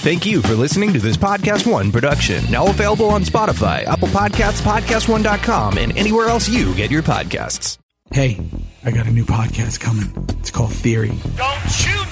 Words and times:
Thank 0.00 0.24
you 0.24 0.40
for 0.40 0.54
listening 0.54 0.94
to 0.94 0.98
this 0.98 1.18
Podcast 1.18 1.70
One 1.70 1.92
production. 1.92 2.42
Now 2.50 2.66
available 2.68 3.10
on 3.10 3.22
Spotify, 3.22 3.84
Apple 3.84 4.08
Podcasts, 4.08 4.62
PodcastOne.com, 4.62 5.76
and 5.76 5.94
anywhere 5.96 6.28
else 6.28 6.48
you 6.48 6.74
get 6.74 6.90
your 6.90 7.02
podcasts. 7.02 7.76
Hey, 8.10 8.40
I 8.82 8.92
got 8.92 9.06
a 9.06 9.10
new 9.10 9.26
podcast 9.26 9.78
coming. 9.78 10.10
It's 10.40 10.50
called 10.50 10.72
Theory. 10.72 11.12
Don't 11.36 11.86
you 11.86 12.09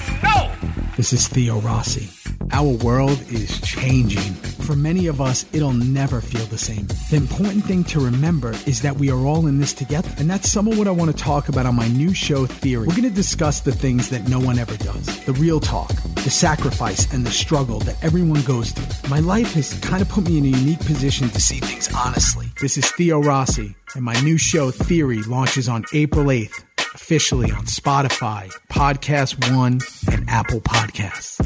This 0.99 1.13
is 1.13 1.29
Theo 1.29 1.61
Rossi. 1.61 2.09
Our 2.51 2.67
world 2.83 3.21
is 3.31 3.61
changing. 3.61 4.33
For 4.67 4.75
many 4.75 5.07
of 5.07 5.21
us, 5.21 5.45
it'll 5.53 5.71
never 5.71 6.19
feel 6.19 6.45
the 6.47 6.57
same. 6.57 6.87
The 7.09 7.15
important 7.15 7.63
thing 7.63 7.85
to 7.85 8.01
remember 8.01 8.51
is 8.65 8.81
that 8.81 8.97
we 8.97 9.09
are 9.09 9.25
all 9.25 9.47
in 9.47 9.59
this 9.59 9.73
together. 9.73 10.11
And 10.17 10.29
that's 10.29 10.51
some 10.51 10.67
of 10.67 10.77
what 10.77 10.89
I 10.89 10.91
want 10.91 11.09
to 11.09 11.15
talk 11.15 11.47
about 11.47 11.65
on 11.65 11.75
my 11.75 11.87
new 11.87 12.13
show, 12.13 12.45
Theory. 12.45 12.85
We're 12.85 12.97
going 12.97 13.03
to 13.03 13.15
discuss 13.15 13.61
the 13.61 13.71
things 13.71 14.09
that 14.09 14.27
no 14.27 14.41
one 14.41 14.59
ever 14.59 14.75
does 14.75 15.23
the 15.25 15.31
real 15.31 15.61
talk, 15.61 15.89
the 16.15 16.29
sacrifice, 16.29 17.11
and 17.13 17.25
the 17.25 17.31
struggle 17.31 17.79
that 17.79 17.95
everyone 18.03 18.41
goes 18.41 18.71
through. 18.71 19.09
My 19.09 19.21
life 19.21 19.53
has 19.53 19.73
kind 19.79 20.01
of 20.01 20.09
put 20.09 20.25
me 20.25 20.37
in 20.37 20.43
a 20.43 20.57
unique 20.57 20.81
position 20.81 21.29
to 21.29 21.39
see 21.39 21.59
things 21.59 21.89
honestly. 21.95 22.47
This 22.59 22.77
is 22.77 22.91
Theo 22.91 23.21
Rossi, 23.21 23.73
and 23.95 24.03
my 24.03 24.19
new 24.19 24.37
show, 24.37 24.69
Theory, 24.69 25.23
launches 25.23 25.69
on 25.69 25.85
April 25.93 26.25
8th, 26.25 26.65
officially 26.93 27.51
on 27.51 27.65
Spotify, 27.65 28.51
Podcast 28.69 29.53
One, 29.55 29.79
and 30.11 30.29
Apple 30.29 30.61
Podcasts. 30.61 31.45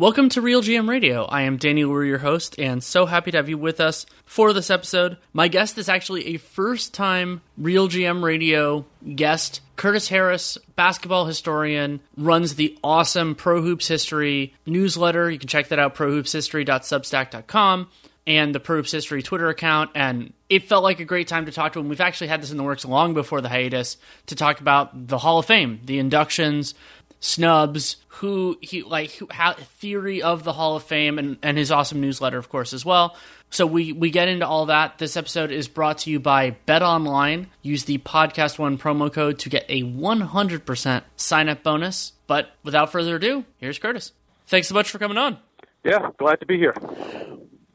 Welcome 0.00 0.28
to 0.28 0.40
Real 0.40 0.62
GM 0.62 0.88
Radio. 0.88 1.24
I 1.24 1.42
am 1.42 1.56
Daniel 1.56 1.90
Weir, 1.90 2.04
your 2.04 2.18
host, 2.18 2.54
and 2.56 2.84
so 2.84 3.04
happy 3.04 3.32
to 3.32 3.36
have 3.36 3.48
you 3.48 3.58
with 3.58 3.80
us 3.80 4.06
for 4.24 4.52
this 4.52 4.70
episode. 4.70 5.16
My 5.32 5.48
guest 5.48 5.76
is 5.76 5.88
actually 5.88 6.26
a 6.28 6.36
first 6.36 6.94
time 6.94 7.40
Real 7.56 7.88
GM 7.88 8.22
Radio 8.22 8.86
guest. 9.16 9.60
Curtis 9.74 10.06
Harris, 10.06 10.56
basketball 10.76 11.24
historian, 11.24 11.98
runs 12.16 12.54
the 12.54 12.78
awesome 12.84 13.34
Pro 13.34 13.60
Hoops 13.60 13.88
History 13.88 14.54
newsletter. 14.66 15.28
You 15.28 15.38
can 15.40 15.48
check 15.48 15.66
that 15.70 15.80
out, 15.80 15.96
prohoopshistory.substack.com 15.96 17.88
and 18.28 18.54
the 18.54 18.60
Pro 18.60 18.76
Hoops 18.76 18.92
History 18.92 19.22
Twitter 19.22 19.48
account. 19.48 19.90
And 19.94 20.32
it 20.48 20.68
felt 20.68 20.84
like 20.84 21.00
a 21.00 21.04
great 21.04 21.28
time 21.28 21.46
to 21.46 21.52
talk 21.52 21.72
to 21.72 21.80
him. 21.80 21.88
We've 21.88 22.00
actually 22.00 22.28
had 22.28 22.42
this 22.42 22.50
in 22.50 22.56
the 22.56 22.62
works 22.62 22.84
long 22.84 23.14
before 23.14 23.40
the 23.40 23.48
hiatus 23.48 23.96
to 24.26 24.36
talk 24.36 24.60
about 24.60 25.08
the 25.08 25.18
Hall 25.18 25.38
of 25.38 25.46
Fame, 25.46 25.80
the 25.84 25.98
inductions, 25.98 26.74
snubs, 27.20 27.96
who 28.08 28.58
he 28.60 28.82
like 28.82 29.12
who, 29.12 29.28
how, 29.30 29.54
theory 29.54 30.22
of 30.22 30.44
the 30.44 30.52
Hall 30.52 30.76
of 30.76 30.82
Fame, 30.82 31.18
and, 31.18 31.38
and 31.42 31.56
his 31.56 31.70
awesome 31.70 32.00
newsletter, 32.00 32.38
of 32.38 32.48
course, 32.48 32.72
as 32.72 32.84
well. 32.84 33.16
So 33.50 33.66
we 33.66 33.92
we 33.92 34.10
get 34.10 34.28
into 34.28 34.46
all 34.46 34.66
that. 34.66 34.98
This 34.98 35.16
episode 35.16 35.50
is 35.50 35.68
brought 35.68 35.98
to 35.98 36.10
you 36.10 36.20
by 36.20 36.50
Bet 36.66 36.82
Online. 36.82 37.48
Use 37.62 37.84
the 37.84 37.98
podcast 37.98 38.58
one 38.58 38.78
promo 38.78 39.12
code 39.12 39.38
to 39.40 39.48
get 39.48 39.64
a 39.68 39.82
100% 39.82 41.02
sign 41.16 41.48
up 41.48 41.62
bonus. 41.62 42.12
But 42.26 42.50
without 42.62 42.92
further 42.92 43.16
ado, 43.16 43.44
here's 43.56 43.78
Curtis. 43.78 44.12
Thanks 44.46 44.68
so 44.68 44.74
much 44.74 44.90
for 44.90 44.98
coming 44.98 45.16
on. 45.16 45.38
Yeah, 45.84 46.10
glad 46.18 46.40
to 46.40 46.46
be 46.46 46.58
here 46.58 46.74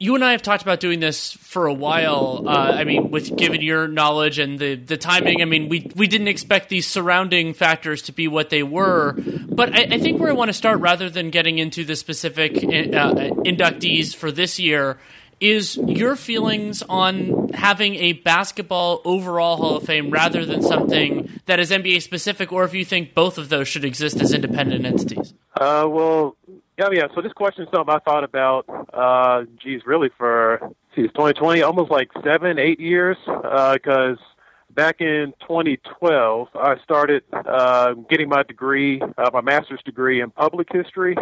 you 0.04 0.16
and 0.16 0.24
I 0.26 0.34
have 0.34 0.42
talked 0.42 0.64
about 0.64 0.82
doing 0.82 1.00
this 1.00 1.32
for 1.32 1.66
a 1.66 1.74
while. 1.74 2.44
Uh, 2.46 2.74
I 2.74 2.84
mean, 2.84 3.10
with 3.10 3.38
given 3.38 3.62
your 3.62 3.88
knowledge 3.88 4.38
and 4.38 4.60
the, 4.60 4.76
the 4.76 4.98
timing, 4.98 5.42
I 5.42 5.46
mean, 5.46 5.70
we 5.70 5.90
we 5.96 6.08
didn't 6.08 6.28
expect 6.28 6.68
these 6.68 6.86
surrounding 6.86 7.54
factors 7.54 8.02
to 8.04 8.12
be 8.12 8.28
what 8.28 8.50
they 8.50 8.64
were. 8.64 9.14
But 9.14 9.74
I, 9.74 9.96
I 9.96 10.00
think 10.00 10.20
where 10.20 10.30
I 10.30 10.34
want 10.34 10.50
to 10.50 10.54
start, 10.54 10.82
rather 10.82 11.10
than 11.10 11.30
getting 11.30 11.58
into 11.58 11.86
the 11.86 11.96
specific 11.96 12.58
uh, 12.58 13.14
inductees 13.48 14.14
for 14.14 14.30
this 14.30 14.60
year, 14.60 15.00
is 15.40 15.78
your 15.78 16.18
feelings 16.18 16.84
on 16.84 17.50
having 17.50 17.96
a 17.96 18.12
basketball 18.12 19.02
overall 19.06 19.56
Hall 19.56 19.78
of 19.78 19.84
Fame 19.84 20.10
rather 20.10 20.46
than 20.46 20.62
something 20.62 21.30
that 21.46 21.62
is 21.62 21.72
NBA 21.72 22.02
specific, 22.02 22.52
or 22.52 22.66
if 22.66 22.74
you 22.74 22.84
think 22.84 23.14
both 23.14 23.38
of 23.38 23.48
those 23.48 23.70
should 23.70 23.86
exist 23.86 24.20
as 24.20 24.34
independent 24.34 24.86
entities? 24.86 25.34
Uh, 25.56 25.88
well, 25.90 26.36
yeah, 26.78 26.88
yeah. 26.92 27.08
So 27.14 27.22
this 27.22 27.34
question 27.34 27.64
is 27.64 27.70
something 27.74 27.94
I 27.94 28.00
thought 28.00 28.24
about. 28.24 28.66
Uh, 28.94 29.44
geez, 29.62 29.82
really 29.86 30.10
for 30.18 30.60
geez, 30.96 31.10
2020, 31.14 31.62
almost 31.62 31.92
like 31.92 32.10
seven, 32.24 32.58
eight 32.58 32.80
years. 32.80 33.18
Because 33.26 34.18
uh, 34.18 34.74
back 34.74 35.00
in 35.00 35.34
2012, 35.42 36.48
I 36.56 36.76
started 36.84 37.24
uh, 37.34 37.94
getting 38.10 38.30
my 38.30 38.44
degree, 38.44 39.02
uh, 39.02 39.30
my 39.32 39.42
master's 39.42 39.82
degree 39.84 40.22
in 40.22 40.32
public 40.32 40.68
history, 40.72 41.16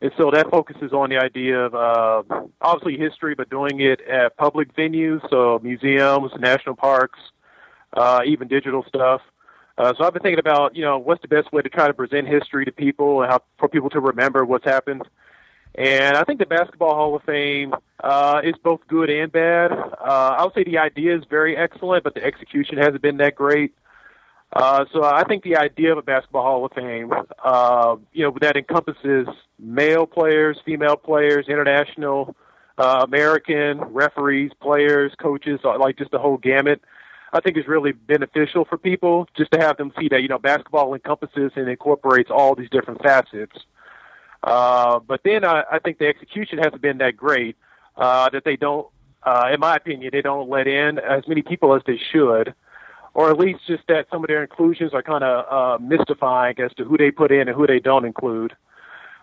and 0.00 0.12
so 0.18 0.30
that 0.32 0.50
focuses 0.50 0.92
on 0.92 1.10
the 1.10 1.18
idea 1.18 1.58
of 1.60 1.74
uh, 1.74 2.40
obviously 2.60 2.98
history, 2.98 3.34
but 3.34 3.48
doing 3.48 3.80
it 3.80 4.00
at 4.02 4.36
public 4.36 4.74
venues, 4.76 5.20
so 5.30 5.60
museums, 5.62 6.32
national 6.38 6.74
parks, 6.74 7.18
uh, 7.94 8.20
even 8.26 8.48
digital 8.48 8.84
stuff. 8.88 9.20
Uh, 9.76 9.92
so 9.98 10.04
I've 10.04 10.12
been 10.12 10.22
thinking 10.22 10.38
about, 10.38 10.76
you 10.76 10.82
know, 10.82 10.98
what's 10.98 11.22
the 11.22 11.28
best 11.28 11.52
way 11.52 11.62
to 11.62 11.68
try 11.68 11.88
to 11.88 11.94
present 11.94 12.28
history 12.28 12.64
to 12.64 12.72
people 12.72 13.22
and 13.22 13.30
how 13.30 13.40
for 13.58 13.68
people 13.68 13.90
to 13.90 14.00
remember 14.00 14.44
what's 14.44 14.64
happened. 14.64 15.02
And 15.74 16.16
I 16.16 16.22
think 16.22 16.38
the 16.38 16.46
Basketball 16.46 16.94
Hall 16.94 17.16
of 17.16 17.22
Fame 17.24 17.74
uh, 18.02 18.40
is 18.44 18.54
both 18.62 18.80
good 18.86 19.10
and 19.10 19.32
bad. 19.32 19.72
Uh, 19.72 20.36
I 20.38 20.44
would 20.44 20.54
say 20.54 20.62
the 20.62 20.78
idea 20.78 21.16
is 21.16 21.24
very 21.28 21.56
excellent, 21.56 22.04
but 22.04 22.14
the 22.14 22.22
execution 22.22 22.78
hasn't 22.78 23.02
been 23.02 23.16
that 23.16 23.34
great. 23.34 23.74
Uh, 24.52 24.84
so 24.92 25.02
I 25.02 25.24
think 25.24 25.42
the 25.42 25.56
idea 25.56 25.90
of 25.90 25.98
a 25.98 26.02
Basketball 26.02 26.42
Hall 26.42 26.64
of 26.64 26.72
Fame, 26.72 27.12
uh, 27.42 27.96
you 28.12 28.22
know, 28.22 28.36
that 28.40 28.56
encompasses 28.56 29.26
male 29.58 30.06
players, 30.06 30.60
female 30.64 30.96
players, 30.96 31.46
international, 31.48 32.36
uh, 32.78 33.04
American 33.04 33.80
referees, 33.80 34.52
players, 34.62 35.12
coaches, 35.20 35.58
like 35.64 35.98
just 35.98 36.12
the 36.12 36.20
whole 36.20 36.36
gamut. 36.36 36.80
I 37.34 37.40
think 37.40 37.58
is 37.58 37.66
really 37.66 37.90
beneficial 37.90 38.64
for 38.64 38.78
people 38.78 39.28
just 39.36 39.50
to 39.50 39.58
have 39.58 39.76
them 39.76 39.92
see 39.98 40.08
that 40.08 40.22
you 40.22 40.28
know 40.28 40.38
basketball 40.38 40.94
encompasses 40.94 41.50
and 41.56 41.68
incorporates 41.68 42.30
all 42.30 42.54
these 42.54 42.70
different 42.70 43.02
facets. 43.02 43.56
Uh, 44.44 45.00
but 45.00 45.20
then 45.24 45.44
I, 45.44 45.64
I 45.72 45.78
think 45.80 45.98
the 45.98 46.06
execution 46.06 46.58
hasn't 46.58 46.80
been 46.80 46.98
that 46.98 47.16
great. 47.16 47.56
Uh, 47.96 48.28
that 48.30 48.44
they 48.44 48.56
don't, 48.56 48.88
uh, 49.22 49.50
in 49.52 49.60
my 49.60 49.76
opinion, 49.76 50.10
they 50.12 50.20
don't 50.20 50.48
let 50.48 50.66
in 50.66 50.98
as 50.98 51.26
many 51.28 51.42
people 51.42 51.74
as 51.76 51.82
they 51.86 51.98
should, 52.12 52.52
or 53.14 53.30
at 53.30 53.38
least 53.38 53.60
just 53.68 53.84
that 53.86 54.06
some 54.10 54.24
of 54.24 54.28
their 54.28 54.42
inclusions 54.42 54.92
are 54.92 55.02
kind 55.02 55.22
of 55.22 55.44
uh, 55.48 55.82
mystifying 55.82 56.58
as 56.58 56.72
to 56.74 56.84
who 56.84 56.96
they 56.96 57.12
put 57.12 57.30
in 57.30 57.48
and 57.48 57.56
who 57.56 57.66
they 57.68 57.78
don't 57.78 58.04
include. 58.04 58.52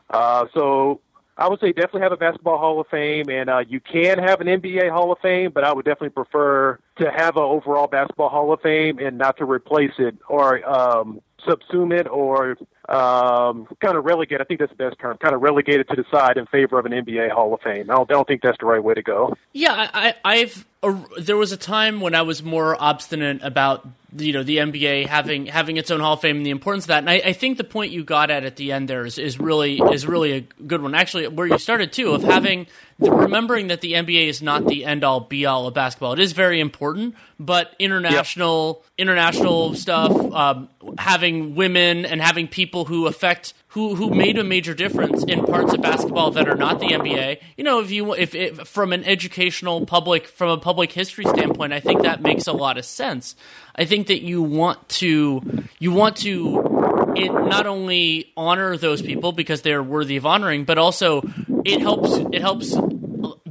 Uh, 0.09 0.45
so 0.53 1.01
I 1.41 1.49
would 1.49 1.59
say 1.59 1.71
definitely 1.71 2.01
have 2.01 2.11
a 2.11 2.17
basketball 2.17 2.59
Hall 2.59 2.79
of 2.79 2.87
Fame, 2.89 3.27
and 3.29 3.49
uh, 3.49 3.63
you 3.67 3.79
can 3.79 4.19
have 4.19 4.41
an 4.41 4.47
NBA 4.47 4.91
Hall 4.91 5.11
of 5.11 5.17
Fame, 5.19 5.49
but 5.51 5.63
I 5.63 5.73
would 5.73 5.85
definitely 5.85 6.09
prefer 6.09 6.77
to 6.99 7.09
have 7.09 7.35
an 7.35 7.41
overall 7.41 7.87
basketball 7.87 8.29
Hall 8.29 8.53
of 8.53 8.61
Fame 8.61 8.99
and 8.99 9.17
not 9.17 9.37
to 9.37 9.45
replace 9.45 9.93
it 9.97 10.15
or 10.29 10.63
um, 10.69 11.19
subsume 11.47 11.97
it 11.97 12.07
or 12.07 12.57
um, 12.89 13.67
kind 13.79 13.97
of 13.97 14.05
relegate. 14.05 14.41
I 14.41 14.43
think 14.43 14.59
that's 14.59 14.71
the 14.71 14.89
best 14.89 14.99
term. 14.99 15.17
Kind 15.17 15.33
of 15.33 15.41
relegate 15.41 15.79
it 15.79 15.89
to 15.89 15.95
the 15.95 16.05
side 16.11 16.37
in 16.37 16.45
favor 16.47 16.77
of 16.79 16.85
an 16.85 16.91
NBA 16.91 17.31
Hall 17.31 17.53
of 17.53 17.61
Fame. 17.61 17.89
I 17.89 17.95
don't, 17.95 18.09
I 18.09 18.13
don't 18.13 18.27
think 18.27 18.41
that's 18.41 18.57
the 18.59 18.65
right 18.65 18.83
way 18.83 18.93
to 18.93 19.01
go. 19.01 19.35
Yeah, 19.53 19.89
I, 19.93 20.15
I've. 20.23 20.65
Uh, 20.83 20.99
there 21.19 21.37
was 21.37 21.51
a 21.51 21.57
time 21.57 22.01
when 22.01 22.15
I 22.15 22.23
was 22.23 22.41
more 22.41 22.75
obstinate 22.81 23.43
about 23.43 23.87
you 24.17 24.33
know 24.33 24.43
the 24.43 24.57
NBA 24.57 25.07
having 25.07 25.45
having 25.45 25.77
its 25.77 25.89
own 25.89 25.99
Hall 25.99 26.13
of 26.13 26.21
Fame 26.21 26.37
and 26.37 26.45
the 26.45 26.49
importance 26.49 26.85
of 26.85 26.89
that. 26.89 26.99
And 26.99 27.09
I, 27.09 27.21
I, 27.23 27.33
think 27.33 27.57
the 27.57 27.63
point 27.63 27.91
you 27.91 28.03
got 28.03 28.29
at 28.29 28.43
at 28.43 28.57
the 28.57 28.71
end 28.71 28.87
there 28.87 29.05
is, 29.05 29.17
is 29.17 29.39
really 29.39 29.79
is 29.91 30.05
really 30.05 30.33
a 30.33 30.41
good 30.41 30.81
one. 30.81 30.95
Actually, 30.95 31.27
where 31.27 31.47
you 31.47 31.57
started 31.57 31.93
too 31.93 32.11
of 32.11 32.23
having 32.23 32.67
remembering 32.99 33.67
that 33.67 33.81
the 33.81 33.93
NBA 33.93 34.27
is 34.27 34.41
not 34.41 34.65
the 34.65 34.85
end 34.85 35.03
all 35.03 35.21
be 35.21 35.45
all 35.45 35.67
of 35.67 35.73
basketball. 35.73 36.13
It 36.13 36.19
is 36.19 36.33
very 36.33 36.59
important, 36.59 37.15
but 37.39 37.73
international 37.79 38.81
yep. 38.83 38.91
international 38.97 39.75
stuff, 39.75 40.11
um, 40.33 40.69
having 40.97 41.30
women 41.55 42.05
and 42.05 42.21
having 42.21 42.47
people 42.47 42.85
who 42.85 43.07
affect 43.07 43.53
who 43.69 43.95
who 43.95 44.09
made 44.09 44.37
a 44.37 44.43
major 44.43 44.73
difference 44.73 45.23
in 45.23 45.45
parts 45.45 45.73
of 45.73 45.81
basketball 45.81 46.31
that 46.31 46.49
are 46.49 46.55
not 46.55 46.79
the 46.79 46.87
NBA. 46.87 47.39
You 47.57 47.63
know, 47.63 47.79
if 47.79 47.91
you 47.91 48.13
if, 48.13 48.35
if 48.35 48.67
from 48.67 48.91
an 48.93 49.03
educational 49.03 49.85
public 49.85 50.27
from 50.27 50.49
a 50.49 50.57
public 50.57 50.91
history 50.91 51.25
standpoint, 51.25 51.73
I 51.73 51.79
think 51.79 52.01
that 52.03 52.21
makes 52.21 52.47
a 52.47 52.53
lot 52.53 52.77
of 52.77 52.85
sense. 52.85 53.35
I 53.75 53.85
think 53.85 54.07
that 54.07 54.21
you 54.21 54.41
want 54.41 54.89
to 54.89 55.41
you 55.79 55.91
want 55.91 56.17
to 56.17 57.13
it 57.15 57.31
not 57.31 57.65
only 57.65 58.31
honor 58.35 58.77
those 58.77 59.01
people 59.01 59.31
because 59.31 59.61
they're 59.61 59.83
worthy 59.83 60.17
of 60.17 60.25
honoring, 60.25 60.65
but 60.65 60.77
also 60.77 61.21
it 61.65 61.81
helps 61.81 62.17
it 62.33 62.41
helps 62.41 62.75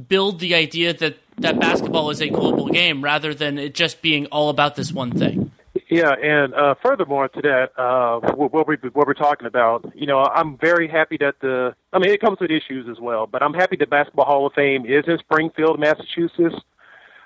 build 0.07 0.39
the 0.39 0.55
idea 0.55 0.93
that 0.93 1.17
that 1.37 1.59
basketball 1.59 2.09
is 2.09 2.21
a 2.21 2.29
global 2.29 2.67
game 2.67 3.03
rather 3.03 3.33
than 3.33 3.57
it 3.57 3.73
just 3.73 4.01
being 4.01 4.25
all 4.27 4.49
about 4.49 4.75
this 4.75 4.91
one 4.91 5.11
thing. 5.11 5.51
Yeah, 5.91 6.13
and 6.13 6.53
uh, 6.53 6.75
furthermore 6.81 7.27
to 7.27 7.41
that, 7.41 7.77
uh, 7.77 8.21
what, 8.35 8.65
we, 8.65 8.77
what 8.93 9.07
we're 9.07 9.13
talking 9.13 9.45
about, 9.45 9.91
you 9.93 10.07
know, 10.07 10.19
I'm 10.19 10.57
very 10.57 10.87
happy 10.87 11.17
that 11.19 11.35
the, 11.41 11.75
I 11.91 11.99
mean, 11.99 12.11
it 12.11 12.21
comes 12.21 12.39
with 12.39 12.49
issues 12.49 12.87
as 12.89 12.97
well, 13.01 13.27
but 13.27 13.43
I'm 13.43 13.53
happy 13.53 13.75
the 13.75 13.85
Basketball 13.85 14.23
Hall 14.23 14.47
of 14.47 14.53
Fame 14.53 14.85
is 14.85 15.03
in 15.05 15.17
Springfield, 15.17 15.81
Massachusetts. 15.81 16.55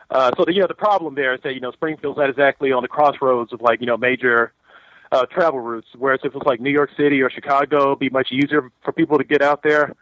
Uh, 0.10 0.32
so, 0.36 0.46
the, 0.46 0.54
you 0.56 0.62
know, 0.62 0.68
the 0.68 0.74
problem 0.74 1.14
there 1.14 1.36
is 1.36 1.42
that, 1.44 1.54
you 1.54 1.62
know, 1.62 1.72
Springfield's 1.74 2.18
not 2.18 2.28
exactly 2.28 2.72
on 2.72 2.82
the 2.82 2.88
crossroads 2.88 3.54
of, 3.54 3.62
like, 3.62 3.82
you 3.82 3.86
know, 3.86 3.98
major 3.98 4.52
uh, 5.12 5.28
travel 5.28 5.60
routes, 5.60 5.90
whereas 5.96 6.22
if 6.24 6.34
it's 6.34 6.46
like 6.48 6.60
New 6.60 6.72
York 6.72 6.90
City 6.98 7.22
or 7.22 7.30
Chicago, 7.30 7.90
it'd 7.90 8.00
be 8.00 8.10
much 8.10 8.32
easier 8.32 8.72
for 8.84 8.92
people 8.92 9.20
to 9.20 9.24
get 9.24 9.44
out 9.44 9.62
there. 9.62 9.94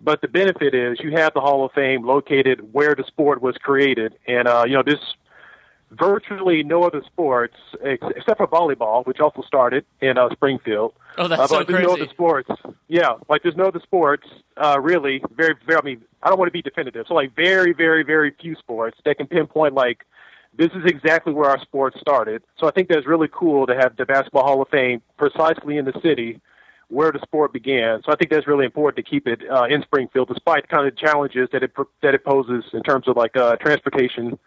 But 0.00 0.20
the 0.20 0.28
benefit 0.28 0.72
is 0.72 1.00
you 1.00 1.16
have 1.16 1.34
the 1.34 1.40
Hall 1.40 1.64
of 1.64 1.72
Fame 1.72 2.06
located 2.06 2.72
where 2.72 2.94
the 2.94 3.02
sport 3.08 3.42
was 3.42 3.56
created. 3.56 4.14
And, 4.28 4.46
uh, 4.46 4.62
you 4.68 4.74
know, 4.74 4.84
this 4.86 5.00
virtually 5.90 6.62
no 6.62 6.82
other 6.82 7.02
sports 7.06 7.56
ex- 7.84 8.04
except 8.16 8.38
for 8.38 8.46
volleyball, 8.46 9.06
which 9.06 9.20
also 9.20 9.42
started 9.42 9.84
in 10.00 10.18
uh, 10.18 10.28
Springfield. 10.32 10.92
Oh, 11.16 11.28
that's 11.28 11.40
uh, 11.40 11.46
so 11.46 11.64
but 11.64 11.82
no 11.82 11.94
other 11.94 12.08
sports. 12.08 12.50
Yeah, 12.88 13.12
like 13.28 13.42
there's 13.42 13.56
no 13.56 13.66
other 13.66 13.80
sports. 13.80 14.26
Uh, 14.56 14.78
really, 14.80 15.22
very, 15.34 15.54
very. 15.66 15.78
I 15.78 15.84
mean, 15.84 16.02
I 16.22 16.28
don't 16.28 16.38
want 16.38 16.48
to 16.48 16.52
be 16.52 16.62
definitive. 16.62 17.06
So, 17.08 17.14
like, 17.14 17.34
very, 17.34 17.72
very, 17.72 18.02
very 18.02 18.32
few 18.40 18.54
sports 18.56 18.98
that 19.04 19.16
can 19.16 19.26
pinpoint 19.26 19.74
like 19.74 20.04
this 20.56 20.70
is 20.74 20.84
exactly 20.84 21.32
where 21.32 21.50
our 21.50 21.60
sport 21.60 21.94
started. 22.00 22.42
So, 22.58 22.66
I 22.66 22.70
think 22.70 22.88
that's 22.88 23.06
really 23.06 23.28
cool 23.32 23.66
to 23.66 23.74
have 23.74 23.96
the 23.96 24.04
Basketball 24.04 24.44
Hall 24.44 24.62
of 24.62 24.68
Fame 24.68 25.02
precisely 25.16 25.76
in 25.76 25.84
the 25.84 25.98
city 26.02 26.40
where 26.88 27.12
the 27.12 27.20
sport 27.20 27.52
began. 27.52 28.00
So, 28.04 28.12
I 28.12 28.16
think 28.16 28.30
that's 28.30 28.46
really 28.46 28.64
important 28.64 29.04
to 29.04 29.10
keep 29.10 29.26
it 29.26 29.40
uh, 29.50 29.64
in 29.64 29.82
Springfield, 29.82 30.28
despite 30.28 30.68
the 30.68 30.68
kind 30.68 30.86
of 30.86 30.96
challenges 30.96 31.48
that 31.52 31.62
it 31.62 31.72
that 32.02 32.14
it 32.14 32.24
poses 32.24 32.64
in 32.72 32.82
terms 32.82 33.08
of 33.08 33.16
like 33.16 33.36
uh, 33.36 33.56
transportation, 33.56 34.38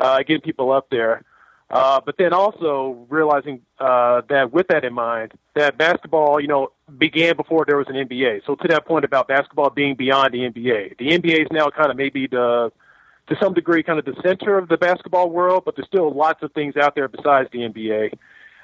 uh, 0.00 0.18
getting 0.18 0.40
people 0.40 0.72
up 0.72 0.88
there. 0.90 1.22
Uh, 1.70 2.00
but 2.04 2.16
then 2.16 2.32
also 2.32 3.06
realizing 3.10 3.60
uh, 3.78 4.22
that 4.30 4.52
with 4.52 4.68
that 4.68 4.84
in 4.84 4.94
mind, 4.94 5.32
that 5.54 5.76
basketball, 5.76 6.40
you 6.40 6.48
know, 6.48 6.72
began 6.96 7.36
before 7.36 7.64
there 7.66 7.76
was 7.76 7.86
an 7.88 7.94
NBA. 7.94 8.40
So 8.46 8.54
to 8.54 8.68
that 8.68 8.86
point 8.86 9.04
about 9.04 9.28
basketball 9.28 9.68
being 9.68 9.94
beyond 9.94 10.32
the 10.32 10.38
NBA, 10.38 10.96
the 10.96 11.10
NBA 11.10 11.42
is 11.42 11.48
now 11.50 11.68
kind 11.68 11.90
of 11.90 11.96
maybe 11.96 12.26
the, 12.26 12.72
to 13.28 13.36
some 13.38 13.52
degree, 13.52 13.82
kind 13.82 13.98
of 13.98 14.06
the 14.06 14.16
center 14.22 14.56
of 14.56 14.68
the 14.68 14.78
basketball 14.78 15.28
world, 15.28 15.64
but 15.66 15.76
there's 15.76 15.88
still 15.88 16.10
lots 16.10 16.42
of 16.42 16.52
things 16.52 16.74
out 16.76 16.94
there 16.94 17.06
besides 17.06 17.50
the 17.52 17.58
NBA. 17.58 18.14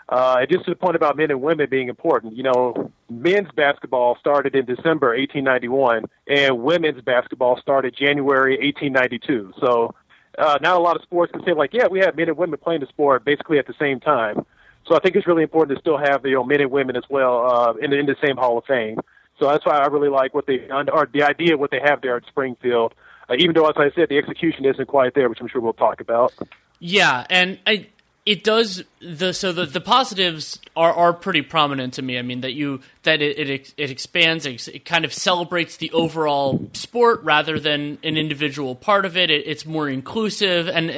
Uh, 0.08 0.36
and 0.40 0.50
just 0.50 0.64
to 0.64 0.70
the 0.70 0.76
point 0.76 0.96
about 0.96 1.16
men 1.16 1.30
and 1.30 1.42
women 1.42 1.66
being 1.68 1.88
important, 1.88 2.36
you 2.36 2.42
know, 2.42 2.90
men's 3.10 3.48
basketball 3.54 4.16
started 4.18 4.54
in 4.54 4.64
December 4.64 5.08
1891, 5.08 6.04
and 6.26 6.62
women's 6.62 7.02
basketball 7.02 7.58
started 7.60 7.94
January 7.96 8.56
1892. 8.58 9.54
So 9.60 9.94
uh, 10.38 10.58
not 10.60 10.76
a 10.76 10.80
lot 10.80 10.96
of 10.96 11.02
sports 11.02 11.32
can 11.32 11.44
say 11.44 11.52
like, 11.52 11.72
yeah, 11.72 11.86
we 11.86 12.00
have 12.00 12.16
men 12.16 12.28
and 12.28 12.36
women 12.36 12.58
playing 12.62 12.80
the 12.80 12.86
sport 12.86 13.24
basically 13.24 13.58
at 13.58 13.66
the 13.66 13.74
same 13.78 14.00
time. 14.00 14.44
So 14.86 14.94
I 14.94 14.98
think 15.00 15.16
it's 15.16 15.26
really 15.26 15.42
important 15.42 15.78
to 15.78 15.80
still 15.80 15.98
have 15.98 16.24
you 16.26 16.34
know 16.34 16.44
men 16.44 16.60
and 16.60 16.70
women 16.70 16.96
as 16.96 17.04
well 17.08 17.50
uh, 17.50 17.72
in 17.74 17.90
the, 17.90 17.98
in 17.98 18.06
the 18.06 18.16
same 18.22 18.36
Hall 18.36 18.58
of 18.58 18.64
Fame. 18.66 18.98
So 19.38 19.48
that's 19.48 19.64
why 19.64 19.78
I 19.78 19.86
really 19.86 20.08
like 20.08 20.34
what 20.34 20.46
they 20.46 20.68
or 20.70 21.08
the 21.12 21.22
idea 21.22 21.54
of 21.54 21.60
what 21.60 21.70
they 21.70 21.80
have 21.80 22.02
there 22.02 22.16
at 22.16 22.26
Springfield. 22.26 22.94
Uh, 23.28 23.34
even 23.38 23.54
though, 23.54 23.66
as 23.66 23.74
I 23.76 23.90
said, 23.94 24.10
the 24.10 24.18
execution 24.18 24.64
isn't 24.66 24.86
quite 24.86 25.14
there, 25.14 25.28
which 25.28 25.40
I'm 25.40 25.48
sure 25.48 25.60
we'll 25.60 25.72
talk 25.72 26.00
about. 26.00 26.34
Yeah, 26.78 27.24
and 27.30 27.58
I, 27.66 27.88
it 28.26 28.42
does 28.42 28.82
the 29.00 29.34
so 29.34 29.52
the, 29.52 29.66
the 29.66 29.82
positives 29.82 30.58
are, 30.74 30.92
are 30.94 31.12
pretty 31.12 31.42
prominent 31.42 31.94
to 31.94 32.02
me. 32.02 32.18
I 32.18 32.22
mean 32.22 32.40
that 32.40 32.54
you 32.54 32.80
that 33.02 33.20
it 33.20 33.50
it, 33.50 33.74
it 33.76 33.90
expands, 33.90 34.46
it, 34.46 34.66
it 34.68 34.84
kind 34.86 35.04
of 35.04 35.12
celebrates 35.12 35.76
the 35.76 35.90
overall 35.92 36.70
sport 36.72 37.22
rather 37.22 37.60
than 37.60 37.98
an 38.02 38.16
individual 38.16 38.74
part 38.74 39.04
of 39.04 39.16
it. 39.16 39.30
it 39.30 39.46
it's 39.46 39.66
more 39.66 39.90
inclusive 39.90 40.68
and 40.68 40.90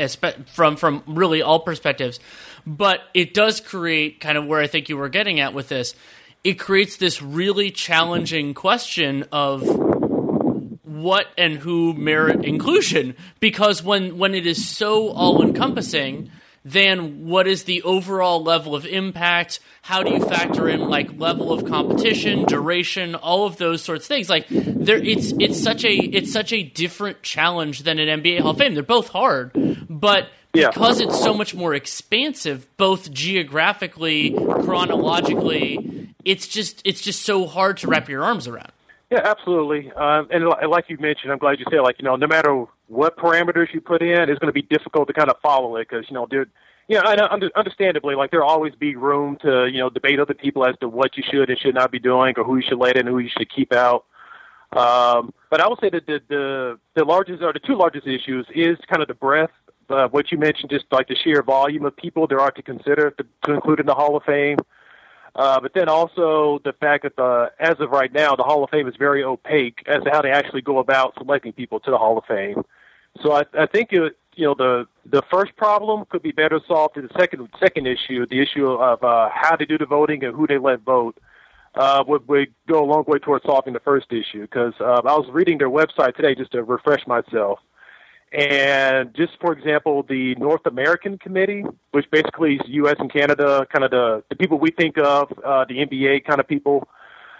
from 0.53 0.77
from 0.77 1.03
really 1.07 1.43
all 1.43 1.61
perspectives. 1.61 2.21
But 2.65 3.01
it 3.13 3.35
does 3.35 3.61
create 3.61 4.21
kind 4.21 4.39
of 4.39 4.47
where 4.47 4.61
I 4.61 4.69
think 4.69 4.89
you 4.89 4.97
were 4.97 5.09
getting 5.09 5.41
at 5.41 5.53
with 5.53 5.69
this. 5.69 5.95
It 6.45 6.61
creates 6.61 6.97
this 6.97 7.21
really 7.21 7.73
challenging 7.73 8.55
question 8.55 9.25
of 9.33 9.63
what 10.85 11.27
and 11.37 11.57
who 11.59 11.93
merit 11.93 12.45
inclusion 12.45 13.17
because 13.41 13.83
when 13.83 14.17
when 14.17 14.33
it 14.33 14.47
is 14.47 14.69
so 14.69 15.09
all 15.09 15.43
encompassing 15.43 16.31
then 16.69 17.27
what 17.27 17.47
is 17.47 17.63
the 17.63 17.81
overall 17.83 18.43
level 18.43 18.75
of 18.75 18.85
impact? 18.85 19.61
How 19.83 20.03
do 20.03 20.13
you 20.13 20.21
factor 20.21 20.69
in 20.69 20.81
like 20.81 21.17
level 21.19 21.53
of 21.53 21.65
competition 21.65 22.45
duration 22.45 23.15
all 23.15 23.47
of 23.47 23.57
those 23.57 23.83
sorts 23.83 24.05
of 24.07 24.09
things? 24.09 24.29
Like 24.29 24.47
there 24.51 24.97
it's 24.99 25.33
it's 25.39 25.63
such 25.63 25.85
a 25.85 25.95
it's 25.95 26.33
such 26.33 26.53
a 26.53 26.65
different 26.65 27.23
challenge 27.23 27.85
than 27.85 28.01
an 28.01 28.21
NBA 28.21 28.41
Hall 28.41 28.51
of 28.51 28.59
Fame. 28.59 28.75
They're 28.75 28.83
both 28.83 29.09
hard 29.11 29.53
but 29.89 30.29
Yeah. 30.55 30.71
because 30.71 31.01
it's 31.01 31.23
so 31.23 31.33
much 31.35 31.55
more 31.55 31.73
expansive 31.75 32.67
both 32.77 33.13
geographically 33.13 34.33
chronologically 34.33 36.09
it's 36.25 36.49
just 36.49 36.83
it's 36.85 37.01
just 37.01 37.23
so 37.23 37.47
hard 37.47 37.77
to 37.79 37.87
wrap 37.89 38.09
your 38.09 38.25
arms 38.25 38.49
around 38.49 38.73
Yeah, 39.11 39.21
absolutely. 39.23 39.93
Um, 39.93 40.27
and 40.31 40.45
like 40.69 40.87
you 40.89 40.99
mentioned, 40.99 41.31
I'm 41.31 41.39
glad 41.39 41.61
you 41.61 41.65
said, 41.71 41.81
like, 41.81 41.97
you 42.01 42.05
know, 42.05 42.17
no 42.17 42.27
matter 42.27 42.65
what 42.89 43.17
parameters 43.17 43.73
you 43.73 43.81
put 43.81 44.03
in, 44.03 44.29
it's 44.29 44.39
going 44.41 44.49
to 44.49 44.53
be 44.53 44.63
difficult 44.63 45.07
to 45.09 45.15
kind 45.15 45.31
of 45.31 45.37
follow 45.41 45.77
it 45.77 45.89
because, 45.89 46.07
you 46.09 46.15
know, 46.15 46.27
there, 46.29 46.47
you 46.89 47.01
know, 47.01 47.03
and 47.09 47.45
understandably, 47.55 48.17
like, 48.17 48.33
there'll 48.33 48.49
always 48.49 48.75
be 48.75 48.97
room 48.97 49.37
to, 49.43 49.67
you 49.67 49.79
know, 49.79 49.91
debate 49.91 50.19
other 50.19 50.35
people 50.35 50.67
as 50.67 50.75
to 50.81 50.89
what 50.89 51.17
you 51.17 51.23
should 51.31 51.51
and 51.51 51.59
should 51.59 51.75
not 51.75 51.93
be 51.93 52.01
doing 52.01 52.35
or 52.37 52.43
who 52.43 52.57
you 52.57 52.63
should 52.69 52.79
let 52.79 52.97
in 52.97 53.07
who 53.07 53.19
you 53.19 53.31
should 53.37 53.49
keep 53.49 53.73
out. 53.73 54.05
Um, 54.73 55.33
but 55.51 55.61
I 55.61 55.69
would 55.69 55.79
say 55.81 55.91
that 55.91 56.07
the, 56.07 56.21
the, 56.29 56.79
the 56.95 57.05
largest 57.05 57.43
or 57.43 57.53
the 57.53 57.61
two 57.61 57.77
largest 57.77 58.09
issues 58.09 58.47
is 58.55 58.77
kind 58.89 59.03
of 59.03 59.09
the 59.09 59.15
breadth, 59.15 59.53
uh, 59.89 60.09
what 60.09 60.33
you 60.33 60.39
mentioned, 60.39 60.71
just 60.71 60.87
like 60.91 61.07
the 61.07 61.15
sheer 61.15 61.43
volume 61.43 61.85
of 61.85 61.97
people 61.97 62.27
there 62.27 62.41
are 62.41 62.51
to 62.51 62.63
consider 62.63 63.13
to, 63.13 63.27
to 63.45 63.53
include 63.53 63.79
in 63.79 63.87
the 63.87 63.95
Hall 63.95 64.17
of 64.17 64.25
Fame. 64.25 64.59
Uh, 65.37 65.61
but 65.61 65.75
then 65.75 65.87
also 65.87 66.59
the 66.65 66.73
fact 66.73 67.03
that 67.03 67.15
the, 67.17 67.51
as 67.61 67.77
of 67.79 67.91
right 67.91 68.13
now, 68.13 68.35
the 68.35 68.43
Hall 68.43 68.65
of 68.65 68.71
Fame 68.71 68.89
is 68.89 68.95
very 68.97 69.23
opaque 69.23 69.83
as 69.87 70.03
to 70.03 70.11
how 70.11 70.23
they 70.23 70.31
actually 70.31 70.63
go 70.63 70.79
about 70.79 71.13
selecting 71.19 71.53
people 71.53 71.79
to 71.81 71.91
the 71.91 71.99
Hall 71.99 72.17
of 72.17 72.25
Fame. 72.25 72.63
So 73.23 73.33
I, 73.33 73.45
I 73.59 73.67
think 73.67 73.93
it, 73.93 74.17
you 74.35 74.47
know 74.47 74.55
the 74.55 74.87
the 75.05 75.23
first 75.31 75.57
problem 75.57 76.05
could 76.09 76.23
be 76.23 76.33
better 76.33 76.61
solved. 76.67 76.97
And 76.97 77.09
the 77.09 77.19
second 77.19 77.49
second 77.61 77.87
issue, 77.87 78.27
the 78.27 78.41
issue 78.41 78.67
of 78.67 79.03
uh, 79.05 79.29
how 79.33 79.57
they 79.57 79.67
do 79.67 79.79
the 79.79 79.87
voting 79.87 80.25
and 80.25 80.35
who 80.35 80.47
they 80.47 80.59
let 80.59 80.81
vote, 80.81 81.19
uh, 81.75 82.03
would, 82.07 82.27
would 82.29 82.55
go 82.67 82.83
a 82.83 82.87
long 82.87 83.05
way 83.07 83.19
towards 83.19 83.45
solving 83.45 83.75
the 83.75 83.81
first 83.81 84.07
issue. 84.11 84.43
Because 84.43 84.75
uh, 84.81 85.03
I 85.05 85.17
was 85.17 85.29
reading 85.31 85.59
their 85.59 85.71
website 85.71 86.17
today 86.17 86.35
just 86.35 86.53
to 86.53 86.63
refresh 86.63 87.07
myself. 87.07 87.59
And 88.33 89.15
just 89.15 89.33
for 89.41 89.53
example, 89.53 90.03
the 90.03 90.35
North 90.35 90.67
American 90.67 91.17
Committee, 91.19 91.65
which 91.93 92.07
basically 92.11 92.55
is 92.57 92.61
U.S. 92.67 92.97
and 92.99 93.13
Canada, 93.13 93.67
kind 93.73 93.85
of 93.85 93.91
the, 93.91 94.25
the 94.29 94.37
people 94.37 94.59
we 94.59 94.71
think 94.71 94.99
of, 94.99 95.33
uh, 95.45 95.65
the 95.69 95.77
NBA 95.77 96.25
kind 96.25 96.41
of 96.41 96.49
people, 96.49 96.89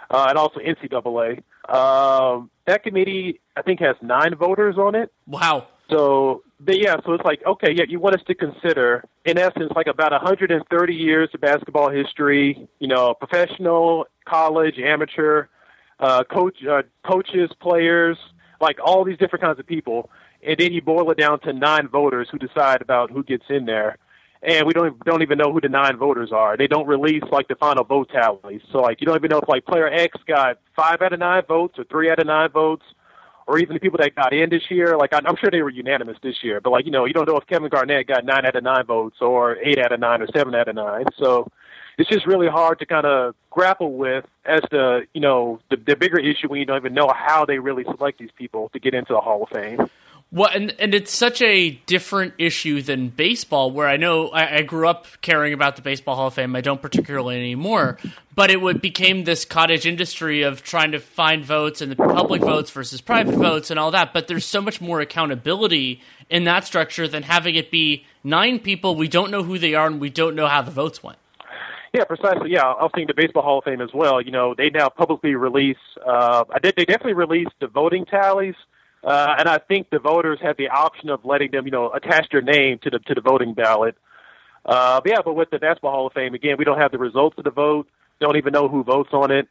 uh, 0.09 0.27
and 0.29 0.37
also 0.37 0.59
NCAA. 0.59 1.43
Um, 1.69 2.49
that 2.65 2.83
committee, 2.83 3.41
I 3.55 3.61
think, 3.61 3.81
has 3.81 3.95
nine 4.01 4.35
voters 4.35 4.77
on 4.77 4.95
it. 4.95 5.11
wow 5.25 5.67
So, 5.89 6.43
they, 6.59 6.79
yeah, 6.79 6.95
so 7.05 7.13
it's 7.13 7.23
like, 7.25 7.41
okay, 7.45 7.71
yeah, 7.73 7.83
you 7.87 7.99
want 7.99 8.15
us 8.15 8.21
to 8.27 8.33
consider, 8.33 9.03
in 9.25 9.37
essence, 9.37 9.71
like 9.75 9.87
about 9.87 10.11
130 10.11 10.93
years 10.93 11.29
of 11.33 11.41
basketball 11.41 11.89
history, 11.89 12.67
you 12.79 12.87
know, 12.87 13.13
professional, 13.13 14.05
college, 14.25 14.79
amateur, 14.79 15.47
uh, 15.99 16.23
coach, 16.23 16.57
uh, 16.65 16.83
coaches, 17.05 17.49
players, 17.59 18.17
like 18.59 18.77
all 18.83 19.03
these 19.03 19.17
different 19.17 19.43
kinds 19.43 19.59
of 19.59 19.67
people. 19.67 20.09
And 20.43 20.57
then 20.57 20.73
you 20.73 20.81
boil 20.81 21.09
it 21.11 21.17
down 21.17 21.39
to 21.41 21.53
nine 21.53 21.87
voters 21.87 22.27
who 22.31 22.37
decide 22.37 22.81
about 22.81 23.11
who 23.11 23.23
gets 23.23 23.45
in 23.49 23.65
there. 23.65 23.97
And 24.43 24.67
we 24.67 24.73
don't 24.73 25.03
don't 25.03 25.23
even 25.23 25.37
know 25.37 25.51
who 25.51 25.59
the 25.59 25.69
nine 25.69 25.97
voters 25.97 26.31
are. 26.31 26.55
They 26.55 26.67
don't 26.67 26.87
release 26.87 27.23
like 27.31 27.47
the 27.47 27.55
final 27.55 27.83
vote 27.83 28.09
tallies. 28.11 28.61
So 28.71 28.79
like 28.79 29.01
you 29.01 29.07
don't 29.07 29.15
even 29.15 29.29
know 29.29 29.39
if 29.39 29.49
like 29.49 29.65
player 29.65 29.87
X 29.87 30.15
got 30.27 30.59
five 30.75 31.01
out 31.01 31.13
of 31.13 31.19
nine 31.19 31.43
votes 31.47 31.79
or 31.79 31.85
three 31.85 32.11
out 32.11 32.19
of 32.19 32.27
nine 32.27 32.51
votes 32.51 32.83
or 33.47 33.57
even 33.57 33.73
the 33.73 33.79
people 33.79 33.97
that 33.97 34.13
got 34.13 34.33
in 34.33 34.49
this 34.49 34.69
year, 34.69 34.97
like 34.97 35.11
I'm 35.13 35.35
sure 35.37 35.49
they 35.49 35.61
were 35.61 35.69
unanimous 35.69 36.17
this 36.21 36.43
year, 36.43 36.59
but 36.61 36.69
like 36.69 36.85
you 36.85 36.91
know, 36.91 37.05
you 37.05 37.13
don't 37.13 37.27
know 37.27 37.37
if 37.37 37.47
Kevin 37.47 37.69
Garnett 37.69 38.07
got 38.07 38.25
nine 38.25 38.45
out 38.45 38.55
of 38.55 38.63
nine 38.63 38.85
votes 38.85 39.17
or 39.21 39.57
eight 39.57 39.79
out 39.79 39.93
of 39.93 39.99
nine 39.99 40.21
or 40.21 40.27
seven 40.35 40.53
out 40.53 40.67
of 40.67 40.75
nine. 40.75 41.05
So 41.17 41.49
it's 41.97 42.09
just 42.09 42.27
really 42.27 42.47
hard 42.47 42.79
to 42.79 42.85
kind 42.85 43.05
of 43.05 43.35
grapple 43.49 43.93
with 43.93 44.25
as 44.45 44.61
the 44.69 45.07
you 45.13 45.21
know 45.21 45.59
the, 45.69 45.77
the 45.77 45.95
bigger 45.95 46.19
issue 46.19 46.49
when 46.49 46.59
you 46.59 46.65
don't 46.65 46.77
even 46.77 46.93
know 46.93 47.11
how 47.15 47.45
they 47.45 47.57
really 47.57 47.85
select 47.85 48.19
these 48.19 48.31
people 48.37 48.69
to 48.73 48.79
get 48.79 48.93
into 48.93 49.13
the 49.13 49.21
Hall 49.21 49.43
of 49.43 49.49
Fame. 49.49 49.89
Well, 50.29 50.49
and 50.53 50.75
and 50.77 50.93
it's 50.93 51.13
such 51.13 51.41
a 51.41 51.71
different 51.85 52.33
issue 52.37 52.81
than 52.81 53.07
baseball, 53.07 53.71
where 53.71 53.87
I 53.87 53.95
know 53.95 54.27
I, 54.27 54.57
I 54.57 54.61
grew 54.61 54.85
up 54.85 55.07
caring 55.21 55.53
about 55.53 55.77
the 55.77 55.81
Baseball 55.81 56.17
Hall 56.17 56.27
of 56.27 56.33
Fame. 56.33 56.53
I 56.53 56.59
don't 56.59 56.81
particularly 56.81 57.37
anymore, 57.37 57.97
but 58.35 58.51
it 58.51 58.59
would 58.59 58.81
became 58.81 59.23
this 59.23 59.45
cottage 59.45 59.85
industry 59.85 60.41
of 60.41 60.63
trying 60.63 60.91
to 60.91 60.99
find 60.99 61.45
votes 61.45 61.81
and 61.81 61.89
the 61.89 61.95
public 61.95 62.41
votes 62.41 62.69
versus 62.71 62.99
private 62.99 63.35
votes 63.35 63.71
and 63.71 63.79
all 63.79 63.89
that. 63.91 64.11
But 64.11 64.27
there's 64.27 64.43
so 64.43 64.59
much 64.59 64.81
more 64.81 64.99
accountability 64.99 66.01
in 66.29 66.43
that 66.43 66.65
structure 66.65 67.07
than 67.07 67.23
having 67.23 67.55
it 67.55 67.71
be 67.71 68.05
nine 68.21 68.59
people. 68.59 68.95
We 68.95 69.07
don't 69.07 69.31
know 69.31 69.43
who 69.43 69.57
they 69.57 69.75
are, 69.75 69.87
and 69.87 70.01
we 70.01 70.09
don't 70.09 70.35
know 70.35 70.47
how 70.47 70.61
the 70.61 70.71
votes 70.71 71.01
went. 71.01 71.19
Yeah, 71.93 72.03
precisely. 72.03 72.51
Yeah, 72.51 72.63
I 72.63 72.83
was 72.83 72.91
thinking 72.93 73.07
the 73.07 73.19
Baseball 73.19 73.43
Hall 73.43 73.59
of 73.59 73.63
Fame 73.63 73.79
as 73.79 73.91
well. 73.93 74.21
You 74.21 74.31
know, 74.31 74.53
they 74.53 74.69
now 74.69 74.89
publicly 74.89 75.35
release. 75.35 75.77
Uh, 76.05 76.43
I 76.53 76.59
did. 76.59 76.73
They 76.75 76.83
definitely 76.83 77.13
released 77.13 77.53
the 77.61 77.67
voting 77.67 78.03
tallies, 78.03 78.55
uh, 79.03 79.35
and 79.39 79.47
I 79.47 79.59
think 79.59 79.89
the 79.89 79.99
voters 79.99 80.39
have 80.41 80.57
the 80.57 80.69
option 80.69 81.09
of 81.09 81.23
letting 81.23 81.51
them, 81.51 81.65
you 81.65 81.71
know, 81.71 81.91
attach 81.91 82.29
their 82.31 82.41
name 82.41 82.79
to 82.83 82.89
the 82.89 82.99
to 82.99 83.13
the 83.13 83.21
voting 83.21 83.53
ballot. 83.53 83.95
Uh, 84.65 84.99
but 85.01 85.11
yeah, 85.11 85.21
but 85.23 85.33
with 85.33 85.49
the 85.49 85.59
Basketball 85.59 85.91
Hall 85.91 86.07
of 86.07 86.13
Fame, 86.13 86.33
again, 86.33 86.55
we 86.57 86.65
don't 86.65 86.79
have 86.79 86.91
the 86.91 86.97
results 86.97 87.37
of 87.37 87.43
the 87.43 87.51
vote. 87.51 87.87
Don't 88.19 88.35
even 88.35 88.51
know 88.51 88.67
who 88.67 88.83
votes 88.83 89.09
on 89.13 89.31
it. 89.31 89.47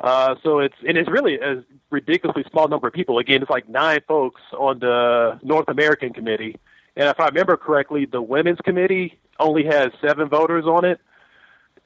Uh, 0.00 0.34
so 0.42 0.58
it's 0.58 0.74
and 0.86 0.98
it's 0.98 1.08
really 1.08 1.36
a 1.36 1.64
ridiculously 1.90 2.44
small 2.50 2.68
number 2.68 2.88
of 2.88 2.92
people. 2.92 3.18
Again, 3.18 3.40
it's 3.42 3.50
like 3.50 3.68
nine 3.68 4.00
folks 4.06 4.40
on 4.58 4.78
the 4.80 5.38
North 5.42 5.68
American 5.68 6.12
committee, 6.12 6.56
and 6.96 7.08
if 7.08 7.18
I 7.20 7.26
remember 7.26 7.56
correctly, 7.56 8.06
the 8.06 8.20
women's 8.20 8.58
committee 8.64 9.18
only 9.38 9.64
has 9.64 9.88
seven 10.06 10.28
voters 10.28 10.64
on 10.64 10.84
it. 10.84 11.00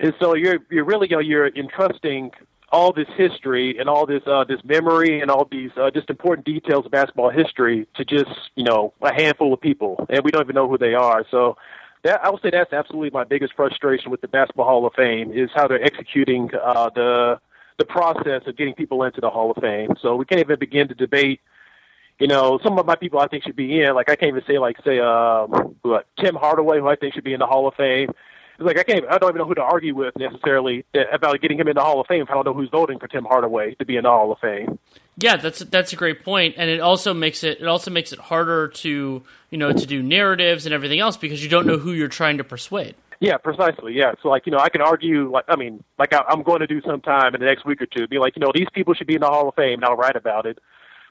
And 0.00 0.14
so 0.18 0.34
you're 0.34 0.58
you're 0.70 0.84
really 0.84 1.08
you 1.10 1.16
know, 1.16 1.20
you're 1.20 1.46
entrusting 1.48 2.32
all 2.72 2.92
this 2.92 3.08
history 3.16 3.78
and 3.78 3.88
all 3.88 4.06
this 4.06 4.22
uh, 4.26 4.44
this 4.44 4.60
memory 4.64 5.20
and 5.20 5.30
all 5.30 5.46
these 5.50 5.70
uh, 5.76 5.90
just 5.90 6.08
important 6.08 6.46
details 6.46 6.86
of 6.86 6.92
basketball 6.92 7.30
history 7.30 7.86
to 7.94 8.04
just 8.04 8.30
you 8.54 8.64
know 8.64 8.92
a 9.02 9.12
handful 9.12 9.52
of 9.52 9.60
people, 9.60 10.06
and 10.08 10.22
we 10.24 10.30
don't 10.30 10.42
even 10.42 10.54
know 10.54 10.68
who 10.68 10.78
they 10.78 10.94
are. 10.94 11.24
So 11.30 11.56
that 12.04 12.24
I 12.24 12.30
would 12.30 12.40
say 12.42 12.50
that's 12.50 12.72
absolutely 12.72 13.10
my 13.10 13.24
biggest 13.24 13.54
frustration 13.54 14.10
with 14.10 14.20
the 14.20 14.28
Basketball 14.28 14.66
Hall 14.66 14.86
of 14.86 14.94
Fame 14.94 15.32
is 15.32 15.50
how 15.54 15.66
they're 15.68 15.82
executing 15.82 16.50
uh, 16.54 16.90
the 16.94 17.40
the 17.78 17.84
process 17.84 18.42
of 18.46 18.56
getting 18.56 18.74
people 18.74 19.02
into 19.04 19.20
the 19.20 19.30
Hall 19.30 19.50
of 19.50 19.56
Fame. 19.60 19.90
So 20.00 20.14
we 20.14 20.24
can't 20.24 20.40
even 20.40 20.58
begin 20.58 20.88
to 20.88 20.94
debate. 20.94 21.40
You 22.18 22.26
know, 22.26 22.60
some 22.62 22.78
of 22.78 22.84
my 22.84 22.96
people 22.96 23.18
I 23.18 23.26
think 23.28 23.44
should 23.44 23.56
be 23.56 23.80
in. 23.80 23.94
Like 23.94 24.10
I 24.10 24.16
can't 24.16 24.28
even 24.28 24.42
say 24.46 24.58
like 24.58 24.76
say 24.84 25.00
um, 25.00 25.76
what, 25.82 26.06
Tim 26.18 26.34
Hardaway, 26.36 26.78
who 26.78 26.88
I 26.88 26.96
think 26.96 27.14
should 27.14 27.24
be 27.24 27.32
in 27.32 27.40
the 27.40 27.46
Hall 27.46 27.66
of 27.66 27.74
Fame. 27.74 28.10
It's 28.60 28.66
like 28.66 28.78
I 28.78 28.82
can't. 28.82 29.06
I 29.08 29.16
don't 29.16 29.30
even 29.30 29.38
know 29.38 29.46
who 29.46 29.54
to 29.54 29.62
argue 29.62 29.94
with 29.94 30.14
necessarily 30.18 30.84
about 31.10 31.40
getting 31.40 31.58
him 31.58 31.66
in 31.66 31.76
the 31.76 31.80
Hall 31.80 31.98
of 31.98 32.06
Fame. 32.06 32.20
If 32.20 32.28
I 32.28 32.34
don't 32.34 32.44
know 32.44 32.52
who's 32.52 32.68
voting 32.68 32.98
for 32.98 33.08
Tim 33.08 33.24
Hardaway 33.24 33.74
to 33.76 33.86
be 33.86 33.96
in 33.96 34.02
the 34.02 34.10
Hall 34.10 34.30
of 34.30 34.38
Fame. 34.38 34.78
Yeah, 35.16 35.36
that's 35.36 35.60
that's 35.60 35.94
a 35.94 35.96
great 35.96 36.22
point, 36.22 36.56
and 36.58 36.68
it 36.68 36.80
also 36.80 37.14
makes 37.14 37.42
it 37.42 37.62
it 37.62 37.66
also 37.66 37.90
makes 37.90 38.12
it 38.12 38.18
harder 38.18 38.68
to 38.68 39.22
you 39.48 39.58
know 39.58 39.72
to 39.72 39.86
do 39.86 40.02
narratives 40.02 40.66
and 40.66 40.74
everything 40.74 41.00
else 41.00 41.16
because 41.16 41.42
you 41.42 41.48
don't 41.48 41.66
know 41.66 41.78
who 41.78 41.92
you're 41.92 42.08
trying 42.08 42.36
to 42.36 42.44
persuade. 42.44 42.96
Yeah, 43.18 43.38
precisely. 43.38 43.94
Yeah, 43.94 44.12
so 44.22 44.28
like 44.28 44.44
you 44.44 44.52
know, 44.52 44.58
I 44.58 44.68
can 44.68 44.82
argue 44.82 45.30
like 45.30 45.46
I 45.48 45.56
mean, 45.56 45.82
like 45.98 46.12
I, 46.12 46.22
I'm 46.28 46.42
going 46.42 46.60
to 46.60 46.66
do 46.66 46.82
sometime 46.82 47.34
in 47.34 47.40
the 47.40 47.46
next 47.46 47.64
week 47.64 47.80
or 47.80 47.86
two, 47.86 48.08
be 48.08 48.18
like, 48.18 48.36
you 48.36 48.40
know, 48.40 48.52
these 48.54 48.68
people 48.74 48.92
should 48.92 49.06
be 49.06 49.14
in 49.14 49.22
the 49.22 49.26
Hall 49.26 49.48
of 49.48 49.54
Fame, 49.54 49.78
and 49.78 49.86
I'll 49.86 49.96
write 49.96 50.16
about 50.16 50.44
it. 50.44 50.58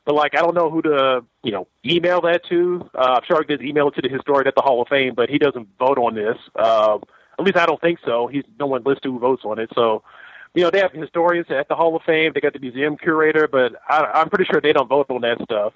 But 0.05 0.13
like, 0.13 0.35
I 0.35 0.41
don't 0.41 0.53
know 0.53 0.69
who 0.69 0.83
to 0.83 1.25
you 1.41 1.51
know 1.51 1.67
email 1.83 2.21
that 2.21 2.45
to. 2.49 2.87
Uh, 2.93 3.17
I'm 3.17 3.23
sure 3.27 3.37
I 3.37 3.43
could 3.43 3.63
email 3.63 3.87
it 3.87 3.95
to 3.95 4.01
the 4.03 4.09
historian 4.09 4.47
at 4.47 4.53
the 4.53 4.61
Hall 4.61 4.83
of 4.83 4.87
Fame, 4.87 5.15
but 5.15 5.29
he 5.29 5.39
doesn't 5.39 5.67
vote 5.79 5.97
on 5.97 6.13
this. 6.13 6.37
Uh, 6.55 6.99
at 7.39 7.45
least 7.45 7.57
I 7.57 7.65
don't 7.65 7.81
think 7.81 7.99
so. 8.05 8.27
He's 8.27 8.43
no 8.59 8.67
one 8.67 8.83
listed 8.83 9.05
who 9.05 9.19
votes 9.19 9.43
on 9.45 9.59
it, 9.59 9.69
so 9.73 10.03
you 10.53 10.63
know, 10.63 10.71
they 10.71 10.79
have 10.79 10.91
historians 10.91 11.47
at 11.49 11.67
the 11.67 11.75
Hall 11.75 11.95
of 11.95 12.01
Fame. 12.03 12.31
They 12.33 12.41
got 12.41 12.53
the 12.53 12.59
museum 12.59 12.97
curator, 12.97 13.47
but 13.47 13.73
I, 13.87 14.03
I'm 14.15 14.29
pretty 14.29 14.45
sure 14.45 14.59
they 14.59 14.73
don't 14.73 14.87
vote 14.87 15.09
on 15.09 15.21
that 15.21 15.41
stuff. 15.43 15.73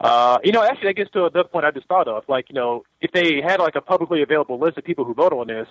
Uh, 0.00 0.38
you 0.44 0.52
know, 0.52 0.62
actually, 0.62 0.88
that 0.88 0.94
gets 0.94 1.10
to 1.12 1.20
another 1.26 1.44
point 1.44 1.64
I 1.64 1.70
just 1.70 1.86
thought 1.86 2.08
of. 2.08 2.24
Like, 2.28 2.48
you 2.48 2.54
know, 2.54 2.84
if 3.00 3.12
they 3.12 3.40
had 3.40 3.60
like 3.60 3.74
a 3.74 3.80
publicly 3.80 4.22
available 4.22 4.58
list 4.58 4.78
of 4.78 4.84
people 4.84 5.04
who 5.04 5.14
vote 5.14 5.32
on 5.32 5.46
this, 5.48 5.68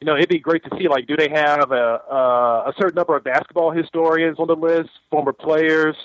you 0.00 0.06
know, 0.06 0.16
it'd 0.16 0.28
be 0.28 0.38
great 0.38 0.64
to 0.64 0.70
see. 0.76 0.88
Like, 0.88 1.06
do 1.06 1.16
they 1.16 1.28
have 1.28 1.70
a 1.70 2.00
uh, 2.10 2.70
a 2.70 2.72
certain 2.76 2.96
number 2.96 3.16
of 3.16 3.24
basketball 3.24 3.70
historians 3.70 4.38
on 4.38 4.48
the 4.48 4.56
list, 4.56 4.90
former 5.10 5.32
players, 5.32 5.96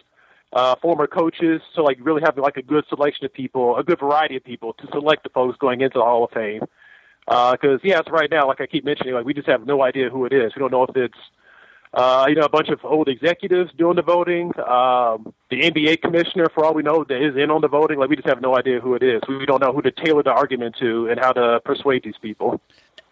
uh, 0.53 0.75
former 0.81 1.07
coaches? 1.07 1.61
So, 1.75 1.83
like, 1.83 1.97
really 2.01 2.21
have 2.23 2.37
like 2.37 2.57
a 2.57 2.61
good 2.61 2.85
selection 2.89 3.25
of 3.25 3.33
people, 3.33 3.75
a 3.77 3.83
good 3.83 3.99
variety 3.99 4.35
of 4.35 4.43
people 4.43 4.73
to 4.73 4.87
select 4.91 5.23
the 5.23 5.29
folks 5.29 5.57
going 5.57 5.81
into 5.81 5.97
the 5.99 6.05
Hall 6.05 6.23
of 6.23 6.31
Fame. 6.31 6.63
Because, 7.27 7.79
uh, 7.79 7.83
yeah, 7.83 7.99
it's 7.99 8.09
right 8.09 8.31
now, 8.31 8.47
like 8.47 8.61
I 8.61 8.67
keep 8.67 8.85
mentioning, 8.85 9.13
like 9.13 9.25
we 9.25 9.33
just 9.33 9.47
have 9.47 9.65
no 9.65 9.83
idea 9.83 10.09
who 10.09 10.25
it 10.25 10.33
is. 10.33 10.53
We 10.55 10.59
don't 10.61 10.71
know 10.71 10.83
if 10.83 10.95
it's 10.95 11.17
uh, 11.93 12.25
you 12.27 12.35
know, 12.35 12.43
a 12.43 12.49
bunch 12.49 12.69
of 12.69 12.79
old 12.83 13.07
executives 13.07 13.71
doing 13.77 13.95
the 13.95 14.01
voting. 14.01 14.47
Um, 14.59 15.33
the 15.49 15.61
NBA 15.61 16.01
commissioner, 16.01 16.47
for 16.53 16.65
all 16.65 16.73
we 16.73 16.83
know, 16.83 17.03
that 17.03 17.25
is 17.25 17.35
in 17.35 17.49
on 17.49 17.61
the 17.61 17.67
voting. 17.67 17.97
Like 17.97 18.09
we 18.09 18.15
just 18.15 18.27
have 18.27 18.41
no 18.41 18.57
idea 18.57 18.79
who 18.79 18.93
it 18.95 19.03
is. 19.03 19.21
We 19.27 19.45
don't 19.45 19.61
know 19.61 19.71
who 19.71 19.81
to 19.81 19.91
tailor 19.91 20.23
the 20.23 20.31
argument 20.31 20.75
to 20.79 21.07
and 21.09 21.19
how 21.19 21.31
to 21.33 21.59
persuade 21.63 22.03
these 22.03 22.17
people. 22.21 22.61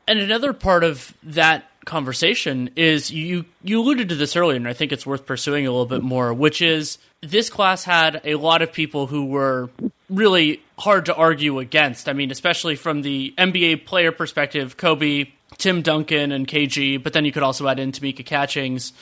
And 0.07 0.19
another 0.19 0.53
part 0.53 0.84
of 0.84 1.15
that 1.24 1.65
conversation 1.86 2.69
is 2.75 3.12
you 3.12 3.45
you 3.63 3.81
alluded 3.81 4.10
to 4.10 4.15
this 4.15 4.36
earlier, 4.36 4.57
and 4.57 4.67
I 4.67 4.74
think 4.74 4.91
it's 4.91 5.05
worth 5.05 5.25
pursuing 5.25 5.65
a 5.65 5.72
little 5.72 5.86
bit 5.86 6.03
more, 6.03 6.34
which 6.34 6.62
is 6.62 7.00
this 7.22 7.50
class 7.50 7.86
had 7.86 8.22
a 8.24 8.36
lot 8.36 8.62
of 8.62 8.72
people 8.72 9.07
who 9.07 9.25
were 9.25 9.69
really 10.10 10.62
hard 10.78 11.06
to 11.06 11.16
argue 11.16 11.60
against. 11.60 12.08
I 12.10 12.14
mean, 12.14 12.32
especially 12.32 12.76
from 12.76 13.02
the 13.02 13.34
NBA 13.38 13.86
player 13.86 14.12
perspective, 14.12 14.78
Kobe, 14.78 15.32
Tim 15.58 15.82
Duncan 15.82 16.32
and 16.32 16.48
KG, 16.48 17.02
but 17.02 17.14
then 17.14 17.26
you 17.26 17.32
could 17.32 17.44
also 17.44 17.68
add 17.68 17.80
in 17.80 17.92
Tamika 17.92 18.26
Catchings 18.26 18.94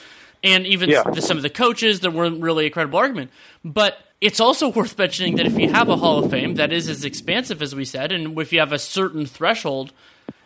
and 0.44 0.68
even 0.68 0.90
yeah. 0.90 1.04
the, 1.04 1.22
some 1.22 1.38
of 1.38 1.44
the 1.44 1.50
coaches. 1.50 2.02
There 2.02 2.12
weren't 2.12 2.42
really 2.42 2.66
a 2.66 2.70
credible 2.70 3.00
argument, 3.00 3.32
but 3.64 3.98
it's 4.22 4.40
also 4.40 4.70
worth 4.74 4.98
mentioning 4.98 5.36
that 5.38 5.46
if 5.46 5.58
you 5.58 5.70
have 5.70 5.90
a 5.90 5.96
Hall 5.96 6.24
of 6.24 6.32
Fame 6.32 6.56
that 6.56 6.72
is 6.72 6.90
as 6.90 7.06
expansive 7.06 7.62
as 7.62 7.74
we 7.74 7.86
said, 7.86 8.12
and 8.12 8.38
if 8.40 8.54
you 8.54 8.60
have 8.60 8.74
a 8.74 8.80
certain 8.80 9.26
threshold, 9.26 9.94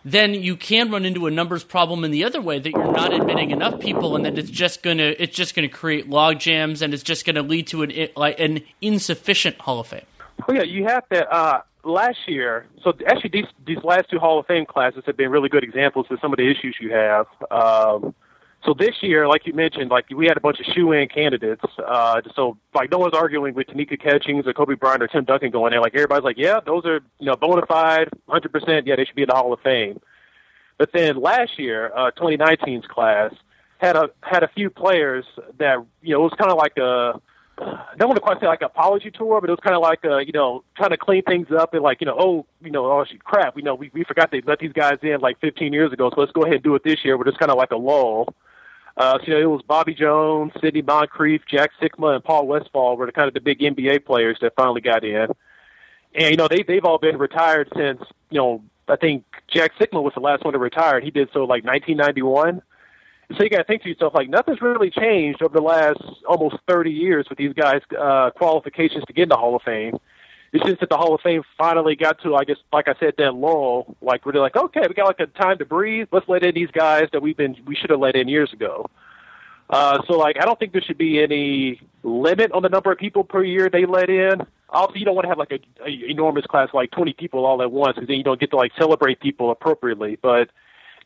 then 0.05 0.33
you 0.33 0.55
can 0.55 0.89
run 0.91 1.03
into 1.03 1.27
a 1.27 1.31
numbers 1.31 1.63
problem 1.63 2.03
in 2.03 2.11
the 2.11 2.23
other 2.23 2.39
way 2.39 2.59
that 2.59 2.69
you're 2.69 2.91
not 2.91 3.13
admitting 3.13 3.51
enough 3.51 3.79
people, 3.79 4.15
and 4.15 4.23
that 4.25 4.37
it's 4.37 4.49
just 4.49 4.83
gonna 4.83 5.13
it's 5.19 5.35
just 5.35 5.55
gonna 5.55 5.67
create 5.67 6.09
log 6.09 6.39
jams, 6.39 6.81
and 6.81 6.93
it's 6.93 7.03
just 7.03 7.25
gonna 7.25 7.41
lead 7.41 7.67
to 7.67 7.83
an 7.83 8.09
like 8.15 8.39
an 8.39 8.61
insufficient 8.81 9.59
Hall 9.59 9.81
of 9.81 9.87
Fame. 9.87 10.05
Oh 10.47 10.53
yeah, 10.53 10.63
you 10.63 10.85
have 10.85 11.07
to. 11.09 11.27
Uh, 11.29 11.61
last 11.83 12.19
year, 12.27 12.67
so 12.83 12.93
actually 13.07 13.29
these 13.31 13.47
these 13.65 13.83
last 13.83 14.09
two 14.09 14.19
Hall 14.19 14.39
of 14.39 14.45
Fame 14.45 14.65
classes 14.65 15.03
have 15.05 15.17
been 15.17 15.31
really 15.31 15.49
good 15.49 15.63
examples 15.63 16.05
of 16.09 16.19
some 16.21 16.33
of 16.33 16.37
the 16.37 16.49
issues 16.49 16.77
you 16.79 16.91
have. 16.91 17.25
Um, 17.49 18.13
so 18.65 18.73
this 18.77 18.95
year, 19.01 19.27
like 19.27 19.45
you 19.45 19.53
mentioned, 19.53 19.89
like 19.91 20.05
we 20.09 20.25
had 20.25 20.35
a 20.35 20.41
bunch 20.41 20.59
of 20.59 20.65
shoe-in 20.73 21.07
candidates. 21.07 21.63
Uh, 21.77 22.21
so 22.35 22.57
like 22.73 22.91
no 22.91 22.97
one's 22.97 23.13
arguing 23.13 23.53
with 23.53 23.67
Tamika 23.67 24.01
Catchings 24.01 24.45
or 24.45 24.53
Kobe 24.53 24.75
Bryant 24.75 25.03
or 25.03 25.07
Tim 25.07 25.23
Duncan 25.23 25.51
going 25.51 25.73
in. 25.73 25.79
Like 25.79 25.95
everybody's 25.95 26.23
like, 26.23 26.37
yeah, 26.37 26.59
those 26.65 26.85
are 26.85 26.99
you 27.19 27.27
know 27.27 27.35
bona 27.35 27.65
fide, 27.65 28.09
100%. 28.27 28.83
Yeah, 28.85 28.95
they 28.95 29.05
should 29.05 29.15
be 29.15 29.23
in 29.23 29.29
the 29.29 29.35
Hall 29.35 29.53
of 29.53 29.59
Fame. 29.61 29.99
But 30.77 30.91
then 30.93 31.19
last 31.19 31.57
year, 31.57 31.91
uh, 31.95 32.11
2019's 32.11 32.87
class 32.87 33.33
had 33.77 33.95
a 33.95 34.09
had 34.21 34.43
a 34.43 34.47
few 34.49 34.69
players 34.69 35.25
that 35.59 35.77
you 36.01 36.13
know 36.13 36.21
it 36.21 36.23
was 36.23 36.33
kind 36.37 36.51
of 36.51 36.57
like 36.57 36.77
a 36.77 37.21
I 37.59 37.95
don't 37.97 38.09
want 38.09 38.17
to 38.17 38.21
quite 38.21 38.39
say 38.39 38.47
like 38.47 38.61
an 38.61 38.67
apology 38.67 39.09
tour, 39.09 39.41
but 39.41 39.49
it 39.49 39.53
was 39.53 39.59
kind 39.63 39.75
of 39.75 39.81
like 39.81 40.05
uh, 40.05 40.17
you 40.17 40.31
know 40.31 40.63
trying 40.75 40.91
to 40.91 40.97
clean 40.97 41.23
things 41.23 41.47
up 41.51 41.73
and 41.73 41.81
like 41.81 42.01
you 42.01 42.05
know 42.05 42.15
oh 42.17 42.45
you 42.61 42.71
know 42.71 42.85
oh 42.85 43.03
shit, 43.05 43.23
crap 43.23 43.57
you 43.57 43.63
know 43.63 43.75
we 43.75 43.89
we 43.93 44.03
forgot 44.03 44.31
they 44.31 44.41
let 44.41 44.59
these 44.59 44.73
guys 44.73 44.99
in 45.01 45.19
like 45.21 45.39
15 45.39 45.73
years 45.73 45.91
ago, 45.91 46.09
so 46.13 46.21
let's 46.21 46.31
go 46.31 46.43
ahead 46.43 46.55
and 46.55 46.63
do 46.63 46.75
it 46.75 46.83
this 46.83 47.03
year. 47.03 47.17
But 47.17 47.27
it's 47.27 47.37
kind 47.37 47.51
of 47.51 47.57
like 47.57 47.71
a 47.71 47.77
lull. 47.77 48.33
Uh, 48.95 49.19
so, 49.19 49.25
you 49.27 49.33
know, 49.33 49.39
it 49.39 49.45
was 49.45 49.61
Bobby 49.61 49.93
Jones, 49.93 50.51
Sidney 50.59 50.81
Moncrief, 50.81 51.43
Jack 51.47 51.69
Sikma, 51.79 52.15
and 52.15 52.23
Paul 52.23 52.47
Westphal 52.47 52.97
were 52.97 53.05
the 53.05 53.11
kind 53.11 53.27
of 53.27 53.35
the 53.35 53.41
big 53.41 53.59
NBA 53.59 54.05
players 54.05 54.39
that 54.41 54.55
finally 54.55 54.81
got 54.81 55.03
in. 55.03 55.27
And 56.15 56.31
you 56.31 56.37
know 56.37 56.47
they 56.47 56.63
they've 56.63 56.85
all 56.85 56.97
been 56.97 57.17
retired 57.17 57.69
since 57.75 58.01
you 58.29 58.39
know 58.39 58.63
I 58.87 58.95
think 58.95 59.23
Jack 59.47 59.73
Sikma 59.79 60.01
was 60.01 60.13
the 60.13 60.19
last 60.19 60.43
one 60.43 60.53
to 60.53 60.59
retire. 60.59 60.99
He 60.99 61.11
did 61.11 61.29
so 61.33 61.41
like 61.41 61.63
1991. 61.63 62.61
So 63.35 63.43
you 63.43 63.49
got 63.49 63.57
to 63.57 63.63
think 63.65 63.83
to 63.83 63.89
yourself, 63.89 64.13
like 64.15 64.29
nothing's 64.29 64.61
really 64.61 64.89
changed 64.89 65.41
over 65.41 65.57
the 65.57 65.63
last 65.63 65.99
almost 66.27 66.57
30 66.67 66.91
years 66.91 67.25
with 67.29 67.37
these 67.37 67.53
guys' 67.53 67.81
uh, 67.97 68.29
qualifications 68.31 69.03
to 69.05 69.13
get 69.13 69.23
in 69.23 69.29
the 69.29 69.35
Hall 69.35 69.55
of 69.55 69.61
Fame. 69.63 69.97
It's 70.53 70.63
just 70.63 70.79
that 70.79 70.89
the 70.89 70.95
Hall 70.95 71.13
of 71.13 71.19
Fame 71.21 71.43
finally 71.57 71.97
got 71.97 72.21
to, 72.23 72.35
I 72.35 72.45
guess, 72.45 72.55
like 72.71 72.87
I 72.87 72.95
said, 73.01 73.15
that 73.17 73.35
lull, 73.35 73.97
like 74.01 74.23
they're 74.23 74.41
like, 74.41 74.55
okay, 74.55 74.81
we 74.87 74.93
got 74.93 75.07
like 75.07 75.19
a 75.19 75.25
time 75.27 75.57
to 75.57 75.65
breathe. 75.65 76.07
Let's 76.11 76.27
let 76.29 76.45
in 76.45 76.55
these 76.55 76.71
guys 76.71 77.09
that 77.11 77.21
we've 77.21 77.35
been, 77.35 77.57
we 77.65 77.75
should 77.75 77.89
have 77.89 77.99
let 77.99 78.15
in 78.15 78.29
years 78.29 78.53
ago. 78.53 78.85
Uh, 79.69 80.01
so 80.07 80.17
like, 80.17 80.37
I 80.41 80.45
don't 80.45 80.57
think 80.57 80.71
there 80.71 80.81
should 80.81 80.97
be 80.97 81.21
any 81.21 81.81
limit 82.03 82.53
on 82.53 82.63
the 82.63 82.69
number 82.69 82.93
of 82.93 82.97
people 82.97 83.25
per 83.25 83.43
year 83.43 83.69
they 83.69 83.85
let 83.85 84.09
in. 84.09 84.41
Obviously, 84.69 84.99
you 84.99 85.05
don't 85.05 85.15
want 85.15 85.25
to 85.25 85.29
have 85.29 85.37
like 85.37 85.51
a, 85.51 85.59
a 85.85 86.09
enormous 86.09 86.45
class, 86.45 86.69
like 86.73 86.91
20 86.91 87.13
people 87.13 87.45
all 87.45 87.61
at 87.61 87.71
once, 87.71 87.95
because 87.95 88.07
then 88.07 88.17
you 88.17 88.23
don't 88.23 88.39
get 88.39 88.51
to 88.51 88.55
like 88.55 88.71
celebrate 88.79 89.19
people 89.19 89.51
appropriately. 89.51 90.17
But 90.21 90.49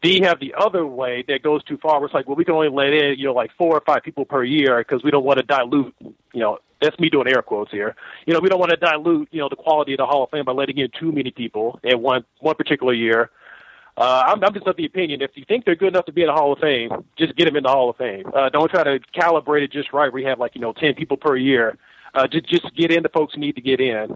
then 0.02 0.12
you 0.14 0.24
have 0.24 0.40
the 0.40 0.54
other 0.58 0.86
way 0.86 1.24
that 1.28 1.44
goes 1.44 1.64
too 1.64 1.78
far. 1.78 2.00
Where 2.00 2.06
it's 2.06 2.14
like, 2.14 2.28
well, 2.28 2.36
we 2.36 2.46
can 2.46 2.56
only 2.56 2.70
let 2.70 2.94
in, 2.94 3.20
you 3.20 3.26
know, 3.26 3.34
like 3.34 3.52
four 3.58 3.76
or 3.76 3.82
five 3.82 4.04
people 4.04 4.26
per 4.26 4.44
year 4.44 4.80
because 4.80 5.04
we 5.04 5.12
don't 5.12 5.24
want 5.24 5.38
to 5.38 5.44
dilute, 5.44 5.94
you 6.34 6.40
know, 6.40 6.60
that's 6.82 7.00
me 7.00 7.10
doing 7.10 7.28
air 7.28 7.42
quotes 7.44 7.72
here. 7.72 7.96
You 8.26 8.34
know, 8.34 8.40
we 8.40 8.50
don't 8.50 8.60
want 8.60 8.72
to 8.72 8.78
dilute, 8.78 9.30
you 9.32 9.40
know, 9.40 9.50
the 9.50 9.56
quality 9.56 9.94
of 9.94 9.98
the 9.98 10.06
Hall 10.06 10.24
of 10.24 10.32
Fame 10.32 10.46
by 10.46 10.52
letting 10.52 10.80
in 10.80 10.90
too 11.00 11.12
many 11.12 11.30
people 11.30 11.80
in 11.84 12.02
one 12.02 12.26
one 12.40 12.56
particular 12.56 12.94
year. 12.94 13.30
Uh, 13.98 14.24
I'm, 14.28 14.44
I'm 14.44 14.54
just 14.54 14.66
of 14.66 14.78
the 14.78 14.86
opinion 14.86 15.22
if 15.22 15.32
you 15.36 15.46
think 15.46 15.66
they're 15.66 15.76
good 15.76 15.90
enough 15.90 16.06
to 16.06 16.12
be 16.12 16.22
in 16.22 16.28
the 16.28 16.34
Hall 16.34 16.54
of 16.54 16.60
Fame, 16.60 17.06
just 17.18 17.36
get 17.36 17.46
them 17.46 17.56
in 17.56 17.64
the 17.64 17.70
Hall 17.70 17.90
of 17.90 17.98
Fame. 17.98 18.26
Uh, 18.34 18.50
don't 18.50 18.72
try 18.72 18.84
to 18.84 19.00
calibrate 19.14 19.64
it 19.64 19.72
just 19.72 19.94
right. 19.94 20.12
We 20.12 20.24
have 20.24 20.40
like 20.40 20.56
you 20.56 20.62
know 20.62 20.74
ten 20.74 20.96
people 20.96 21.18
per 21.18 21.36
year. 21.36 21.78
Uh, 22.16 22.28
just 22.28 22.48
just 22.48 22.76
get 22.76 22.92
in 22.92 23.04
the 23.04 23.10
folks 23.10 23.36
who 23.36 23.42
need 23.42 23.56
to 23.56 23.62
get 23.62 23.80
in 23.80 24.16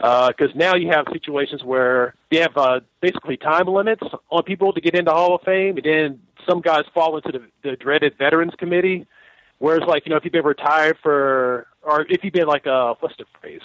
because 0.00 0.50
uh, 0.54 0.56
now 0.56 0.74
you 0.76 0.88
have 0.88 1.04
situations 1.12 1.62
where 1.62 2.14
you 2.30 2.40
have 2.40 2.56
uh, 2.56 2.80
basically 3.02 3.36
time 3.36 3.66
limits 3.66 4.02
on 4.30 4.42
people 4.44 4.72
to 4.72 4.80
get 4.80 4.94
into 4.94 5.10
Hall 5.10 5.34
of 5.34 5.42
Fame, 5.42 5.76
and 5.76 5.84
then 5.84 6.20
some 6.48 6.62
guys 6.62 6.84
fall 6.94 7.18
into 7.18 7.32
the, 7.32 7.42
the 7.68 7.76
dreaded 7.76 8.16
Veterans 8.16 8.54
Committee. 8.58 9.06
Whereas, 9.58 9.82
like 9.86 10.06
you 10.06 10.10
know, 10.10 10.16
if 10.16 10.24
you've 10.24 10.32
been 10.32 10.44
retired 10.44 10.96
for, 11.02 11.66
or 11.82 12.06
if 12.08 12.24
you've 12.24 12.32
been 12.32 12.46
like 12.46 12.64
a 12.64 12.94
what's 13.00 13.14
the 13.18 13.26
phrase? 13.40 13.60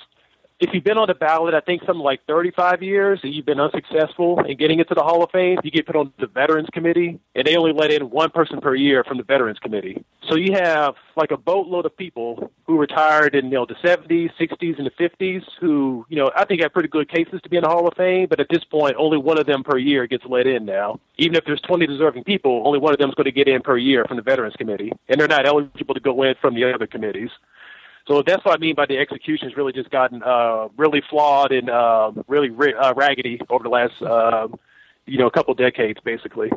If 0.60 0.70
you've 0.74 0.86
been 0.86 0.98
on 0.98 1.08
the 1.08 1.14
ballot, 1.14 1.54
I 1.54 1.60
think 1.60 1.82
something 1.82 2.04
like 2.04 2.22
35 2.28 2.82
years, 2.82 3.20
and 3.24 3.34
you've 3.34 3.46
been 3.46 3.60
unsuccessful 3.60 4.40
in 4.46 4.56
getting 4.58 4.80
into 4.80 4.96
the 4.96 5.04
Hall 5.04 5.22
of 5.22 5.30
Fame, 5.32 5.58
you 5.64 5.72
get 5.72 5.86
put 5.86 5.98
on 5.98 6.14
the 6.18 6.28
Veterans 6.28 6.70
Committee, 6.72 7.20
and 7.36 7.46
they 7.46 7.58
only 7.58 7.74
let 7.74 7.92
in 7.92 8.10
one 8.10 8.30
person 8.30 8.62
per 8.62 8.74
year 8.74 9.04
from 9.04 9.18
the 9.18 9.24
Veterans 9.24 9.60
Committee. 9.60 10.04
So 10.30 10.38
you 10.38 10.54
have 10.54 10.96
like 11.18 11.32
a 11.32 11.38
boatload 11.38 11.86
of 11.86 11.96
people 11.98 12.52
who 12.66 12.78
retired 12.78 13.36
in 13.36 13.46
you 13.46 13.52
know 13.52 13.66
the 13.66 13.76
70s, 13.76 14.32
60s, 14.40 14.78
and 14.78 14.88
the 14.88 14.92
50s 14.92 15.44
who 15.60 16.06
you 16.08 16.16
know 16.16 16.32
I 16.36 16.46
think 16.46 16.62
have 16.62 16.72
pretty 16.72 16.90
good 16.90 17.10
cases 17.10 17.42
to 17.44 17.50
be 17.50 17.58
in 17.58 17.64
the 17.64 17.70
Hall 17.70 17.88
of 17.88 17.94
Fame, 17.98 18.28
but 18.30 18.40
at 18.40 18.48
this 18.50 18.64
point, 18.64 18.96
only 18.98 19.18
one 19.18 19.38
of 19.38 19.46
them 19.46 19.62
per 19.64 19.78
year 19.78 20.08
gets 20.08 20.24
let 20.26 20.48
in 20.48 20.66
now. 20.66 21.00
Even 21.18 21.36
if 21.36 21.46
there's 21.46 21.62
20 21.62 21.86
deserving 21.86 22.24
people, 22.24 22.64
only 22.66 22.80
one 22.80 22.94
of 22.94 23.00
them 23.00 23.10
is 23.10 23.16
going 23.16 23.26
to 23.26 23.32
get 23.32 23.48
in 23.48 23.62
per 23.62 23.78
year 23.78 24.06
from 24.06 24.18
the 24.18 24.24
Veterans 24.24 24.56
Committee, 24.58 24.92
and 25.10 25.20
they're 25.20 25.28
not 25.28 25.46
eligible 25.46 25.94
to 25.94 26.00
go 26.00 26.24
in 26.24 26.36
from 26.40 26.56
the 26.56 26.74
other 26.74 26.88
committees. 26.88 27.30
So 28.08 28.22
that's 28.22 28.46
what 28.46 28.54
I 28.56 28.58
mean 28.60 28.76
by 28.76 28.86
the 28.86 28.98
execution 28.98 29.50
has 29.50 29.58
really 29.58 29.74
just 29.74 29.90
gotten 29.90 30.22
uh, 30.24 30.68
really 30.78 31.02
flawed 31.10 31.52
and 31.52 31.70
uh, 31.70 32.12
really 32.28 32.50
uh, 32.74 32.94
raggedy 32.96 33.42
over 33.50 33.64
the 33.64 33.70
last 33.70 34.00
uh, 34.02 34.48
you 35.08 35.18
know 35.18 35.28
a 35.28 35.32
couple 35.32 35.54
decades 35.56 36.00
basically. 36.04 36.52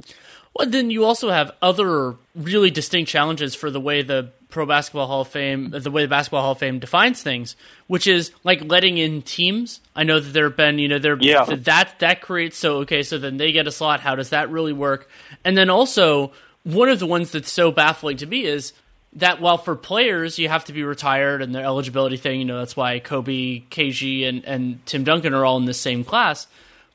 Well, 0.55 0.69
then 0.69 0.91
you 0.91 1.05
also 1.05 1.31
have 1.31 1.53
other 1.63 2.17
really 2.35 2.71
distinct 2.71 3.11
challenges 3.11 3.55
for 3.55 3.71
the 3.71 3.81
way 3.81 4.03
the 4.03 4.33
Pro 4.51 4.65
Basketball 4.67 5.07
Hall 5.07 5.21
of 5.23 5.29
Fame, 5.29 5.71
the 5.71 5.91
way 5.91 6.03
the 6.03 6.09
Basketball 6.09 6.41
Hall 6.43 6.53
of 6.53 6.59
Fame 6.59 6.79
defines 6.79 7.23
things, 7.23 7.55
which 7.87 8.07
is 8.07 8.33
like 8.45 8.65
letting 8.65 8.97
in 8.97 9.21
teams. 9.23 9.81
I 9.95 10.05
know 10.05 10.21
that 10.21 10.31
there 10.33 10.45
have 10.49 10.57
been, 10.57 10.79
you 10.79 10.89
know, 10.89 10.99
there 10.99 11.17
Yeah. 11.21 11.45
that 11.45 11.99
that 11.99 12.21
creates 12.23 12.57
so 12.59 12.79
okay, 12.79 13.03
so 13.03 13.19
then 13.19 13.37
they 13.37 13.53
get 13.53 13.67
a 13.67 13.73
slot. 13.73 14.01
How 14.01 14.15
does 14.15 14.31
that 14.31 14.51
really 14.51 14.73
work? 14.73 15.09
And 15.45 15.57
then 15.57 15.71
also 15.71 16.33
one 16.65 16.89
of 16.89 16.99
the 16.99 17.07
ones 17.07 17.31
that's 17.33 17.53
so 17.53 17.71
baffling 17.71 18.17
to 18.19 18.27
me 18.27 18.45
is 18.45 18.73
that 19.19 19.41
while 19.41 19.59
for 19.59 19.77
players 19.77 20.39
you 20.39 20.49
have 20.49 20.65
to 20.67 20.73
be 20.73 20.83
retired 20.83 21.43
and 21.43 21.55
their 21.55 21.65
eligibility 21.65 22.17
thing, 22.17 22.41
you 22.41 22.45
know, 22.45 22.59
that's 22.59 22.77
why 22.77 22.99
Kobe, 22.99 23.63
KG, 23.71 24.29
and 24.29 24.45
and 24.45 24.85
Tim 24.87 25.05
Duncan 25.05 25.35
are 25.35 25.45
all 25.45 25.57
in 25.57 25.65
the 25.65 25.75
same 25.75 26.05
class. 26.05 26.47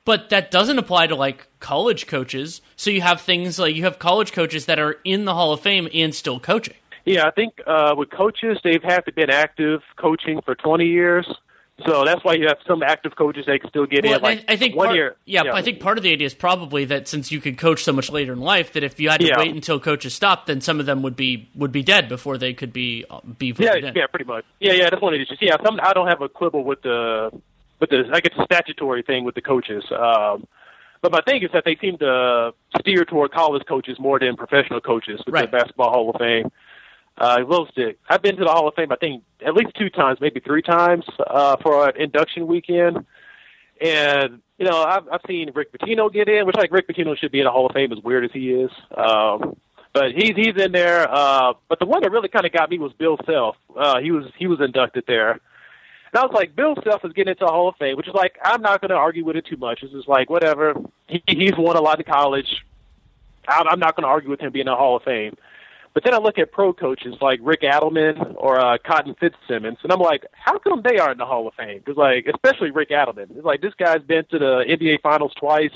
But 0.06 0.30
that 0.30 0.52
doesn't 0.52 0.78
apply 0.78 1.08
to 1.08 1.16
like 1.16 1.48
college 1.60 2.08
coaches. 2.08 2.62
So 2.76 2.90
you 2.90 3.02
have 3.02 3.22
things 3.22 3.58
like 3.58 3.76
you 3.76 3.84
have 3.84 4.00
college 4.00 4.34
coaches 4.34 4.66
that 4.66 4.80
are 4.80 4.98
in 5.04 5.26
the 5.26 5.34
Hall 5.34 5.54
of 5.54 5.62
Fame 5.62 5.88
and 5.94 6.14
still 6.14 6.40
coaching. 6.40 6.76
Yeah, 7.06 7.28
I 7.28 7.32
think 7.32 7.62
uh, 7.68 7.96
with 7.98 8.10
coaches, 8.12 8.58
they've 8.64 8.84
had 8.84 9.02
to 9.02 9.14
been 9.14 9.30
active 9.30 9.82
coaching 9.98 10.42
for 10.42 10.56
20 10.56 10.86
years. 10.86 11.28
So 11.88 12.06
that's 12.06 12.24
why 12.24 12.34
you 12.36 12.48
have 12.48 12.60
some 12.68 12.84
active 12.84 13.16
coaches 13.16 13.46
that 13.48 13.60
can 13.60 13.70
still 13.70 13.88
get 13.88 14.04
Well, 14.06 14.16
in. 14.18 14.22
Like 14.22 14.46
I, 14.48 14.54
I 14.54 14.56
think 14.58 14.76
one 14.76 14.88
part, 14.88 14.96
year. 14.96 15.16
Yeah, 15.26 15.42
I 15.54 15.64
think 15.64 15.80
part 15.80 15.98
of 15.98 16.04
the 16.04 16.12
idea 16.14 16.28
is 16.28 16.36
probably 16.36 16.86
that 16.86 17.08
since 17.08 17.32
you 17.32 17.42
could 17.42 17.58
coach 17.58 17.84
so 17.84 17.92
much 17.92 18.12
later 18.12 18.32
in 18.32 18.40
life, 18.40 18.74
that 18.74 18.84
if 18.84 19.00
you 19.00 19.10
had 19.10 19.20
to 19.22 19.28
Yeah. 19.28 19.40
wait 19.40 19.56
until 19.56 19.80
coaches 19.80 20.14
stopped, 20.14 20.46
then 20.46 20.62
some 20.62 20.80
of 20.80 20.86
them 20.86 21.02
would 21.02 21.16
be 21.16 21.50
would 21.56 21.72
be 21.72 21.82
dead 21.82 22.08
before 22.10 22.38
they 22.38 22.54
could 22.54 22.74
be 22.74 23.06
uh, 23.10 23.22
be 23.40 23.56
Yeah, 23.58 23.76
in. 23.76 23.94
yeah, 23.96 24.06
pretty 24.06 24.26
much. 24.26 24.46
Yeah, 24.60 24.74
yeah, 24.74 24.90
that's 24.92 25.02
one 25.02 25.14
of 25.16 25.18
the 25.18 25.24
issues. 25.24 25.40
Yeah, 25.42 25.58
some 25.66 25.80
I 25.82 25.94
don't 25.94 26.08
have 26.08 26.22
a 26.22 26.30
quibble 26.30 26.64
with 26.64 26.84
the 26.84 27.32
with 27.80 27.90
the 27.90 28.04
I 28.14 28.20
guess 28.20 28.38
the 28.38 28.46
statutory 28.46 29.02
thing 29.02 29.24
with 29.26 29.34
the 29.34 29.42
coaches. 29.42 29.84
Um, 29.92 30.46
but 31.02 31.12
my 31.12 31.22
thing 31.22 31.42
is 31.44 31.50
that 31.54 31.64
they 31.66 31.76
seem 31.82 31.98
to 31.98 32.54
steer 32.80 33.04
toward 33.04 33.32
college 33.32 33.64
coaches 33.68 33.98
more 34.00 34.20
than 34.20 34.38
professional 34.38 34.80
coaches 34.80 35.22
with 35.26 35.34
Right. 35.34 35.50
the 35.52 35.58
Basketball 35.58 35.90
Hall 35.90 36.10
of 36.12 36.16
Fame. 36.18 36.50
Uh, 37.18 37.44
Will 37.48 37.68
Stick. 37.72 38.00
I've 38.10 38.22
been 38.22 38.36
to 38.38 38.44
the 38.44 38.50
Hall 38.50 38.68
of 38.68 38.74
Fame. 38.76 38.92
I 38.92 38.96
think 38.96 39.24
at 39.46 39.54
least 39.54 39.76
two 39.78 39.90
times, 39.90 40.20
maybe 40.20 40.40
three 40.40 40.62
times 40.62 41.06
uh, 41.26 41.58
for 41.62 41.90
an 41.90 42.02
induction 42.02 42.48
weekend. 42.48 43.06
And 43.80 44.42
you 44.58 44.66
know, 44.66 44.82
I've, 44.82 45.08
I've 45.12 45.22
seen 45.28 45.52
Rick 45.54 45.72
Pitino 45.74 46.12
get 46.12 46.30
in, 46.30 46.46
which 46.46 46.56
like 46.56 46.72
Rick 46.72 46.88
Pitino 46.88 47.18
should 47.18 47.32
be 47.32 47.40
in 47.40 47.46
the 47.46 47.52
Hall 47.52 47.66
of 47.66 47.74
Fame, 47.74 47.92
as 47.92 48.00
weird 48.00 48.26
as 48.26 48.32
he 48.32 48.52
is. 48.52 48.72
Um, 48.96 49.58
but 49.94 50.12
he's 50.14 50.36
he's 50.36 50.56
in 50.58 50.72
there. 50.72 51.08
Uh, 51.10 51.54
but 51.70 51.80
the 51.80 51.86
one 51.86 52.02
that 52.02 52.12
really 52.12 52.30
kind 52.30 52.46
of 52.46 52.52
got 52.52 52.70
me 52.70 52.80
was 52.80 52.92
Bill 52.94 53.18
Self. 53.26 53.56
Uh, 53.78 54.00
he 54.00 54.12
was 54.12 54.26
he 54.38 54.48
was 54.48 54.60
inducted 54.60 55.04
there. 55.08 55.32
And 55.32 56.20
I 56.20 56.26
was 56.26 56.32
like, 56.34 56.56
Bill 56.56 56.76
Self 56.84 57.04
is 57.06 57.14
getting 57.14 57.32
into 57.32 57.46
the 57.46 57.52
Hall 57.52 57.70
of 57.70 57.76
Fame, 57.78 57.98
which 57.98 58.08
is 58.08 58.14
like 58.14 58.38
I'm 58.44 58.62
not 58.62 58.82
going 58.82 58.90
to 58.90 58.96
argue 58.96 59.26
with 59.26 59.36
it 59.36 59.46
too 59.46 59.58
much. 59.58 59.84
It's 59.84 59.94
just 59.94 60.08
like 60.08 60.30
whatever. 60.30 60.74
He, 61.08 61.24
he's 61.28 61.58
won 61.58 61.76
a 61.76 61.82
lot 61.82 62.00
in 62.00 62.06
college. 62.06 62.64
I'm, 63.48 63.68
I'm 63.68 63.80
not 63.80 63.96
going 63.96 64.04
to 64.04 64.10
argue 64.10 64.30
with 64.30 64.40
him 64.40 64.52
being 64.52 64.68
in 64.68 64.72
the 64.72 64.76
Hall 64.76 64.96
of 64.98 65.04
Fame. 65.04 65.36
But 65.94 66.04
then 66.04 66.14
I 66.14 66.18
look 66.18 66.40
at 66.40 66.52
pro 66.52 66.74
coaches 66.74 67.16
like 67.22 67.40
Rick 67.44 67.62
Adelman 67.62 68.34
or 68.38 68.60
uh, 68.60 68.78
Cotton 68.84 69.16
Fitzsimmons, 69.20 69.78
and 69.84 69.92
I'm 69.92 70.00
like, 70.00 70.26
how 70.32 70.58
come 70.58 70.82
they 70.82 70.98
aren't 70.98 71.14
in 71.14 71.18
the 71.20 71.26
Hall 71.26 71.48
of 71.48 71.54
Fame? 71.54 71.80
Because 71.80 71.98
like, 71.98 72.26
especially 72.26 72.72
Rick 72.72 72.90
Adelman, 72.90 73.36
it's 73.36 73.46
like 73.46 73.62
this 73.62 73.76
guy's 73.76 74.02
been 74.02 74.26
to 74.32 74.40
the 74.40 74.66
NBA 74.68 75.02
Finals 75.02 75.34
twice. 75.40 75.76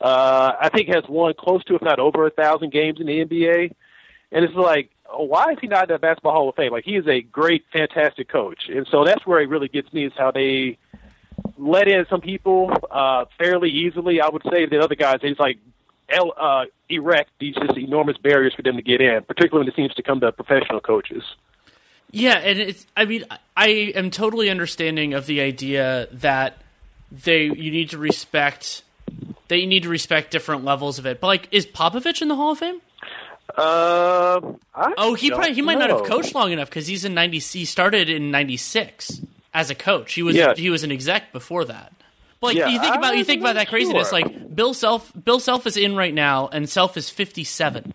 Uh, 0.00 0.52
I 0.60 0.68
think 0.68 0.88
has 0.88 1.04
won 1.08 1.32
close 1.38 1.64
to, 1.64 1.76
if 1.76 1.82
not 1.82 1.98
over, 1.98 2.26
a 2.26 2.30
thousand 2.30 2.72
games 2.72 3.00
in 3.00 3.06
the 3.06 3.24
NBA, 3.24 3.72
and 4.32 4.44
it's 4.44 4.54
like, 4.54 4.90
why 5.14 5.52
is 5.52 5.58
he 5.60 5.66
not 5.66 5.88
in 5.88 5.94
the 5.94 5.98
Basketball 5.98 6.32
Hall 6.32 6.48
of 6.48 6.56
Fame? 6.56 6.72
Like, 6.72 6.84
he 6.84 6.96
is 6.96 7.06
a 7.06 7.22
great, 7.22 7.64
fantastic 7.72 8.28
coach, 8.28 8.68
and 8.68 8.86
so 8.90 9.04
that's 9.04 9.24
where 9.26 9.40
it 9.40 9.48
really 9.48 9.68
gets 9.68 9.90
me 9.92 10.04
is 10.04 10.12
how 10.18 10.30
they 10.30 10.76
let 11.56 11.88
in 11.88 12.04
some 12.10 12.20
people 12.20 12.70
uh, 12.90 13.24
fairly 13.38 13.70
easily. 13.70 14.20
I 14.20 14.28
would 14.28 14.42
say 14.50 14.66
the 14.66 14.82
other 14.82 14.94
guys, 14.94 15.20
it's 15.22 15.40
like 15.40 15.58
el- 16.12 16.34
uh, 16.38 16.64
erect 16.88 17.30
these 17.40 17.54
just 17.54 17.76
enormous 17.76 18.16
barriers 18.18 18.54
for 18.54 18.62
them 18.62 18.76
to 18.76 18.82
get 18.82 19.00
in, 19.00 19.22
particularly 19.24 19.64
when 19.64 19.72
it 19.72 19.76
seems 19.76 19.94
to 19.94 20.02
come 20.02 20.20
to 20.20 20.30
professional 20.32 20.80
coaches. 20.80 21.22
Yeah, 22.10 22.34
and 22.38 22.58
it's. 22.60 22.86
I 22.96 23.06
mean, 23.06 23.24
I 23.56 23.68
am 23.94 24.10
totally 24.10 24.50
understanding 24.50 25.14
of 25.14 25.26
the 25.26 25.40
idea 25.40 26.08
that 26.12 26.58
they 27.10 27.44
you 27.44 27.70
need 27.70 27.90
to 27.90 27.98
respect 27.98 28.82
that 29.48 29.58
you 29.58 29.66
need 29.66 29.82
to 29.84 29.88
respect 29.88 30.30
different 30.30 30.64
levels 30.64 30.98
of 30.98 31.06
it. 31.06 31.20
But 31.20 31.26
like, 31.28 31.48
is 31.50 31.66
Popovich 31.66 32.20
in 32.22 32.28
the 32.28 32.36
Hall 32.36 32.52
of 32.52 32.58
Fame? 32.58 32.80
Uh, 33.56 34.40
I 34.74 34.94
Oh, 34.96 35.14
he 35.14 35.30
probably 35.30 35.52
he 35.54 35.62
might 35.62 35.78
not 35.78 35.90
have 35.90 36.04
coached 36.04 36.34
long 36.34 36.52
enough 36.52 36.68
because 36.68 36.86
he's 36.86 37.04
in 37.04 37.14
ninety. 37.14 37.38
He 37.38 37.64
started 37.64 38.08
in 38.08 38.30
ninety 38.30 38.56
six 38.56 39.20
as 39.52 39.70
a 39.70 39.74
coach. 39.74 40.14
He 40.14 40.22
was 40.22 40.36
Yeah. 40.36 40.54
he 40.54 40.70
was 40.70 40.84
an 40.84 40.92
exec 40.92 41.32
before 41.32 41.64
that. 41.66 41.92
But 42.42 42.48
like, 42.48 42.56
Yeah, 42.56 42.68
you 42.68 42.80
think 42.80 42.96
about 42.96 43.16
you 43.16 43.24
think 43.24 43.40
about 43.40 43.54
that 43.54 43.68
craziness. 43.68 44.10
sure. 44.10 44.20
Like 44.20 44.54
Bill 44.54 44.74
Self, 44.74 45.12
Bill 45.24 45.38
Self 45.40 45.66
is 45.66 45.76
in 45.76 45.94
right 45.96 46.12
now, 46.12 46.48
and 46.48 46.68
Self 46.68 46.96
is 46.96 47.08
fifty 47.08 47.44
seven. 47.44 47.94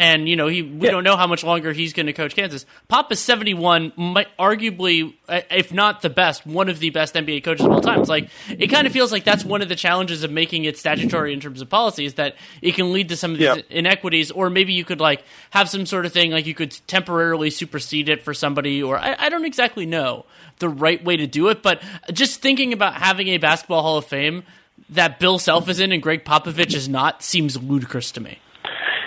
And 0.00 0.26
you 0.28 0.34
know 0.34 0.46
he, 0.48 0.62
we 0.62 0.86
Yeah. 0.86 0.92
don't 0.92 1.04
know 1.04 1.16
how 1.16 1.26
much 1.26 1.44
longer 1.44 1.72
he's 1.74 1.92
going 1.92 2.06
to 2.06 2.14
coach 2.14 2.34
Kansas. 2.34 2.64
Pop 2.88 3.12
is 3.12 3.20
seventy 3.20 3.52
one, 3.52 3.92
might 3.96 4.28
arguably, 4.38 5.12
uh, 5.28 5.42
if 5.50 5.72
not 5.74 6.00
the 6.00 6.08
best, 6.08 6.46
one 6.46 6.68
of 6.70 6.78
the 6.78 6.88
best 6.90 7.14
NBA 7.14 7.44
coaches 7.44 7.66
of 7.66 7.72
all 7.72 7.80
time. 7.80 8.00
It's 8.00 8.08
like 8.08 8.30
it 8.48 8.68
kind 8.68 8.86
of 8.86 8.92
feels 8.94 9.12
like 9.12 9.24
that's 9.24 9.44
one 9.44 9.60
of 9.60 9.68
the 9.68 9.76
challenges 9.76 10.24
of 10.24 10.30
making 10.30 10.64
it 10.64 10.78
statutory 10.78 11.32
in 11.34 11.40
terms 11.40 11.60
of 11.60 11.68
policy 11.68 12.06
is 12.06 12.14
that 12.14 12.36
it 12.62 12.74
can 12.74 12.92
lead 12.92 13.10
to 13.10 13.16
some 13.16 13.32
of 13.32 13.38
these 13.38 13.44
Yeah. 13.46 13.60
inequities, 13.68 14.30
or 14.30 14.48
maybe 14.48 14.72
you 14.72 14.84
could 14.86 15.00
like 15.00 15.22
have 15.50 15.68
some 15.68 15.84
sort 15.84 16.06
of 16.06 16.12
thing 16.12 16.30
like 16.30 16.46
you 16.46 16.54
could 16.54 16.74
temporarily 16.86 17.50
supersede 17.50 18.08
it 18.08 18.22
for 18.22 18.32
somebody, 18.32 18.82
or 18.82 18.96
I, 18.98 19.14
I 19.18 19.28
don't 19.28 19.44
exactly 19.44 19.84
know 19.84 20.24
the 20.60 20.68
right 20.70 21.04
way 21.04 21.18
to 21.18 21.26
do 21.26 21.48
it. 21.48 21.62
But 21.62 21.82
just 22.12 22.40
thinking 22.40 22.72
about 22.72 22.94
having 22.94 23.28
a 23.28 23.36
basketball 23.38 23.82
Hall 23.82 23.98
of 23.98 24.06
Fame 24.06 24.44
that 24.88 25.18
Bill 25.20 25.38
Self 25.38 25.68
is 25.68 25.78
in 25.78 25.92
and 25.92 26.02
Gregg 26.02 26.24
Popovich 26.24 26.74
is 26.74 26.88
not 26.88 27.22
seems 27.22 27.62
ludicrous 27.62 28.10
to 28.12 28.20
me. 28.22 28.38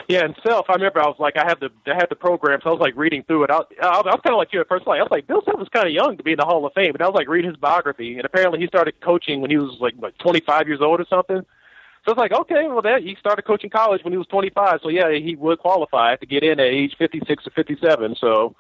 Yeah, 0.08 0.26
and 0.26 0.36
self. 0.46 0.66
I 0.70 0.74
remember 0.74 1.00
I 1.00 1.08
was 1.08 1.16
like, 1.20 1.38
I 1.38 1.46
had 1.46 1.60
the 1.60 1.70
I 1.88 1.96
had 1.96 2.08
the 2.10 2.16
program, 2.16 2.60
so 2.62 2.70
I 2.70 2.74
was 2.74 2.82
like 2.82 2.96
reading 2.98 3.24
through 3.24 3.46
it. 3.46 3.52
I, 3.52 3.60
I, 3.82 3.88
I 3.88 3.98
was 4.02 4.22
kind 4.24 4.34
of 4.34 4.38
like 4.38 4.52
you 4.52 4.60
at 4.60 4.68
first. 4.68 4.86
Like 4.86 5.00
I 5.00 5.04
was 5.04 5.12
like, 5.12 5.28
Bill 5.28 5.42
Self 5.46 5.58
was 5.58 5.70
kind 5.70 5.88
of 5.88 5.94
young 5.94 6.18
to 6.18 6.24
be 6.24 6.32
in 6.32 6.38
the 6.38 6.46
Hall 6.46 6.66
of 6.66 6.74
Fame, 6.74 6.94
and 6.94 7.02
I 7.02 7.08
was 7.08 7.16
like 7.16 7.30
reading 7.30 7.52
his 7.52 7.58
biography, 7.58 8.18
and 8.18 8.26
apparently 8.26 8.60
he 8.60 8.68
started 8.68 9.00
coaching 9.00 9.42
when 9.42 9.50
he 9.50 9.58
was 9.58 9.78
like 9.80 9.94
like 10.00 10.18
25 10.18 10.68
years 10.68 10.82
old 10.82 11.00
or 11.00 11.06
something. 11.10 11.44
So 12.06 12.12
it's 12.12 12.20
like, 12.20 12.34
okay, 12.34 12.68
well, 12.68 12.82
that 12.82 13.02
he 13.02 13.16
started 13.18 13.44
coaching 13.44 13.70
college 13.70 14.04
when 14.04 14.12
he 14.12 14.18
was 14.18 14.28
25. 14.28 14.82
So 14.84 14.90
yeah, 14.90 15.12
he 15.12 15.36
would 15.36 15.60
qualify 15.60 16.18
to 16.18 16.26
get 16.26 16.44
in 16.44 16.60
at 16.60 16.66
age 16.66 16.96
56 16.98 17.48
or 17.48 17.52
57. 17.52 18.16
So, 18.20 18.56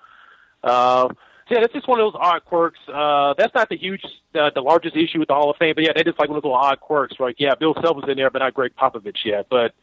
uh, 0.63 1.09
yeah, 1.49 1.59
that's 1.59 1.73
just 1.73 1.89
one 1.89 1.99
of 1.99 2.05
those 2.05 2.19
odd 2.21 2.45
quirks. 2.45 2.79
Uh, 2.87 3.33
that's 3.37 3.53
not 3.53 3.67
the 3.67 3.75
huge, 3.75 4.01
uh, 4.33 4.49
the 4.55 4.61
largest 4.61 4.95
issue 4.95 5.19
with 5.19 5.27
the 5.27 5.33
Hall 5.33 5.49
of 5.49 5.57
Fame, 5.57 5.75
but 5.75 5.83
yeah, 5.83 5.91
that 5.93 6.07
is 6.07 6.13
like 6.17 6.29
one 6.29 6.37
of 6.37 6.43
those 6.43 6.51
little 6.51 6.57
odd 6.57 6.79
quirks. 6.79 7.19
Like, 7.19 7.35
yeah, 7.37 7.53
Bill 7.55 7.75
Self 7.81 7.97
was 7.97 8.05
in 8.07 8.15
there, 8.15 8.29
but 8.29 8.39
not 8.39 8.53
Gregg 8.53 8.71
Popovich 8.79 9.25
yet. 9.25 9.47
But 9.49 9.73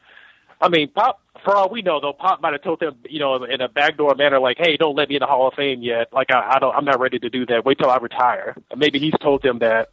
I 0.61 0.69
mean, 0.69 0.89
Pop, 0.89 1.21
for 1.45 1.57
all 1.57 1.71
we 1.71 1.83
know, 1.83 2.01
though, 2.01 2.13
Pop 2.13 2.43
might 2.43 2.53
have 2.53 2.63
told 2.63 2.81
them, 2.81 2.97
you 3.09 3.19
know, 3.19 3.43
in 3.45 3.61
a 3.61 3.69
backdoor 3.69 4.15
manner, 4.15 4.39
like, 4.39 4.59
"Hey, 4.59 4.77
don't 4.77 4.95
let 4.95 5.09
me 5.09 5.17
in 5.17 5.21
the 5.21 5.27
Hall 5.27 5.49
of 5.49 5.55
Fame 5.55 5.83
yet. 5.83 6.13
Like, 6.13 6.31
I, 6.31 6.57
I 6.57 6.59
don't, 6.59 6.75
I'm 6.75 6.85
not 6.85 7.01
ready 7.01 7.19
to 7.19 7.31
do 7.31 7.47
that. 7.47 7.65
Wait 7.65 7.79
till 7.79 7.91
I 7.91 7.97
retire." 7.97 8.55
And 8.71 8.79
maybe 8.79 8.99
he's 8.99 9.15
told 9.21 9.43
them 9.43 9.61
that 9.61 9.91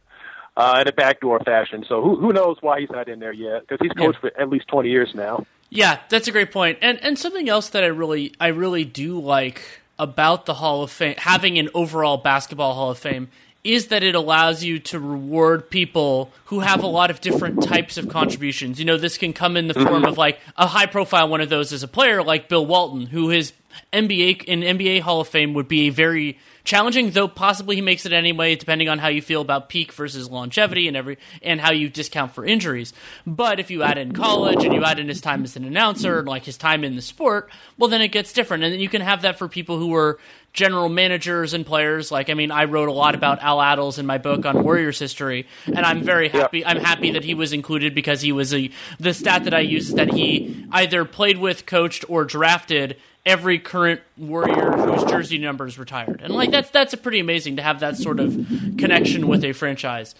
uh, 0.58 0.78
in 0.80 0.88
a 0.88 0.92
backdoor 0.92 1.40
fashion. 1.40 1.84
So 1.88 2.02
who 2.02 2.16
who 2.16 2.32
knows 2.32 2.58
why 2.60 2.80
he's 2.80 2.90
not 2.90 3.08
in 3.08 3.20
there 3.20 3.32
yet? 3.32 3.62
Because 3.62 3.78
he's 3.80 3.92
coached 3.92 4.18
for 4.20 4.32
at 4.38 4.50
least 4.50 4.68
20 4.68 4.90
years 4.90 5.10
now. 5.14 5.46
Yeah, 5.70 6.00
that's 6.08 6.28
a 6.28 6.32
great 6.32 6.50
point. 6.50 6.78
And 6.82 7.02
and 7.02 7.18
something 7.18 7.48
else 7.48 7.70
that 7.70 7.84
I 7.84 7.88
really 7.88 8.34
I 8.40 8.48
really 8.48 8.84
do 8.84 9.20
like 9.20 9.62
about 9.98 10.46
the 10.46 10.54
Hall 10.54 10.82
of 10.82 10.90
Fame 10.90 11.14
having 11.16 11.58
an 11.58 11.68
overall 11.74 12.16
basketball 12.18 12.74
Hall 12.74 12.90
of 12.90 12.98
Fame 12.98 13.28
is 13.64 13.88
that 13.88 14.02
it 14.02 14.14
allows 14.14 14.62
you 14.62 14.78
to 14.78 14.98
reward 14.98 15.68
people 15.68 16.32
who 16.46 16.60
have 16.60 16.82
a 16.82 16.86
lot 16.86 17.10
of 17.10 17.20
different 17.20 17.62
types 17.62 17.98
of 17.98 18.08
contributions. 18.08 18.78
You 18.78 18.84
know, 18.84 18.96
this 18.96 19.18
can 19.18 19.32
come 19.32 19.56
in 19.56 19.68
the 19.68 19.74
form 19.74 19.86
mm-hmm. 19.88 20.04
of 20.06 20.18
like 20.18 20.40
a 20.56 20.66
high 20.66 20.86
profile 20.86 21.28
one 21.28 21.40
of 21.40 21.48
those 21.48 21.72
as 21.72 21.82
a 21.82 21.88
player 21.88 22.22
like 22.22 22.48
Bill 22.48 22.64
Walton, 22.64 23.06
who 23.06 23.28
his 23.28 23.52
NBA 23.92 24.44
in 24.44 24.60
NBA 24.60 25.00
Hall 25.00 25.20
of 25.20 25.28
Fame 25.28 25.54
would 25.54 25.68
be 25.68 25.88
a 25.88 25.90
very 25.90 26.38
challenging, 26.64 27.10
though 27.10 27.28
possibly 27.28 27.76
he 27.76 27.82
makes 27.82 28.04
it 28.04 28.12
anyway, 28.12 28.54
depending 28.54 28.88
on 28.88 28.98
how 28.98 29.08
you 29.08 29.22
feel 29.22 29.40
about 29.40 29.68
peak 29.70 29.92
versus 29.92 30.30
longevity 30.30 30.86
and 30.86 30.96
every 30.96 31.18
and 31.42 31.60
how 31.60 31.72
you 31.72 31.88
discount 31.88 32.32
for 32.32 32.44
injuries. 32.44 32.92
But 33.26 33.58
if 33.58 33.70
you 33.70 33.82
add 33.82 33.96
in 33.96 34.12
college 34.12 34.64
and 34.64 34.74
you 34.74 34.84
add 34.84 34.98
in 34.98 35.08
his 35.08 35.20
time 35.20 35.44
as 35.44 35.56
an 35.56 35.64
announcer 35.64 36.18
and 36.18 36.28
like 36.28 36.44
his 36.44 36.58
time 36.58 36.84
in 36.84 36.96
the 36.96 37.02
sport, 37.02 37.50
well 37.78 37.88
then 37.88 38.02
it 38.02 38.08
gets 38.08 38.32
different. 38.32 38.64
And 38.64 38.72
then 38.72 38.80
you 38.80 38.88
can 38.88 39.00
have 39.00 39.22
that 39.22 39.38
for 39.38 39.48
people 39.48 39.78
who 39.78 39.88
were 39.88 40.18
general 40.52 40.88
managers 40.88 41.54
and 41.54 41.64
players. 41.64 42.12
Like 42.12 42.28
I 42.28 42.34
mean, 42.34 42.50
I 42.50 42.64
wrote 42.64 42.88
a 42.90 42.92
lot 42.92 43.14
about 43.14 43.42
Al 43.42 43.58
Attles 43.58 43.98
in 43.98 44.04
my 44.04 44.18
book 44.18 44.44
on 44.44 44.62
Warriors 44.62 44.98
history, 44.98 45.46
and 45.66 45.80
I'm 45.80 46.02
very 46.02 46.28
happy. 46.28 46.66
I'm 46.66 46.80
happy 46.80 47.12
that 47.12 47.24
he 47.24 47.32
was 47.32 47.54
included 47.54 47.94
because 47.94 48.20
he 48.20 48.32
was 48.32 48.52
a 48.52 48.70
the 49.00 49.14
stat 49.14 49.44
that 49.44 49.54
I 49.54 49.60
use 49.60 49.88
is 49.88 49.94
that 49.94 50.12
he 50.12 50.66
either 50.72 51.06
played 51.06 51.38
with, 51.38 51.64
coached, 51.64 52.04
or 52.08 52.24
drafted 52.24 52.96
every 53.26 53.58
current 53.58 54.00
warrior 54.16 54.72
whose 54.72 55.04
jersey 55.10 55.38
number 55.38 55.66
is 55.66 55.78
retired. 55.78 56.20
And 56.22 56.32
like 56.34 56.50
that's 56.50 56.70
that's 56.70 56.94
pretty 56.94 57.20
amazing 57.20 57.56
to 57.56 57.62
have 57.62 57.80
that 57.80 57.96
sort 57.96 58.20
of 58.20 58.32
connection 58.78 59.28
with 59.28 59.44
a 59.44 59.52
franchise. 59.52 60.14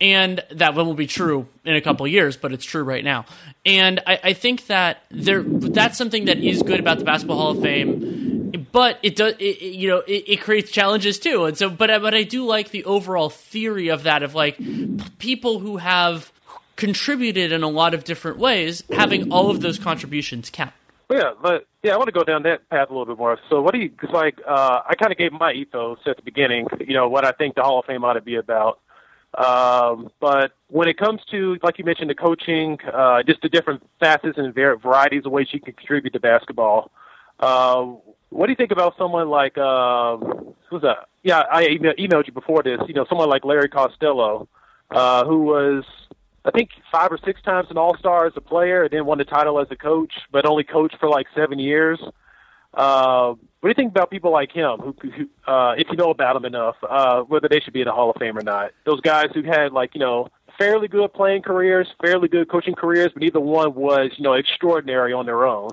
And 0.00 0.42
that 0.50 0.74
will 0.74 0.92
be 0.94 1.06
true 1.06 1.46
in 1.64 1.76
a 1.76 1.80
couple 1.80 2.06
years, 2.08 2.36
but 2.36 2.52
it's 2.52 2.64
true 2.64 2.82
right 2.82 3.04
now. 3.04 3.26
And 3.64 4.00
I, 4.06 4.18
I 4.24 4.32
think 4.32 4.66
that 4.66 5.04
there 5.10 5.42
that's 5.42 5.96
something 5.96 6.24
that 6.24 6.38
is 6.38 6.62
good 6.62 6.80
about 6.80 6.98
the 6.98 7.04
Basketball 7.04 7.36
Hall 7.38 7.50
of 7.52 7.62
Fame. 7.62 8.52
But 8.72 8.98
it 9.04 9.14
does, 9.14 9.34
it, 9.38 9.62
you 9.62 9.88
know, 9.88 9.98
it, 9.98 10.24
it 10.26 10.40
creates 10.40 10.70
challenges 10.72 11.18
too. 11.20 11.44
And 11.44 11.56
so, 11.56 11.70
but 11.70 11.90
I- 11.90 11.98
but 12.00 12.12
I 12.14 12.24
do 12.24 12.44
like 12.44 12.70
the 12.70 12.84
overall 12.84 13.30
theory 13.30 13.88
of 13.88 14.02
that 14.02 14.22
of 14.24 14.34
like 14.34 14.58
people 15.18 15.60
who 15.60 15.76
have 15.76 16.32
contributed 16.76 17.52
in 17.52 17.62
a 17.62 17.68
lot 17.68 17.94
of 17.94 18.02
different 18.02 18.38
ways, 18.38 18.82
having 18.90 19.30
all 19.32 19.48
of 19.50 19.60
those 19.60 19.78
contributions 19.78 20.50
count. 20.50 20.72
Yeah, 21.10 21.32
but 21.40 21.66
yeah, 21.82 21.94
I 21.94 21.96
want 21.96 22.08
to 22.08 22.12
go 22.12 22.24
down 22.24 22.44
that 22.44 22.68
path 22.70 22.88
a 22.88 22.92
little 22.92 23.06
bit 23.06 23.18
more. 23.18 23.38
So, 23.50 23.60
what 23.60 23.74
do 23.74 23.80
you? 23.80 23.90
Cause 23.90 24.10
like, 24.12 24.38
uh, 24.46 24.80
I 24.88 24.94
kind 24.94 25.12
of 25.12 25.18
gave 25.18 25.32
my 25.32 25.52
ethos 25.52 25.98
at 26.06 26.16
the 26.16 26.22
beginning. 26.22 26.66
You 26.80 26.94
know, 26.94 27.08
what 27.08 27.24
I 27.24 27.32
think 27.32 27.54
the 27.54 27.62
Hall 27.62 27.80
of 27.80 27.84
Fame 27.86 28.04
ought 28.04 28.14
to 28.14 28.22
be 28.22 28.36
about. 28.36 28.80
Um, 29.36 30.10
but 30.20 30.52
when 30.68 30.88
it 30.88 30.96
comes 30.96 31.20
to, 31.30 31.58
like 31.62 31.78
you 31.78 31.84
mentioned, 31.84 32.08
the 32.08 32.14
coaching, 32.14 32.78
uh, 32.92 33.22
just 33.24 33.42
the 33.42 33.48
different 33.48 33.82
facets 33.98 34.38
and 34.38 34.54
varieties 34.54 35.26
of 35.26 35.32
ways 35.32 35.48
you 35.50 35.60
can 35.60 35.74
contribute 35.74 36.12
to 36.12 36.20
basketball. 36.20 36.90
Uh, 37.40 37.94
what 38.30 38.46
do 38.46 38.52
you 38.52 38.56
think 38.56 38.70
about 38.70 38.96
someone 38.96 39.28
like 39.28 39.58
uh, 39.58 40.16
who's 40.70 40.82
that? 40.82 41.08
Yeah, 41.22 41.42
I 41.50 41.66
emailed 41.66 42.26
you 42.26 42.32
before 42.32 42.62
this. 42.62 42.80
You 42.86 42.94
know, 42.94 43.06
someone 43.08 43.28
like 43.28 43.44
Larry 43.44 43.68
Costello, 43.68 44.48
uh, 44.90 45.24
who 45.24 45.42
was 45.42 45.84
I 46.44 46.50
think 46.50 46.70
five 46.92 47.10
or 47.10 47.18
six 47.24 47.40
times 47.42 47.68
an 47.70 47.78
All 47.78 47.96
Star 47.96 48.26
as 48.26 48.34
a 48.36 48.40
player, 48.40 48.84
and 48.84 48.90
then 48.90 49.06
won 49.06 49.18
the 49.18 49.24
title 49.24 49.60
as 49.60 49.68
a 49.70 49.76
coach, 49.76 50.12
but 50.30 50.46
only 50.46 50.64
coached 50.64 50.96
for 51.00 51.08
like 51.08 51.26
seven 51.34 51.58
years. 51.58 51.98
Uh, 52.74 53.34
what 53.60 53.62
do 53.62 53.68
you 53.68 53.74
think 53.74 53.92
about 53.92 54.10
people 54.10 54.32
like 54.32 54.52
him, 54.52 54.78
who, 54.80 54.94
who 55.00 55.50
uh, 55.50 55.74
if 55.78 55.86
you 55.90 55.96
know 55.96 56.10
about 56.10 56.34
them 56.34 56.44
enough, 56.44 56.76
uh, 56.88 57.22
whether 57.22 57.48
they 57.48 57.60
should 57.60 57.72
be 57.72 57.80
in 57.80 57.86
the 57.86 57.92
Hall 57.92 58.10
of 58.10 58.16
Fame 58.16 58.36
or 58.36 58.42
not? 58.42 58.72
Those 58.84 59.00
guys 59.00 59.28
who 59.32 59.42
had 59.42 59.72
like 59.72 59.94
you 59.94 60.00
know 60.00 60.28
fairly 60.58 60.88
good 60.88 61.12
playing 61.14 61.42
careers, 61.42 61.88
fairly 62.02 62.28
good 62.28 62.50
coaching 62.50 62.74
careers, 62.74 63.12
but 63.14 63.22
neither 63.22 63.40
one 63.40 63.74
was 63.74 64.10
you 64.16 64.24
know 64.24 64.34
extraordinary 64.34 65.12
on 65.12 65.24
their 65.24 65.46
own. 65.46 65.70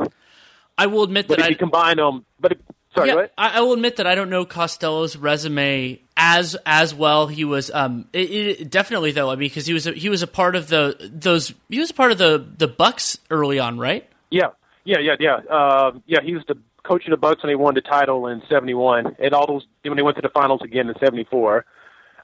I 0.78 0.88
will 0.88 1.04
admit 1.04 1.28
but 1.28 1.38
that 1.38 1.44
if 1.44 1.46
I 1.48 1.50
you 1.50 1.56
combine 1.58 1.98
them, 1.98 2.26
but 2.40 2.58
Sorry, 2.95 3.08
yeah, 3.08 3.27
I, 3.38 3.60
I, 3.60 3.62
will 3.62 3.73
admit 3.73 3.97
that 3.97 4.08
I 4.08 4.15
don't 4.15 4.30
know 4.30 4.43
Costello's 4.43 5.15
resume 5.15 6.01
as 6.17 6.58
as 6.65 6.93
well. 6.93 7.27
He 7.27 7.45
was 7.45 7.71
um 7.71 8.08
it, 8.12 8.32
it, 8.32 8.69
definitely 8.69 9.12
though. 9.12 9.30
I 9.30 9.36
mean, 9.36 9.47
because 9.47 9.65
he 9.65 9.73
was 9.73 9.88
a, 9.88 9.93
he 9.93 10.10
was 10.10 10.23
a 10.23 10.27
part 10.27 10.58
of 10.58 10.67
the 10.67 11.10
those 11.13 11.54
he 11.69 11.80
was 11.80 11.89
a 11.89 11.93
part 11.93 12.12
of 12.12 12.17
the 12.17 12.45
the 12.58 12.67
Bucks 12.67 13.17
early 13.30 13.60
on, 13.60 13.80
right? 13.80 14.10
Yeah, 14.30 14.49
yeah, 14.84 14.99
yeah, 14.99 15.15
yeah. 15.19 15.36
Uh, 15.49 15.93
yeah, 16.06 16.19
he 16.21 16.34
was 16.34 16.43
the 16.49 16.58
coach 16.84 17.06
of 17.06 17.12
the 17.12 17.17
Bucks 17.17 17.41
when 17.43 17.49
he 17.49 17.56
won 17.56 17.75
the 17.75 17.82
title 17.82 18.27
in 18.27 18.41
'71, 18.49 19.15
and 19.19 19.34
all 19.34 19.47
those 19.47 19.65
when 19.84 19.95
they 19.95 20.04
went 20.04 20.17
to 20.17 20.21
the 20.21 20.30
finals 20.30 20.62
again 20.62 20.89
in 20.89 20.95
'74. 20.99 21.65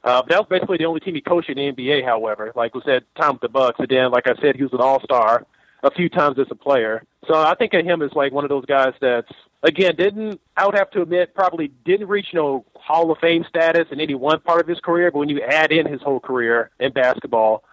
Uh, 0.04 0.22
that 0.28 0.40
was 0.40 0.48
basically 0.50 0.78
the 0.78 0.86
only 0.86 1.00
team 1.00 1.16
he 1.16 1.22
coached 1.22 1.50
in 1.50 1.56
the 1.56 1.72
NBA. 1.72 2.04
However, 2.04 2.52
like 2.56 2.76
we 2.76 2.82
said, 2.86 3.04
time 3.16 3.34
with 3.34 3.42
the 3.42 3.50
Bucks, 3.50 3.80
and 3.80 3.88
then 3.88 4.12
like 4.12 4.28
I 4.28 4.36
said, 4.42 4.58
he 4.58 4.64
was 4.64 4.74
an 4.74 4.82
All 4.82 5.02
Star 5.02 5.46
a 5.84 5.92
few 5.92 6.10
times 6.10 6.38
as 6.40 6.48
a 6.52 6.56
player. 6.56 7.04
So 7.28 7.36
I 7.36 7.56
think 7.56 7.74
of 7.74 7.86
him 7.86 8.02
as 8.02 8.12
like 8.14 8.34
one 8.34 8.44
of 8.44 8.50
those 8.50 8.66
guys 8.66 8.94
that's 9.00 9.32
again 9.64 9.96
didn't 9.96 10.40
I 10.56 10.66
would 10.66 10.76
have 10.76 10.92
to 10.92 11.02
admit 11.02 11.36
probably 11.36 11.70
didn't 11.86 12.08
reach 12.08 12.28
no 12.34 12.66
Hall 12.76 13.12
of 13.12 13.18
Fame 13.20 13.46
status 13.48 13.88
in 13.92 14.00
any 14.00 14.16
one 14.16 14.40
part 14.40 14.62
of 14.62 14.68
his 14.68 14.80
career, 14.80 15.12
but 15.12 15.20
when 15.20 15.30
you 15.30 15.42
add 15.42 15.72
in 15.72 15.86
his 15.86 16.02
whole 16.02 16.20
career 16.20 16.72
in 16.80 16.92
basketball, 16.94 17.64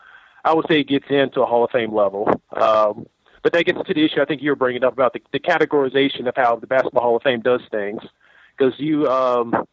I 0.44 0.54
would 0.54 0.66
say 0.68 0.78
he 0.78 0.84
gets 0.84 1.06
into 1.08 1.42
a 1.42 1.46
Hall 1.46 1.64
of 1.64 1.70
Fame 1.70 1.94
level. 1.94 2.28
Um, 2.52 3.06
but 3.42 3.52
that 3.52 3.64
gets 3.66 3.78
to 3.86 3.94
the 3.94 4.04
issue 4.04 4.22
I 4.22 4.24
think 4.24 4.42
you 4.42 4.50
were 4.50 4.56
bringing 4.56 4.84
up 4.84 4.94
about 4.94 5.12
the, 5.12 5.20
the 5.32 5.38
categorization 5.38 6.26
of 6.26 6.34
how 6.34 6.56
the 6.56 6.66
Basketball 6.66 7.02
Hall 7.02 7.16
of 7.16 7.22
Fame 7.22 7.40
does 7.40 7.60
things, 7.70 8.00
because 8.56 8.74
you 8.78 9.06
um, 9.08 9.66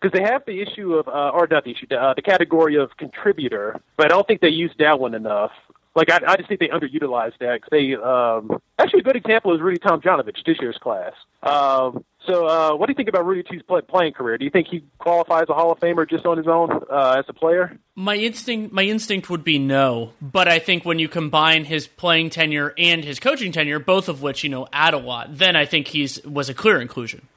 because 0.00 0.12
they 0.12 0.22
have 0.22 0.42
the 0.46 0.60
issue 0.60 0.94
of, 0.94 1.08
uh, 1.08 1.30
or 1.30 1.48
not 1.50 1.64
the 1.64 1.70
issue, 1.70 1.86
uh, 1.94 2.12
the 2.14 2.22
category 2.22 2.76
of 2.76 2.96
contributor, 2.98 3.80
but 3.96 4.06
I 4.06 4.08
don't 4.08 4.26
think 4.26 4.40
they 4.40 4.48
use 4.48 4.70
that 4.78 5.00
one 5.00 5.14
enough. 5.14 5.52
Like 5.96 6.10
I, 6.10 6.20
I 6.26 6.36
just 6.36 6.48
think 6.48 6.60
they 6.60 6.68
underutilized 6.68 7.38
that. 7.40 7.62
Cause 7.62 7.70
they 7.72 7.94
um, 7.94 8.60
actually 8.78 9.00
a 9.00 9.02
good 9.02 9.16
example 9.16 9.54
is 9.54 9.60
Rudy 9.60 9.78
Tomjanovich 9.78 10.44
this 10.44 10.58
year's 10.60 10.78
class. 10.78 11.12
Um, 11.42 12.04
so, 12.26 12.46
uh, 12.46 12.74
what 12.74 12.86
do 12.86 12.90
you 12.90 12.96
think 12.96 13.08
about 13.08 13.24
Rudy 13.24 13.44
T's 13.44 13.62
play, 13.62 13.80
playing 13.82 14.12
career? 14.12 14.36
Do 14.36 14.44
you 14.44 14.50
think 14.50 14.66
he 14.68 14.84
qualifies 14.98 15.46
a 15.48 15.54
Hall 15.54 15.70
of 15.70 15.78
Famer 15.78 16.08
just 16.08 16.26
on 16.26 16.36
his 16.36 16.48
own 16.48 16.70
uh, 16.90 17.16
as 17.18 17.24
a 17.28 17.32
player? 17.32 17.78
My 17.94 18.16
instinct, 18.16 18.72
my 18.72 18.82
instinct 18.82 19.30
would 19.30 19.44
be 19.44 19.58
no. 19.58 20.12
But 20.20 20.48
I 20.48 20.58
think 20.58 20.84
when 20.84 20.98
you 20.98 21.08
combine 21.08 21.64
his 21.64 21.86
playing 21.86 22.30
tenure 22.30 22.74
and 22.76 23.04
his 23.04 23.20
coaching 23.20 23.52
tenure, 23.52 23.78
both 23.78 24.08
of 24.08 24.22
which 24.22 24.42
you 24.42 24.50
know 24.50 24.66
add 24.72 24.92
a 24.92 24.98
lot, 24.98 25.38
then 25.38 25.56
I 25.56 25.64
think 25.66 25.88
he's 25.88 26.22
was 26.24 26.48
a 26.48 26.54
clear 26.54 26.80
inclusion. 26.80 27.28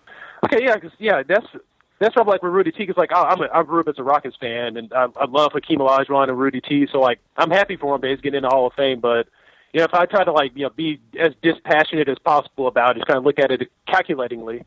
Okay, 0.45 0.63
yeah, 0.63 0.77
cause, 0.77 0.91
yeah, 0.97 1.21
that's 1.27 1.45
that's 1.99 2.15
why 2.15 2.21
I'm 2.21 2.27
like 2.27 2.41
with 2.41 2.53
Rudy 2.53 2.71
T. 2.71 2.85
Cause 2.87 2.97
like 2.97 3.11
I'm 3.13 3.41
a, 3.41 3.49
I 3.53 3.63
grew 3.63 3.81
up 3.81 3.87
as 3.87 3.99
a 3.99 4.03
Rockets 4.03 4.37
fan, 4.39 4.77
and 4.77 4.91
I, 4.93 5.07
I 5.17 5.25
love 5.25 5.51
Hakeem 5.53 5.79
Olajuwon 5.79 6.29
and 6.29 6.39
Rudy 6.39 6.61
T. 6.61 6.87
So 6.91 6.99
like 6.99 7.19
I'm 7.37 7.51
happy 7.51 7.75
for 7.75 7.95
him, 7.95 8.01
but 8.01 8.21
getting 8.21 8.37
in 8.37 8.43
the 8.43 8.49
Hall 8.49 8.67
of 8.67 8.73
Fame. 8.73 9.01
But 9.01 9.27
you 9.73 9.79
know, 9.79 9.85
if 9.85 9.93
I 9.93 10.05
try 10.05 10.23
to 10.23 10.31
like 10.31 10.53
you 10.55 10.63
know 10.63 10.69
be 10.69 11.01
as 11.19 11.33
dispassionate 11.41 12.07
as 12.07 12.17
possible 12.19 12.67
about 12.67 12.91
it, 12.91 12.99
just 12.99 13.07
kind 13.07 13.17
of 13.17 13.25
look 13.25 13.37
at 13.37 13.51
it 13.51 13.69
calculatingly, 13.85 14.63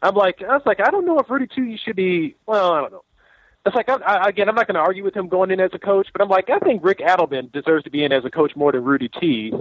I'm 0.00 0.14
like 0.14 0.42
I 0.42 0.54
was 0.54 0.62
like 0.64 0.80
I 0.80 0.90
don't 0.90 1.04
know 1.04 1.18
if 1.18 1.28
Rudy 1.28 1.48
T. 1.48 1.76
should 1.84 1.96
be. 1.96 2.36
Well, 2.46 2.72
I 2.72 2.80
don't 2.82 2.92
know. 2.92 3.04
It's 3.66 3.74
like 3.74 3.88
I, 3.88 3.96
I, 3.96 4.28
again, 4.28 4.48
I'm 4.48 4.54
not 4.54 4.66
going 4.66 4.76
to 4.76 4.80
argue 4.80 5.04
with 5.04 5.14
him 5.14 5.28
going 5.28 5.50
in 5.50 5.60
as 5.60 5.70
a 5.74 5.78
coach, 5.78 6.08
but 6.12 6.22
I'm 6.22 6.28
like 6.28 6.48
I 6.50 6.60
think 6.60 6.84
Rick 6.84 7.00
Adelman 7.00 7.50
deserves 7.52 7.84
to 7.84 7.90
be 7.90 8.04
in 8.04 8.12
as 8.12 8.24
a 8.24 8.30
coach 8.30 8.54
more 8.54 8.70
than 8.70 8.84
Rudy 8.84 9.08
T. 9.08 9.52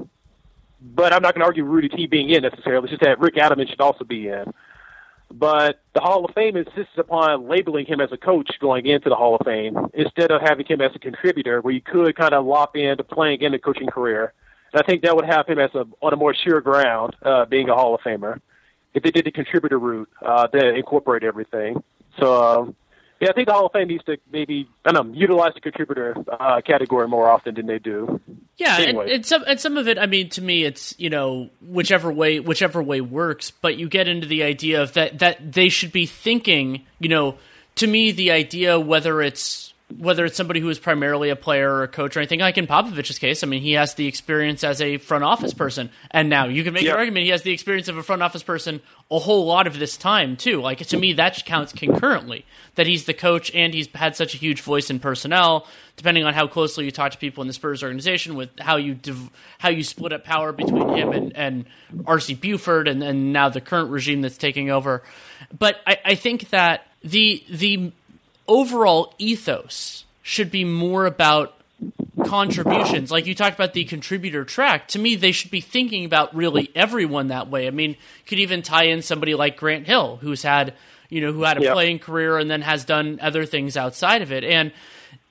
But 0.81 1.11
I'm 1.11 1.21
not 1.21 1.33
going 1.33 1.41
to 1.41 1.45
argue 1.45 1.65
Rudy 1.65 1.89
T. 1.89 2.05
being 2.05 2.29
in 2.29 2.43
necessarily. 2.43 2.83
It's 2.85 2.91
just 2.91 3.01
that 3.01 3.19
Rick 3.19 3.35
Adelman 3.35 3.67
should 3.67 3.81
also 3.81 4.05
be 4.05 4.27
in. 4.29 4.53
But 5.31 5.81
the 5.93 6.01
Hall 6.01 6.25
of 6.25 6.33
Fame 6.33 6.57
insists 6.57 6.97
upon 6.97 7.47
labeling 7.47 7.85
him 7.85 8.01
as 8.01 8.11
a 8.11 8.17
coach 8.17 8.49
going 8.59 8.87
into 8.87 9.09
the 9.09 9.15
Hall 9.15 9.35
of 9.35 9.45
Fame 9.45 9.77
instead 9.93 10.31
of 10.31 10.41
having 10.41 10.65
him 10.65 10.81
as 10.81 10.91
a 10.95 10.99
contributor, 10.99 11.61
where 11.61 11.73
you 11.73 11.81
could 11.81 12.15
kind 12.15 12.33
of 12.33 12.45
lop 12.45 12.75
into 12.75 13.03
playing 13.03 13.41
in 13.41 13.53
a 13.53 13.59
coaching 13.59 13.87
career. 13.87 14.33
And 14.73 14.81
I 14.81 14.85
think 14.85 15.03
that 15.03 15.15
would 15.15 15.25
have 15.25 15.47
him 15.47 15.59
as 15.59 15.73
a 15.75 15.85
on 16.01 16.13
a 16.13 16.15
more 16.15 16.33
sure 16.33 16.61
ground, 16.61 17.15
uh, 17.23 17.45
being 17.45 17.69
a 17.69 17.75
Hall 17.75 17.93
of 17.93 18.01
Famer, 18.01 18.39
if 18.93 19.03
they 19.03 19.11
did 19.11 19.25
the 19.25 19.31
contributor 19.31 19.77
route 19.77 20.09
uh, 20.21 20.47
that 20.51 20.75
incorporate 20.75 21.23
everything. 21.23 21.83
So 22.19 22.61
um, 22.61 22.75
yeah, 23.19 23.29
I 23.29 23.33
think 23.33 23.47
the 23.47 23.53
Hall 23.53 23.65
of 23.65 23.73
Fame 23.73 23.89
needs 23.89 24.03
to 24.05 24.17
maybe 24.31 24.69
I 24.85 24.91
don't 24.91 25.09
know 25.09 25.13
utilize 25.13 25.53
the 25.53 25.61
contributor 25.61 26.15
uh, 26.27 26.61
category 26.61 27.07
more 27.07 27.29
often 27.29 27.55
than 27.55 27.65
they 27.65 27.79
do. 27.79 28.21
Yeah, 28.57 28.77
anyway. 28.79 29.03
and, 29.03 29.11
and, 29.11 29.25
some 29.25 29.43
and 29.45 29.59
some 29.59 29.77
of 29.77 29.87
it, 29.87 29.99
I 29.99 30.05
mean, 30.05 30.29
to 30.31 30.41
me, 30.41 30.63
it's 30.63 30.95
you 30.97 31.09
know 31.09 31.49
whichever 31.61 32.11
way 32.11 32.39
whichever 32.39 32.81
way 32.81 33.01
works. 33.01 33.51
But 33.51 33.77
you 33.77 33.89
get 33.89 34.07
into 34.07 34.27
the 34.27 34.43
idea 34.43 34.81
of 34.81 34.93
that 34.93 35.19
that 35.19 35.51
they 35.51 35.69
should 35.69 35.91
be 35.91 36.05
thinking. 36.05 36.85
You 36.99 37.09
know, 37.09 37.37
to 37.75 37.87
me, 37.87 38.11
the 38.11 38.31
idea 38.31 38.79
whether 38.79 39.21
it's 39.21 39.73
whether 39.97 40.25
it's 40.25 40.37
somebody 40.37 40.59
who 40.59 40.69
is 40.69 40.77
primarily 40.77 41.29
a 41.29 41.35
player 41.35 41.71
or 41.71 41.83
a 41.83 41.87
coach 41.87 42.15
or 42.15 42.19
anything, 42.19 42.39
like 42.39 42.57
in 42.57 42.67
Popovich's 42.67 43.17
case, 43.17 43.43
I 43.43 43.47
mean, 43.47 43.61
he 43.61 43.73
has 43.73 43.95
the 43.95 44.07
experience 44.07 44.63
as 44.63 44.81
a 44.81 44.97
front 44.97 45.23
office 45.23 45.53
person, 45.53 45.89
and 46.11 46.29
now 46.29 46.45
you 46.45 46.63
can 46.63 46.73
make 46.73 46.83
yep. 46.83 46.93
an 46.93 46.99
argument 46.99 47.23
he 47.23 47.31
has 47.31 47.41
the 47.41 47.51
experience 47.51 47.87
of 47.87 47.97
a 47.97 48.03
front 48.03 48.21
office 48.21 48.43
person 48.43 48.81
a 49.11 49.17
whole 49.17 49.45
lot 49.45 49.65
of 49.65 49.79
this 49.79 49.97
time 49.97 50.37
too. 50.37 50.61
Like 50.61 50.77
to 50.79 50.97
me, 50.97 51.13
that 51.13 51.43
counts 51.45 51.73
concurrently 51.73 52.45
that 52.75 52.85
he's 52.85 53.05
the 53.05 53.13
coach 53.13 53.53
and 53.55 53.73
he's 53.73 53.87
had 53.95 54.15
such 54.15 54.35
a 54.35 54.37
huge 54.37 54.61
voice 54.61 54.89
in 54.89 54.99
personnel. 54.99 55.67
Depending 55.95 56.23
on 56.23 56.33
how 56.33 56.47
closely 56.47 56.85
you 56.85 56.91
talk 56.91 57.11
to 57.11 57.17
people 57.17 57.41
in 57.41 57.47
the 57.47 57.53
Spurs 57.53 57.83
organization, 57.83 58.35
with 58.35 58.57
how 58.59 58.77
you 58.77 58.93
div- 58.93 59.29
how 59.57 59.67
you 59.67 59.83
split 59.83 60.13
up 60.13 60.23
power 60.23 60.53
between 60.53 60.87
him 60.95 61.11
and, 61.11 61.35
and 61.35 61.65
R.C. 62.05 62.35
Buford, 62.35 62.87
and, 62.87 63.03
and 63.03 63.33
now 63.33 63.49
the 63.49 63.59
current 63.59 63.89
regime 63.89 64.21
that's 64.21 64.37
taking 64.37 64.69
over. 64.69 65.03
But 65.57 65.75
I, 65.85 65.97
I 66.05 66.15
think 66.15 66.51
that 66.51 66.87
the 67.03 67.43
the 67.49 67.91
overall 68.49 69.13
ethos 69.17 70.03
should 70.23 70.51
be 70.51 70.65
more 70.65 71.05
about 71.05 71.55
contributions. 72.25 73.11
Like 73.11 73.25
you 73.25 73.35
talked 73.35 73.55
about 73.55 73.73
the 73.73 73.85
contributor 73.85 74.43
track. 74.43 74.89
To 74.89 74.99
me, 74.99 75.15
they 75.15 75.31
should 75.31 75.51
be 75.51 75.61
thinking 75.61 76.03
about 76.03 76.35
really 76.35 76.69
everyone 76.75 77.27
that 77.27 77.49
way. 77.49 77.67
I 77.67 77.71
mean, 77.71 77.95
could 78.25 78.39
even 78.39 78.61
tie 78.61 78.85
in 78.85 79.01
somebody 79.01 79.35
like 79.35 79.55
Grant 79.55 79.87
Hill, 79.87 80.17
who's 80.17 80.43
had 80.43 80.73
you 81.09 81.21
know 81.21 81.31
who 81.31 81.43
had 81.43 81.57
a 81.57 81.63
yep. 81.63 81.73
playing 81.73 81.99
career 81.99 82.37
and 82.37 82.51
then 82.51 82.61
has 82.61 82.83
done 82.83 83.19
other 83.21 83.45
things 83.45 83.77
outside 83.77 84.21
of 84.21 84.31
it, 84.31 84.43
and 84.43 84.73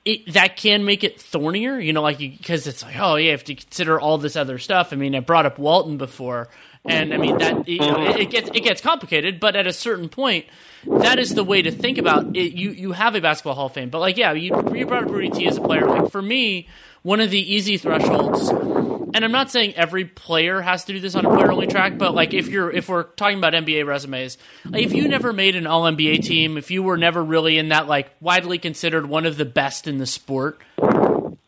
it, 0.05 0.33
that 0.33 0.57
can 0.57 0.85
make 0.85 1.03
it 1.03 1.21
thornier. 1.21 1.79
You 1.79 1.93
know, 1.93 2.01
like 2.01 2.17
because 2.17 2.67
it's 2.67 2.83
like, 2.83 2.97
oh 2.97 3.15
yeah, 3.15 3.25
you 3.25 3.31
have 3.31 3.43
to 3.45 3.55
consider 3.55 3.99
all 3.99 4.17
this 4.17 4.35
other 4.35 4.57
stuff. 4.57 4.91
I 4.91 4.95
mean, 4.95 5.15
I 5.15 5.19
brought 5.19 5.45
up 5.45 5.59
Walton 5.59 5.97
before, 5.97 6.49
and 6.89 7.13
I 7.13 7.17
mean 7.17 7.37
that 7.37 7.67
you 7.67 7.79
know, 7.79 8.03
it, 8.09 8.29
gets 8.29 8.49
it 8.49 8.63
gets 8.63 8.81
complicated, 8.81 9.39
but 9.39 9.55
at 9.55 9.67
a 9.67 9.73
certain 9.73 10.09
point 10.09 10.45
that 10.85 11.19
is 11.19 11.35
the 11.35 11.43
way 11.43 11.61
to 11.61 11.71
think 11.71 11.97
about 11.97 12.35
it. 12.35 12.53
You 12.53 12.71
you 12.71 12.91
have 12.93 13.15
a 13.15 13.21
basketball 13.21 13.55
Hall 13.55 13.67
of 13.67 13.73
Fame, 13.73 13.89
but 13.89 13.99
like 13.99 14.17
yeah, 14.17 14.33
you 14.33 14.51
you 14.73 14.85
brought 14.85 15.03
up 15.03 15.09
Rudy 15.09 15.29
T 15.29 15.47
as 15.47 15.57
a 15.57 15.61
player. 15.61 15.85
Like 15.85 16.11
for 16.11 16.21
me, 16.21 16.67
one 17.03 17.19
of 17.19 17.29
the 17.29 17.53
easy 17.53 17.77
thresholds, 17.77 18.49
and 18.49 19.23
I'm 19.23 19.31
not 19.31 19.51
saying 19.51 19.75
every 19.75 20.05
player 20.05 20.61
has 20.61 20.85
to 20.85 20.93
do 20.93 20.99
this 20.99 21.15
on 21.15 21.25
a 21.25 21.29
player 21.29 21.51
only 21.51 21.67
track, 21.67 21.97
but 21.97 22.13
like 22.13 22.33
if 22.33 22.47
you're 22.47 22.71
if 22.71 22.89
we're 22.89 23.03
talking 23.03 23.37
about 23.37 23.53
NBA 23.53 23.85
resumes, 23.85 24.37
like 24.65 24.83
if 24.83 24.93
you 24.93 25.07
never 25.07 25.31
made 25.33 25.55
an 25.55 25.67
All 25.67 25.83
NBA 25.83 26.23
team, 26.23 26.57
if 26.57 26.71
you 26.71 26.81
were 26.81 26.97
never 26.97 27.23
really 27.23 27.57
in 27.57 27.69
that 27.69 27.87
like 27.87 28.09
widely 28.19 28.57
considered 28.57 29.05
one 29.05 29.25
of 29.25 29.37
the 29.37 29.45
best 29.45 29.87
in 29.87 29.97
the 29.97 30.07
sport, 30.07 30.61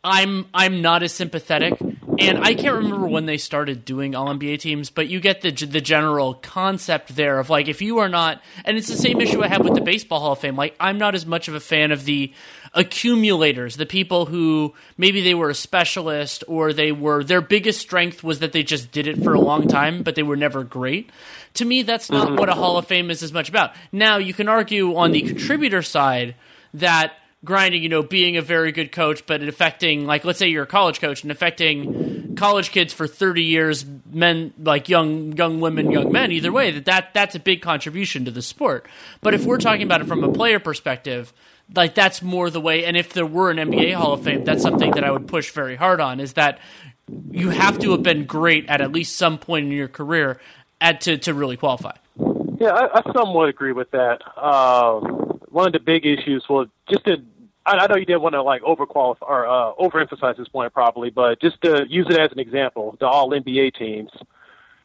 I'm 0.04 0.46
I'm 0.52 0.82
not 0.82 1.02
as 1.02 1.12
sympathetic 1.12 1.74
and 2.18 2.38
I 2.38 2.54
can't 2.54 2.76
remember 2.76 3.06
when 3.06 3.26
they 3.26 3.38
started 3.38 3.84
doing 3.84 4.14
all 4.14 4.28
NBA 4.28 4.60
teams, 4.60 4.90
but 4.90 5.08
you 5.08 5.20
get 5.20 5.40
the 5.40 5.50
the 5.50 5.80
general 5.80 6.34
concept 6.34 7.14
there 7.16 7.38
of 7.38 7.50
like 7.50 7.68
if 7.68 7.80
you 7.82 7.98
are 7.98 8.08
not, 8.08 8.42
and 8.64 8.76
it's 8.76 8.88
the 8.88 8.96
same 8.96 9.20
issue 9.20 9.42
I 9.42 9.48
have 9.48 9.64
with 9.64 9.74
the 9.74 9.80
Baseball 9.80 10.20
Hall 10.20 10.32
of 10.32 10.38
Fame. 10.38 10.56
Like 10.56 10.76
I'm 10.78 10.98
not 10.98 11.14
as 11.14 11.26
much 11.26 11.48
of 11.48 11.54
a 11.54 11.60
fan 11.60 11.92
of 11.92 12.04
the 12.04 12.32
accumulators, 12.74 13.76
the 13.76 13.86
people 13.86 14.26
who 14.26 14.74
maybe 14.96 15.20
they 15.20 15.34
were 15.34 15.50
a 15.50 15.54
specialist 15.54 16.44
or 16.48 16.72
they 16.72 16.92
were 16.92 17.22
their 17.22 17.40
biggest 17.40 17.80
strength 17.80 18.24
was 18.24 18.38
that 18.38 18.52
they 18.52 18.62
just 18.62 18.92
did 18.92 19.06
it 19.06 19.22
for 19.22 19.34
a 19.34 19.40
long 19.40 19.68
time, 19.68 20.02
but 20.02 20.14
they 20.14 20.22
were 20.22 20.36
never 20.36 20.64
great. 20.64 21.10
To 21.54 21.64
me, 21.64 21.82
that's 21.82 22.10
not 22.10 22.28
mm-hmm. 22.28 22.36
what 22.36 22.48
a 22.48 22.54
Hall 22.54 22.78
of 22.78 22.86
Fame 22.86 23.10
is 23.10 23.22
as 23.22 23.32
much 23.32 23.48
about. 23.48 23.72
Now 23.90 24.16
you 24.16 24.32
can 24.32 24.48
argue 24.48 24.96
on 24.96 25.12
the 25.12 25.22
contributor 25.22 25.82
side 25.82 26.34
that 26.74 27.12
grinding, 27.44 27.82
you 27.82 27.88
know, 27.88 28.02
being 28.02 28.36
a 28.36 28.42
very 28.42 28.72
good 28.72 28.92
coach, 28.92 29.26
but 29.26 29.42
affecting, 29.42 30.06
like, 30.06 30.24
let's 30.24 30.38
say 30.38 30.48
you're 30.48 30.62
a 30.62 30.66
college 30.66 31.00
coach 31.00 31.22
and 31.22 31.32
affecting 31.32 32.34
college 32.36 32.70
kids 32.70 32.92
for 32.92 33.06
30 33.06 33.42
years, 33.42 33.84
men, 34.10 34.52
like 34.58 34.88
young, 34.88 35.32
young 35.32 35.60
women, 35.60 35.90
young 35.90 36.12
men, 36.12 36.30
either 36.30 36.52
way, 36.52 36.70
that, 36.70 36.84
that 36.84 37.14
that's 37.14 37.34
a 37.34 37.40
big 37.40 37.62
contribution 37.62 38.24
to 38.24 38.30
the 38.30 38.42
sport. 38.42 38.86
But 39.20 39.34
if 39.34 39.44
we're 39.44 39.58
talking 39.58 39.82
about 39.82 40.00
it 40.00 40.06
from 40.06 40.22
a 40.22 40.32
player 40.32 40.60
perspective, 40.60 41.32
like 41.74 41.94
that's 41.94 42.22
more 42.22 42.50
the 42.50 42.60
way. 42.60 42.84
And 42.84 42.96
if 42.96 43.12
there 43.12 43.26
were 43.26 43.50
an 43.50 43.56
NBA 43.56 43.94
Hall 43.94 44.12
of 44.12 44.22
Fame, 44.22 44.44
that's 44.44 44.62
something 44.62 44.92
that 44.92 45.04
I 45.04 45.10
would 45.10 45.26
push 45.26 45.50
very 45.50 45.76
hard 45.76 46.00
on. 46.00 46.20
Is 46.20 46.34
that 46.34 46.58
you 47.30 47.50
have 47.50 47.78
to 47.80 47.92
have 47.92 48.02
been 48.02 48.24
great 48.24 48.68
at 48.68 48.80
at 48.80 48.92
least 48.92 49.16
some 49.16 49.38
point 49.38 49.66
in 49.66 49.72
your 49.72 49.88
career 49.88 50.40
at 50.80 51.02
to 51.02 51.18
to 51.18 51.34
really 51.34 51.56
qualify. 51.56 51.96
Yeah, 52.60 52.70
I, 52.70 52.98
I 52.98 53.12
somewhat 53.12 53.48
agree 53.48 53.72
with 53.72 53.90
that. 53.92 54.20
Uh, 54.36 55.00
one 55.52 55.66
of 55.66 55.72
the 55.72 55.80
big 55.80 56.06
issues 56.06 56.44
was 56.48 56.68
just 56.88 57.04
to. 57.04 57.22
I, 57.64 57.76
I 57.76 57.86
know 57.86 57.96
you 57.96 58.06
didn't 58.06 58.22
want 58.22 58.34
to 58.34 58.42
like 58.42 58.62
overqualify 58.62 59.22
or 59.22 59.46
uh, 59.46 59.72
overemphasize 59.74 60.36
this 60.36 60.48
point 60.48 60.72
probably, 60.72 61.10
but 61.10 61.40
just 61.40 61.60
to 61.62 61.86
use 61.88 62.06
it 62.10 62.18
as 62.18 62.32
an 62.32 62.38
example, 62.38 62.96
the 62.98 63.06
All 63.06 63.30
NBA 63.30 63.74
teams. 63.74 64.10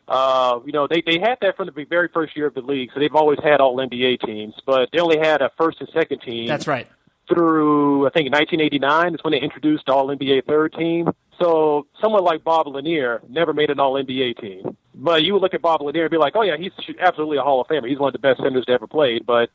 Uh, 0.08 0.60
you 0.66 0.72
know, 0.72 0.88
they 0.88 1.02
they 1.06 1.20
had 1.20 1.38
that 1.42 1.58
from 1.58 1.70
the 1.74 1.86
very 1.86 2.08
first 2.14 2.36
year 2.38 2.48
of 2.48 2.54
the 2.54 2.62
league, 2.62 2.90
so 2.94 3.00
they've 3.00 3.16
always 3.16 3.40
had 3.44 3.60
All 3.60 3.78
NBA 3.78 4.22
teams, 4.22 4.54
but 4.66 4.90
they 4.92 5.00
only 5.00 5.18
had 5.18 5.42
a 5.42 5.52
first 5.58 5.82
and 5.82 5.90
second 5.94 6.22
team. 6.22 6.48
That's 6.48 6.68
right. 6.68 6.88
Through 7.28 8.08
I 8.08 8.12
think 8.12 8.32
1989 8.32 9.16
is 9.16 9.24
when 9.24 9.32
they 9.32 9.42
introduced 9.42 9.90
All 9.90 10.08
NBA 10.08 10.46
third 10.46 10.74
team. 10.74 11.10
So 11.40 11.88
someone 12.02 12.24
like 12.24 12.44
Bob 12.44 12.68
Lanier 12.68 13.22
never 13.28 13.54
made 13.54 13.70
an 13.70 13.80
All 13.80 13.94
NBA 13.94 14.40
team. 14.40 14.78
But 14.96 15.24
you 15.24 15.34
would 15.34 15.42
look 15.42 15.54
at 15.54 15.62
Bob 15.62 15.82
Lanier 15.82 16.06
and 16.06 16.12
be 16.12 16.18
like, 16.18 16.36
oh 16.36 16.42
yeah, 16.42 16.58
he's 16.58 16.72
absolutely 17.00 17.38
a 17.38 17.42
Hall 17.42 17.62
of 17.62 17.68
Famer. 17.68 17.88
He's 17.88 18.00
one 18.00 18.08
of 18.08 18.14
the 18.14 18.20
best 18.20 18.42
centers 18.42 18.66
to 18.66 18.72
ever 18.72 18.88
played. 18.88 19.26
But 19.26 19.50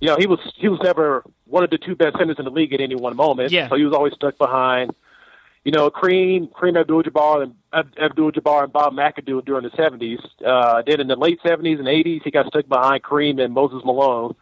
you 0.00 0.08
know, 0.08 0.16
he 0.18 0.26
was 0.26 0.38
he 0.56 0.68
was 0.68 0.80
never 0.82 1.22
one 1.46 1.64
of 1.64 1.70
the 1.70 1.78
two 1.78 1.96
best 1.96 2.16
centers 2.18 2.36
in 2.38 2.44
the 2.44 2.50
league 2.50 2.72
at 2.72 2.80
any 2.80 2.94
one 2.94 3.16
moment. 3.16 3.50
Yeah. 3.52 3.68
So 3.68 3.76
he 3.76 3.84
was 3.84 3.94
always 3.94 4.14
stuck 4.14 4.38
behind. 4.38 4.92
You 5.64 5.72
know, 5.72 5.90
Kareem, 5.90 6.50
Kareem 6.52 6.80
Abdul-Jabbar 6.80 7.42
and 7.42 7.54
Abdul-Jabbar 8.00 8.64
and 8.64 8.72
Bob 8.72 8.94
McAdoo 8.94 9.44
during 9.44 9.64
the 9.64 9.70
'70s. 9.70 10.18
Uh, 10.46 10.82
then 10.86 11.00
in 11.00 11.08
the 11.08 11.16
late 11.16 11.40
'70s 11.44 11.78
and 11.78 11.86
'80s, 11.88 12.22
he 12.22 12.30
got 12.30 12.46
stuck 12.46 12.68
behind 12.68 13.02
Kareem 13.02 13.42
and 13.42 13.52
Moses 13.52 13.82
Malone. 13.84 14.34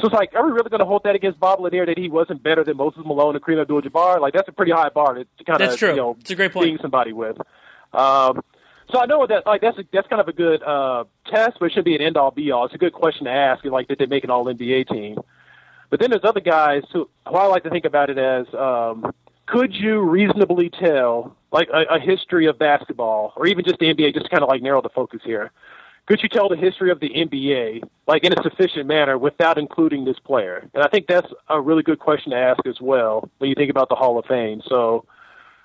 So 0.00 0.06
it's 0.06 0.14
like, 0.14 0.34
are 0.34 0.44
we 0.46 0.52
really 0.52 0.70
going 0.70 0.80
to 0.80 0.86
hold 0.86 1.02
that 1.04 1.14
against 1.14 1.38
Bob 1.38 1.60
Lanier 1.60 1.84
that 1.84 1.98
he 1.98 2.08
wasn't 2.08 2.42
better 2.42 2.64
than 2.64 2.76
Moses 2.76 3.02
Malone 3.04 3.34
and 3.34 3.44
Kareem 3.44 3.60
Abdul-Jabbar? 3.60 4.20
Like 4.20 4.32
that's 4.34 4.48
a 4.48 4.52
pretty 4.52 4.72
high 4.72 4.88
bar 4.88 5.14
to, 5.14 5.24
to 5.24 5.44
kind 5.44 5.60
of 5.60 5.80
you 5.80 5.96
know 5.96 6.16
It's 6.20 6.30
a 6.30 6.34
great 6.36 6.52
point. 6.52 6.66
being 6.66 6.78
somebody 6.80 7.12
with. 7.12 7.36
Um, 7.92 8.40
so 8.92 9.00
I 9.00 9.06
know 9.06 9.26
that 9.26 9.46
like 9.46 9.60
that's 9.60 9.78
a, 9.78 9.84
that's 9.92 10.06
kind 10.08 10.20
of 10.20 10.28
a 10.28 10.32
good 10.32 10.62
uh, 10.62 11.04
test, 11.26 11.56
but 11.58 11.66
it 11.66 11.72
should 11.72 11.84
be 11.84 11.94
an 11.94 12.02
end 12.02 12.16
all 12.16 12.30
be 12.30 12.50
all. 12.50 12.66
It's 12.66 12.74
a 12.74 12.78
good 12.78 12.92
question 12.92 13.24
to 13.24 13.30
ask. 13.30 13.64
Like, 13.64 13.88
did 13.88 13.98
they 13.98 14.06
make 14.06 14.24
an 14.24 14.30
All 14.30 14.44
NBA 14.44 14.88
team? 14.88 15.18
But 15.90 16.00
then 16.00 16.10
there's 16.10 16.24
other 16.24 16.40
guys 16.40 16.82
who, 16.92 17.08
who 17.28 17.34
I 17.34 17.46
like 17.46 17.64
to 17.64 17.70
think 17.70 17.84
about 17.84 18.08
it 18.08 18.18
as 18.18 18.46
um, 18.54 19.12
could 19.46 19.74
you 19.74 20.00
reasonably 20.00 20.70
tell 20.70 21.36
like 21.52 21.68
a, 21.72 21.96
a 21.96 22.00
history 22.00 22.46
of 22.46 22.58
basketball 22.58 23.34
or 23.36 23.46
even 23.46 23.64
just 23.64 23.78
the 23.78 23.86
NBA, 23.86 24.14
just 24.14 24.30
kind 24.30 24.42
of 24.42 24.48
like 24.48 24.62
narrow 24.62 24.80
the 24.80 24.88
focus 24.88 25.20
here. 25.24 25.50
Could 26.06 26.20
you 26.22 26.28
tell 26.28 26.48
the 26.48 26.56
history 26.56 26.90
of 26.90 26.98
the 26.98 27.10
NBA 27.10 27.82
like 28.08 28.24
in 28.24 28.32
a 28.32 28.42
sufficient 28.42 28.86
manner 28.86 29.16
without 29.16 29.58
including 29.58 30.04
this 30.04 30.18
player? 30.18 30.68
And 30.74 30.82
I 30.82 30.88
think 30.88 31.06
that's 31.06 31.28
a 31.48 31.60
really 31.60 31.82
good 31.82 31.98
question 31.98 32.32
to 32.32 32.38
ask 32.38 32.66
as 32.66 32.80
well 32.80 33.28
when 33.38 33.50
you 33.50 33.54
think 33.54 33.70
about 33.70 33.88
the 33.88 33.94
Hall 33.94 34.18
of 34.18 34.24
Fame. 34.26 34.62
So 34.66 35.04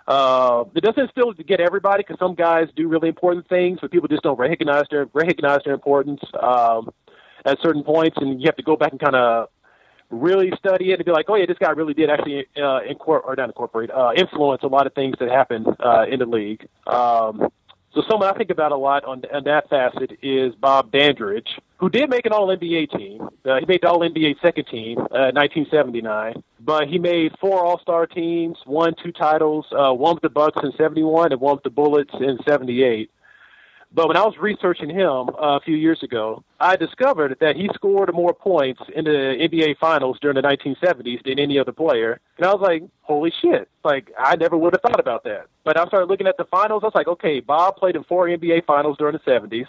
uh, 0.08 0.64
it 0.74 0.84
doesn't 0.84 1.12
still 1.12 1.34
get 1.34 1.60
everybody 1.60 2.04
because 2.04 2.18
some 2.20 2.34
guys 2.34 2.68
do 2.76 2.88
really 2.88 3.10
important 3.10 3.48
things, 3.50 3.80
but 3.82 3.92
people 3.92 4.08
just 4.08 4.24
don't 4.24 4.40
recognize 4.40 4.86
their 4.90 5.08
recognize 5.14 5.60
their 5.66 5.74
importance 5.74 6.22
um, 6.42 6.90
at 7.46 7.58
certain 7.62 7.84
points, 7.84 8.18
and 8.18 8.42
you 8.42 8.46
have 8.46 8.56
to 8.56 8.64
go 8.64 8.76
back 8.76 8.92
and 8.92 9.02
kind 9.02 9.16
of 9.16 9.50
really 10.10 10.52
study 10.58 10.92
it 10.92 10.96
and 10.96 11.06
be 11.06 11.12
like, 11.12 11.26
oh 11.28 11.36
yeah, 11.36 11.46
this 11.46 11.58
guy 11.60 11.72
really 11.72 11.94
did 11.94 12.10
actually 12.10 12.46
uh, 12.56 12.80
incorporate 12.88 13.28
or 13.28 13.36
not 13.36 13.50
incorporate 13.50 13.92
uh, 13.92 14.12
influence 14.16 14.64
a 14.64 14.68
lot 14.68 14.88
of 14.88 14.94
things 14.94 15.16
that 15.20 15.30
happened 15.30 15.68
uh, 15.84 16.06
in 16.10 16.20
the 16.20 16.26
league. 16.26 16.66
Um, 16.88 17.50
so 17.94 18.04
someone 18.10 18.30
I 18.30 18.38
think 18.38 18.50
about 18.50 18.72
a 18.72 18.78
lot 18.78 19.06
on, 19.06 19.24
on 19.34 19.44
that 19.46 19.70
facet 19.70 20.20
is 20.22 20.54
Bob 20.56 20.92
Dandridge, 20.92 21.48
who 21.78 21.90
did 21.90 22.10
make 22.10 22.26
an 22.26 22.34
All 22.34 22.48
NBA 22.48 22.92
team. 22.98 23.30
Uh, 23.46 23.60
he 23.60 23.66
made 23.66 23.82
the 23.82 23.90
All 23.90 24.00
NBA 24.00 24.42
second 24.42 24.66
team, 24.66 25.00
uh, 25.00 25.32
1979. 25.34 26.44
But 26.60 26.88
he 26.88 27.00
made 27.00 27.34
four 27.40 27.64
All 27.64 27.80
Star 27.80 28.06
teams, 28.06 28.58
won 28.66 28.94
two 29.02 29.12
titles, 29.12 29.66
uh, 29.72 29.94
one 29.94 30.16
with 30.16 30.24
the 30.24 30.30
Bucks 30.30 30.60
in 30.64 30.72
'71 30.78 31.32
and 31.32 31.42
one 31.42 31.56
with 31.56 31.64
the 31.64 31.70
Bullets 31.70 32.14
in 32.20 32.38
'78. 32.48 33.10
But 33.92 34.10
when 34.10 34.18
I 34.18 34.26
was 34.26 34.36
researching 34.38 34.90
him 34.90 35.30
uh, 35.30 35.58
a 35.58 35.60
few 35.64 35.76
years 35.76 36.04
ago, 36.04 36.44
I 36.60 36.76
discovered 36.76 37.38
that 37.40 37.56
he 37.56 37.70
scored 37.74 38.14
more 38.14 38.34
points 38.34 38.82
in 38.94 39.06
the 39.06 39.10
NBA 39.10 39.78
Finals 39.78 40.18
during 40.22 40.36
the 40.36 40.42
1970s 40.42 41.24
than 41.24 41.40
any 41.40 41.58
other 41.58 41.72
player. 41.72 42.20
And 42.38 42.46
I 42.46 42.54
was 42.54 42.62
like, 42.62 42.84
holy 43.02 43.32
shit. 43.42 43.70
Like, 43.86 44.12
I 44.20 44.36
never 44.36 44.58
would 44.58 44.74
have 44.74 44.82
thought 44.82 45.00
about 45.00 45.24
that. 45.24 45.48
But 45.64 45.78
I 45.78 45.86
started 45.88 46.08
looking 46.08 46.28
at 46.28 46.38
the 46.38 46.46
finals. 46.46 46.84
I 46.84 46.88
was 46.88 46.96
like, 46.96 47.08
okay, 47.08 47.40
Bob 47.40 47.78
played 47.78 47.96
in 47.96 48.04
four 48.04 48.28
NBA 48.28 48.66
Finals 48.66 48.98
during 48.98 49.14
the 49.14 49.32
70s, 49.32 49.68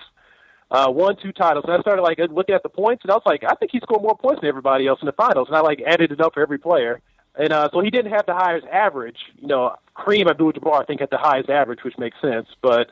uh, 0.70 0.90
won 0.90 1.16
two 1.16 1.32
titles. 1.32 1.64
And 1.66 1.74
I 1.74 1.80
started, 1.80 2.02
like, 2.02 2.18
looking 2.18 2.56
at 2.56 2.64
the 2.64 2.68
points, 2.68 3.04
and 3.04 3.12
I 3.12 3.14
was 3.14 3.22
like, 3.24 3.44
I 3.44 3.54
think 3.54 3.70
he 3.70 3.78
scored 3.80 4.02
more 4.02 4.16
points 4.16 4.40
than 4.40 4.48
everybody 4.48 4.88
else 4.88 5.00
in 5.00 5.06
the 5.06 5.12
finals. 5.12 5.46
And 5.48 5.56
I, 5.56 5.60
like, 5.60 5.80
added 5.86 6.10
it 6.10 6.20
up 6.20 6.34
for 6.34 6.42
every 6.42 6.58
player. 6.58 7.00
And 7.36 7.52
uh, 7.52 7.68
so 7.72 7.80
he 7.80 7.90
didn't 7.90 8.12
have 8.12 8.26
the 8.26 8.34
highest 8.34 8.66
average. 8.66 9.18
You 9.40 9.46
know, 9.46 9.76
Kareem 9.96 10.28
Abdul-Jabbar, 10.28 10.82
I 10.82 10.84
think, 10.84 11.00
had 11.00 11.10
the 11.10 11.18
highest 11.18 11.48
average, 11.48 11.84
which 11.84 11.96
makes 11.96 12.20
sense. 12.20 12.48
But 12.60 12.90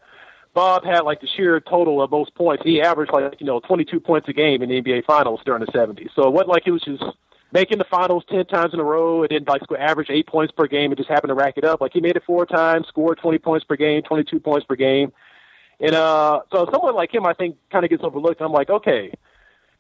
Bob 0.57 0.87
had 0.87 1.01
like 1.01 1.21
the 1.21 1.27
sheer 1.37 1.61
total 1.61 2.01
of 2.01 2.11
most 2.11 2.35
points. 2.35 2.63
He 2.65 2.81
averaged 2.81 3.13
like 3.13 3.39
you 3.39 3.47
know 3.47 3.61
22 3.61 4.01
points 4.01 4.27
a 4.27 4.33
game 4.33 4.63
in 4.63 4.71
the 4.71 4.81
NBA 4.81 5.05
Finals 5.05 5.41
during 5.45 5.61
the 5.61 5.71
70s. 5.71 6.09
So 6.17 6.27
it 6.27 6.33
wasn't 6.33 6.49
like 6.49 6.63
he 6.65 6.71
was 6.71 6.81
just 6.81 7.05
making 7.53 7.77
the 7.77 7.85
finals 7.85 8.25
10 8.31 8.47
times 8.47 8.73
in 8.73 8.81
a 8.81 8.85
row 8.85 9.23
and 9.23 9.31
then 9.31 9.45
like 9.47 9.61
average 9.79 10.09
eight 10.09 10.27
points 10.27 10.55
per 10.57 10.67
game 10.67 10.91
and 10.91 10.97
just 10.97 11.11
happened 11.11 11.29
to 11.29 11.35
rack 11.35 11.59
it 11.59 11.65
up. 11.67 11.83
Like 11.83 11.93
he 11.93 12.01
made 12.01 12.17
it 12.17 12.23
four 12.27 12.47
times, 12.47 12.89
scored 12.89 13.19
20 13.19 13.37
points 13.39 13.67
per 13.67 13.77
game, 13.77 14.01
22 14.03 14.41
points 14.41 14.65
per 14.67 14.77
game. 14.77 15.13
And 15.79 15.95
uh, 15.95 16.41
so 16.51 16.67
someone 16.73 16.95
like 16.95 17.15
him, 17.15 17.27
I 17.27 17.35
think, 17.35 17.57
kind 17.71 17.85
of 17.85 17.91
gets 17.91 18.03
overlooked. 18.03 18.41
I'm 18.41 18.51
like, 18.51 18.71
okay, 18.71 19.13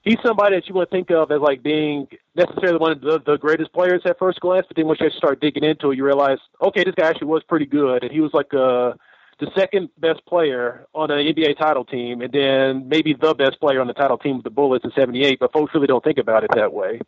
he's 0.03 0.19
somebody 0.23 0.57
that 0.57 0.69
you 0.69 0.75
want 0.75 0.91
to 0.91 0.95
think 0.95 1.11
of 1.11 1.33
as 1.33 1.41
like 1.41 1.63
being 1.63 2.07
necessarily 2.35 2.79
one 2.79 2.93
of 2.93 3.01
the, 3.01 3.23
the 3.25 3.39
greatest 3.39 3.73
players 3.73 4.03
at 4.05 4.19
first 4.19 4.41
glance. 4.41 4.67
But 4.69 4.77
then 4.77 4.87
once 4.87 5.01
you 5.01 5.09
start 5.17 5.41
digging 5.41 5.65
into 5.65 5.93
it, 5.93 5.97
you 5.97 6.05
realize, 6.05 6.39
okay, 6.61 6.85
this 6.85 6.95
guy 6.95 7.09
actually 7.09 7.29
was 7.29 7.43
pretty 7.45 7.67
good, 7.67 8.03
and 8.03 8.13
he 8.13 8.21
was 8.21 8.35
like 8.35 8.53
uh 8.53 8.93
the 9.39 9.51
second 9.55 9.91
best 9.99 10.25
player 10.27 10.87
on 10.95 11.11
an 11.11 11.19
NBA 11.19 11.59
title 11.59 11.85
team, 11.85 12.23
and 12.23 12.33
then 12.33 12.89
maybe 12.89 13.13
the 13.13 13.35
best 13.35 13.61
player 13.61 13.81
on 13.81 13.87
the 13.87 13.93
title 13.93 14.19
team 14.19 14.37
with 14.37 14.45
the 14.45 14.51
Bullets 14.51 14.85
in 14.85 14.93
'78. 14.93 15.39
But 15.39 15.53
folks 15.53 15.75
really 15.75 15.87
don't 15.87 16.03
think 16.03 16.19
about 16.19 16.45
it 16.45 16.51
that 16.55 16.73
way. 16.73 17.01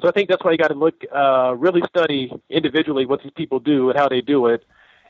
So 0.00 0.08
I 0.08 0.12
think 0.12 0.28
that's 0.28 0.44
why 0.44 0.52
you 0.52 0.58
got 0.58 0.68
to 0.68 0.74
look, 0.74 0.94
uh, 1.14 1.54
really 1.56 1.82
study 1.88 2.30
individually 2.50 3.06
what 3.06 3.22
these 3.22 3.32
people 3.34 3.60
do 3.60 3.88
and 3.88 3.98
how 3.98 4.08
they 4.08 4.20
do 4.20 4.46
it. 4.46 4.64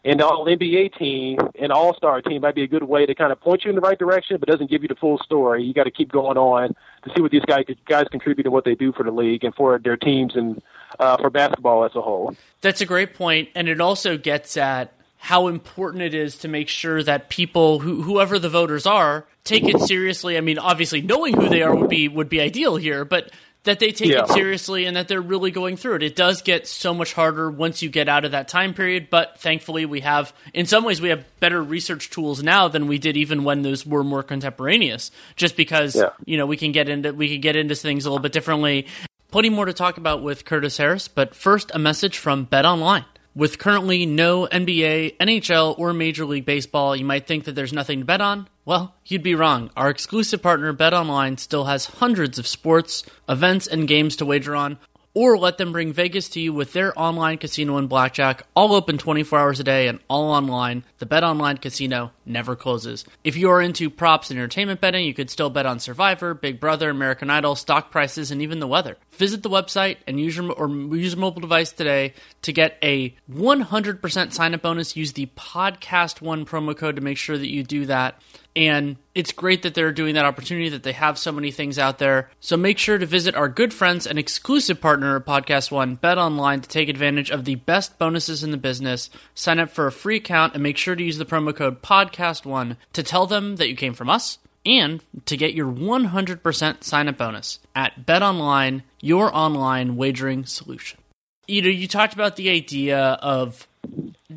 And 0.05 0.21
the 0.21 0.25
All 0.25 0.47
NBA 0.47 0.97
team 0.97 1.39
and 1.61 1.73
All 1.73 1.93
Star 1.97 2.23
team 2.23 2.43
might 2.43 2.55
be 2.55 2.63
a 2.63 2.69
good 2.69 2.85
way 2.85 3.07
to 3.07 3.15
kind 3.15 3.33
of 3.33 3.41
point 3.41 3.65
you 3.65 3.71
in 3.71 3.75
the 3.75 3.81
right 3.81 3.99
direction, 3.99 4.37
but 4.39 4.49
doesn't 4.49 4.71
give 4.71 4.83
you 4.83 4.89
the 4.89 4.95
full 4.95 5.19
story. 5.19 5.65
You 5.65 5.75
got 5.75 5.85
to 5.85 5.91
keep 5.91 6.13
going 6.13 6.37
on 6.37 6.69
to 7.03 7.11
see 7.15 7.21
what 7.21 7.33
these 7.33 7.45
guys 7.45 7.65
guys 7.89 8.07
contribute 8.09 8.47
and 8.47 8.53
what 8.53 8.65
they 8.65 8.77
do 8.77 8.93
for 8.93 9.03
the 9.03 9.11
league 9.11 9.43
and 9.43 9.53
for 9.55 9.81
their 9.81 9.97
teams 9.97 10.37
and 10.37 10.63
uh, 11.01 11.17
for 11.17 11.31
basketball 11.31 11.85
as 11.85 11.97
a 11.97 12.01
whole. 12.01 12.37
That's 12.61 12.81
a 12.81 12.87
great 12.87 13.15
point, 13.15 13.49
and 13.57 13.69
it 13.69 13.81
also 13.81 14.17
gets 14.17 14.57
at 14.57 14.96
how 15.27 15.49
important 15.49 16.03
it 16.05 16.15
is 16.15 16.39
to 16.39 16.49
make 16.49 16.69
sure 16.69 17.03
that 17.03 17.29
people 17.29 17.81
who 17.81 18.03
whoever 18.03 18.39
the 18.39 18.49
voters 18.49 18.87
are 18.87 19.27
take 19.43 19.65
it 19.65 19.81
seriously. 19.81 20.37
I 20.37 20.41
mean, 20.41 20.57
obviously 20.59 21.03
knowing 21.03 21.35
who 21.35 21.49
they 21.49 21.63
are 21.63 21.75
would 21.75 21.91
be 21.91 22.07
would 22.07 22.29
be 22.29 22.41
ideal 22.41 22.77
here, 22.77 23.05
but 23.05 23.31
that 23.65 23.81
they 23.81 23.91
take 23.91 24.11
Yeah. 24.11 24.23
it 24.23 24.29
seriously 24.29 24.85
and 24.85 24.97
that 24.97 25.09
they're 25.09 25.21
really 25.21 25.51
going 25.51 25.77
through 25.77 25.97
it. 25.97 26.05
It 26.05 26.15
does 26.15 26.43
get 26.43 26.69
so 26.69 26.95
much 26.95 27.13
harder 27.13 27.51
once 27.51 27.83
you 27.83 27.89
get 27.89 28.09
out 28.09 28.25
of 28.25 28.31
that 28.31 28.47
time 28.47 28.73
period, 28.73 29.09
but 29.11 29.41
thankfully 29.41 29.85
we 29.85 30.03
have 30.03 30.33
in 30.55 30.67
some 30.67 30.85
ways 30.85 31.01
we 31.01 31.09
have 31.09 31.25
better 31.41 31.61
research 31.61 32.09
tools 32.11 32.41
now 32.45 32.69
than 32.69 32.87
we 32.87 32.99
did 32.99 33.17
even 33.17 33.43
when 33.43 33.63
those 33.63 33.85
were 33.85 34.05
more 34.05 34.23
contemporaneous. 34.23 35.11
Just 35.35 35.57
because 35.57 35.97
Yeah. 35.97 36.11
you 36.25 36.37
know, 36.39 36.47
we 36.47 36.57
can 36.57 36.71
get 36.71 36.89
into 36.89 37.13
we 37.13 37.29
can 37.29 37.41
get 37.41 37.57
into 37.57 37.75
things 37.75 38.07
a 38.07 38.11
little 38.11 38.23
bit 38.23 38.31
differently. 38.31 38.87
Plenty 39.33 39.51
more 39.51 39.67
to 39.67 39.73
talk 39.73 39.99
about 39.99 40.23
with 40.23 40.45
Curtis 40.45 40.77
Harris, 40.77 41.09
but 41.09 41.35
first 41.35 41.73
a 41.75 41.81
message 41.81 42.17
from 42.17 42.45
Bet 42.45 42.65
Online. 42.65 43.05
With 43.37 43.59
currently 43.59 44.07
no 44.07 44.47
NBA, 44.51 45.19
NHL, 45.19 45.79
or 45.79 45.93
Major 45.93 46.25
League 46.25 46.47
Baseball, 46.47 46.97
you 46.97 47.05
might 47.05 47.27
think 47.27 47.45
that 47.45 47.53
there's 47.53 47.71
nothing 47.71 47.99
to 47.99 48.05
bet 48.07 48.23
on. 48.23 48.49
Well, 48.65 48.95
you'd 49.05 49.23
be 49.23 49.35
wrong. 49.35 49.69
Our 49.77 49.91
exclusive 49.91 50.41
partner, 50.41 50.73
BetOnline, 50.73 51.39
still 51.39 51.67
has 51.67 51.85
hundreds 51.85 52.39
of 52.39 52.47
sports, 52.47 53.05
events, 53.29 53.67
and 53.67 53.87
games 53.87 54.17
to 54.17 54.25
wager 54.25 54.57
on, 54.57 54.79
or 55.13 55.37
let 55.37 55.59
them 55.59 55.71
bring 55.71 55.93
Vegas 55.93 56.31
to 56.31 56.41
you 56.41 56.55
with 56.55 56.73
their 56.73 56.99
online 56.99 57.37
casino 57.37 57.77
and 57.77 57.91
blackjack, 57.91 58.47
all 58.57 58.73
open 58.73 58.97
24 58.97 59.39
hours 59.39 59.61
a 59.61 59.65
day 59.65 59.87
and 59.87 60.01
all 60.09 60.31
online. 60.31 60.85
The 60.97 61.05
BetOnline 61.05 61.61
Casino 61.61 62.13
never 62.27 62.57
closes. 62.57 63.05
If 63.25 63.37
you 63.37 63.51
are 63.51 63.61
into 63.61 63.91
props 63.91 64.31
and 64.31 64.39
entertainment 64.39 64.81
betting, 64.81 65.05
you 65.05 65.15
could 65.15 65.31
still 65.31 65.51
bet 65.51 65.67
on 65.67 65.79
Survivor, 65.79 66.35
Big 66.35 66.61
Brother, 66.61 66.91
American 66.91 67.31
Idol, 67.31 67.55
stock 67.57 67.91
prices, 67.91 68.31
and 68.31 68.43
even 68.43 68.61
the 68.61 68.67
weather. 68.67 68.97
Visit 69.13 69.43
the 69.43 69.51
website 69.51 69.99
and 70.07 70.21
use 70.21 70.37
your 70.37 70.53
or 70.53 70.69
use 70.69 71.13
your 71.13 71.21
mobile 71.21 71.41
device 71.41 71.73
today 71.73 72.15
to 72.43 72.53
get 72.53 72.79
a 72.83 73.15
100% 73.31 74.33
sign 74.33 74.55
up 74.55 74.63
bonus. 74.63 74.97
Use 74.97 75.13
the 75.13 75.27
podcast 75.37 76.21
one 76.21 76.45
promo 76.45 76.77
code 76.77 76.97
to 76.97 77.03
make 77.03 77.19
sure 77.19 77.39
that 77.39 77.51
you 77.51 77.63
do 77.63 77.87
that. 77.87 78.21
And 78.57 78.97
it's 79.15 79.33
great 79.33 79.63
that 79.63 79.75
they're 79.75 79.93
doing 79.93 80.15
that 80.15 80.25
opportunity, 80.25 80.71
that 80.71 80.83
they 80.83 80.93
have 80.93 81.19
so 81.19 81.31
many 81.31 81.51
things 81.51 81.79
out 81.79 81.99
there. 81.99 82.31
So 82.41 82.57
make 82.57 82.79
sure 82.79 82.97
to 82.97 83.05
visit 83.05 83.35
our 83.35 83.51
good 83.51 83.75
friends 83.75 84.07
and 84.07 84.19
exclusive 84.19 84.81
partner, 84.81 85.21
Podcast 85.21 85.71
One, 85.71 85.97
Bet 85.97 86.17
Online, 86.17 86.63
to 86.63 86.69
take 86.69 86.89
advantage 86.89 87.31
of 87.31 87.45
the 87.45 87.57
best 87.57 87.99
bonuses 87.99 88.43
in 88.43 88.53
the 88.53 88.57
business. 88.57 89.11
Sign 89.35 89.59
up 89.59 89.69
for 89.69 89.87
a 89.87 89.93
free 89.93 90.17
account 90.17 90.55
and 90.55 90.63
make 90.63 90.79
sure 90.79 90.97
to 90.97 91.03
use 91.03 91.19
the 91.19 91.27
promo 91.27 91.55
code 91.55 91.83
Podcast1 92.17 92.77
to 92.93 93.03
tell 93.03 93.27
them 93.27 93.57
that 93.57 93.69
you 93.69 93.77
came 93.77 93.95
from 93.95 94.11
us 94.11 94.39
and 94.65 95.01
to 95.27 95.37
get 95.37 95.55
your 95.55 95.71
100% 95.73 96.83
sign 96.83 97.09
up 97.09 97.17
bonus 97.17 97.61
at 97.75 98.05
Bet 98.05 98.23
Online, 98.23 98.83
your 99.01 99.35
online 99.35 99.97
wagering 99.97 100.45
solution. 100.45 100.99
You 101.47 101.63
know, 101.63 101.69
you 101.69 101.87
talked 101.87 102.15
about 102.15 102.37
the 102.37 102.51
idea 102.51 102.99
of 102.99 103.69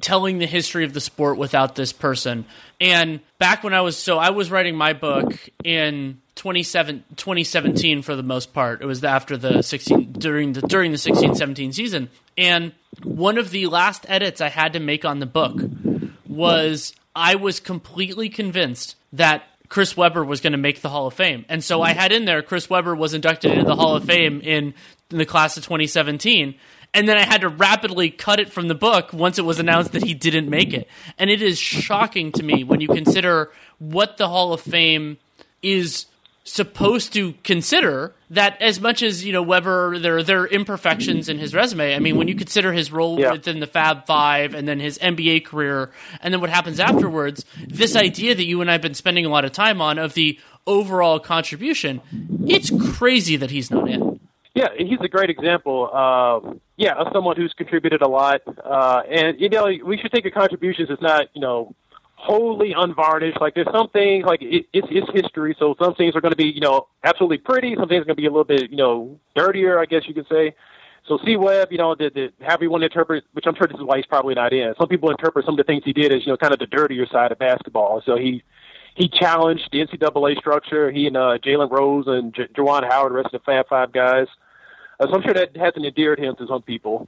telling 0.01 0.37
the 0.37 0.45
history 0.45 0.85
of 0.85 0.93
the 0.93 1.01
sport 1.01 1.37
without 1.37 1.73
this 1.75 1.91
person. 1.91 2.45
And 2.79 3.19
back 3.39 3.63
when 3.63 3.73
I 3.73 3.81
was 3.81 3.97
so 3.97 4.19
I 4.19 4.29
was 4.29 4.51
writing 4.51 4.75
my 4.75 4.93
book 4.93 5.33
in 5.63 6.21
2017 6.35 8.01
for 8.03 8.15
the 8.15 8.23
most 8.23 8.53
part. 8.53 8.83
It 8.83 8.85
was 8.85 9.03
after 9.03 9.35
the 9.35 9.63
16 9.63 10.13
during 10.13 10.53
the 10.53 10.61
during 10.61 10.91
the 10.91 10.99
16 10.99 11.33
17 11.33 11.73
season. 11.73 12.09
And 12.37 12.73
one 13.03 13.39
of 13.39 13.49
the 13.49 13.65
last 13.65 14.05
edits 14.07 14.39
I 14.39 14.49
had 14.49 14.73
to 14.73 14.79
make 14.79 15.03
on 15.03 15.19
the 15.19 15.25
book 15.25 15.59
was 16.27 16.93
I 17.19 17.35
was 17.35 17.59
completely 17.59 18.29
convinced 18.29 18.95
that 19.13 19.43
Chris 19.67 19.97
Webber 19.97 20.23
was 20.23 20.41
going 20.41 20.53
to 20.53 20.57
make 20.57 20.81
the 20.81 20.89
Hall 20.89 21.07
of 21.07 21.13
Fame. 21.13 21.45
And 21.49 21.63
so 21.63 21.81
I 21.81 21.93
had 21.93 22.11
in 22.11 22.25
there 22.25 22.41
Chris 22.41 22.69
Webber 22.69 22.95
was 22.95 23.13
inducted 23.13 23.51
into 23.51 23.65
the 23.65 23.75
Hall 23.75 23.95
of 23.95 24.05
Fame 24.05 24.41
in, 24.41 24.73
in 25.11 25.17
the 25.17 25.25
class 25.25 25.57
of 25.57 25.63
2017 25.63 26.55
and 26.93 27.07
then 27.07 27.17
I 27.17 27.25
had 27.25 27.41
to 27.41 27.49
rapidly 27.49 28.09
cut 28.09 28.39
it 28.39 28.51
from 28.51 28.67
the 28.67 28.75
book 28.75 29.13
once 29.13 29.37
it 29.37 29.45
was 29.45 29.59
announced 29.59 29.91
that 29.91 30.03
he 30.03 30.13
didn't 30.13 30.49
make 30.49 30.73
it. 30.73 30.87
And 31.17 31.29
it 31.29 31.41
is 31.41 31.59
shocking 31.59 32.31
to 32.33 32.43
me 32.43 32.63
when 32.63 32.81
you 32.81 32.87
consider 32.87 33.51
what 33.77 34.17
the 34.17 34.27
Hall 34.27 34.53
of 34.53 34.61
Fame 34.61 35.17
is 35.61 36.05
supposed 36.51 37.13
to 37.13 37.33
consider 37.43 38.13
that 38.31 38.61
as 38.61 38.79
much 38.81 39.01
as 39.03 39.23
you 39.25 39.31
know 39.33 39.41
Webber 39.41 39.97
there 39.99 40.21
there 40.23 40.41
are 40.41 40.47
imperfections 40.47 41.29
in 41.29 41.37
his 41.39 41.53
resume. 41.53 41.95
I 41.95 41.99
mean, 41.99 42.15
when 42.17 42.27
you 42.27 42.35
consider 42.35 42.73
his 42.73 42.91
role 42.91 43.19
Yeah. 43.19 43.31
within 43.31 43.59
the 43.59 43.67
Fab 43.67 44.05
Five 44.05 44.53
and 44.53 44.67
then 44.67 44.79
his 44.79 44.97
NBA 44.99 45.45
career 45.45 45.91
and 46.21 46.33
then 46.33 46.41
what 46.41 46.49
happens 46.49 46.79
afterwards, 46.79 47.45
this 47.67 47.95
idea 47.95 48.35
that 48.35 48.45
you 48.45 48.61
and 48.61 48.69
I 48.69 48.73
have 48.73 48.81
been 48.81 48.93
spending 48.93 49.25
a 49.25 49.29
lot 49.29 49.45
of 49.45 49.51
time 49.51 49.81
on 49.81 49.97
of 49.99 50.13
the 50.13 50.39
overall 50.67 51.19
contribution, 51.19 52.01
it's 52.45 52.69
crazy 52.97 53.35
that 53.37 53.51
he's 53.51 53.71
not 53.71 53.89
in. 53.89 54.19
Yeah, 54.55 54.67
he's 54.77 54.99
a 55.01 55.07
great 55.07 55.29
example. 55.29 55.89
Uh, 55.93 56.55
yeah, 56.75 56.93
of 56.95 57.07
someone 57.13 57.37
who's 57.37 57.53
contributed 57.53 58.01
a 58.01 58.07
lot, 58.07 58.41
uh, 58.63 59.01
and 59.09 59.39
you 59.39 59.49
know 59.49 59.65
we 59.85 59.97
should 59.97 60.11
think 60.11 60.25
of 60.25 60.33
contributions 60.33 60.89
as 60.91 60.99
not 61.01 61.27
you 61.33 61.41
know 61.41 61.73
wholly 62.19 62.73
unvarnished. 62.75 63.39
Like 63.39 63.55
there's 63.55 63.71
some 63.71 63.89
things 63.89 64.25
like 64.25 64.41
it, 64.41 64.65
it's 64.73 64.87
it's 64.91 65.09
history, 65.13 65.55
so 65.57 65.75
some 65.81 65.95
things 65.95 66.15
are 66.15 66.21
going 66.21 66.31
to 66.31 66.37
be 66.37 66.47
you 66.47 66.61
know 66.61 66.87
absolutely 67.03 67.37
pretty. 67.37 67.75
Some 67.75 67.87
things 67.87 68.01
are 68.01 68.05
going 68.05 68.17
to 68.17 68.21
be 68.21 68.27
a 68.27 68.31
little 68.31 68.43
bit 68.43 68.69
you 68.69 68.77
know 68.77 69.19
dirtier, 69.35 69.79
I 69.79 69.85
guess 69.85 70.03
you 70.07 70.13
could 70.13 70.27
say. 70.27 70.53
So 71.07 71.17
C 71.25 71.37
Webb, 71.37 71.69
you 71.71 71.77
know, 71.77 71.95
the, 71.95 72.11
the 72.13 72.45
however 72.45 72.65
you 72.65 72.75
interpret, 72.75 73.23
which 73.31 73.45
I'm 73.47 73.55
sure 73.55 73.67
this 73.67 73.77
is 73.77 73.83
why 73.83 73.97
he's 73.97 74.05
probably 74.05 74.35
not 74.35 74.53
in. 74.53 74.73
Some 74.77 74.89
people 74.89 75.09
interpret 75.09 75.45
some 75.45 75.53
of 75.53 75.57
the 75.57 75.63
things 75.63 75.83
he 75.85 75.93
did 75.93 76.11
as 76.11 76.25
you 76.25 76.31
know 76.31 76.37
kind 76.37 76.53
of 76.53 76.59
the 76.59 76.67
dirtier 76.67 77.07
side 77.07 77.31
of 77.31 77.39
basketball. 77.39 78.03
So 78.05 78.17
he 78.17 78.43
he 78.95 79.07
challenged 79.07 79.69
the 79.71 79.85
NCAA 79.85 80.37
structure. 80.37 80.91
He 80.91 81.07
and 81.07 81.15
uh, 81.15 81.37
Jalen 81.43 81.71
Rose 81.71 82.05
and 82.07 82.35
J- 82.35 82.47
Juwan 82.47 82.87
Howard, 82.87 83.13
the 83.13 83.15
rest 83.15 83.33
of 83.33 83.41
the 83.41 83.45
Fab 83.45 83.67
Five 83.69 83.93
guys. 83.93 84.27
Uh, 84.99 85.07
so 85.07 85.13
I'm 85.13 85.21
sure 85.21 85.33
that 85.33 85.55
hasn't 85.55 85.85
endeared 85.85 86.19
him 86.19 86.35
to 86.35 86.47
some 86.47 86.61
people. 86.61 87.07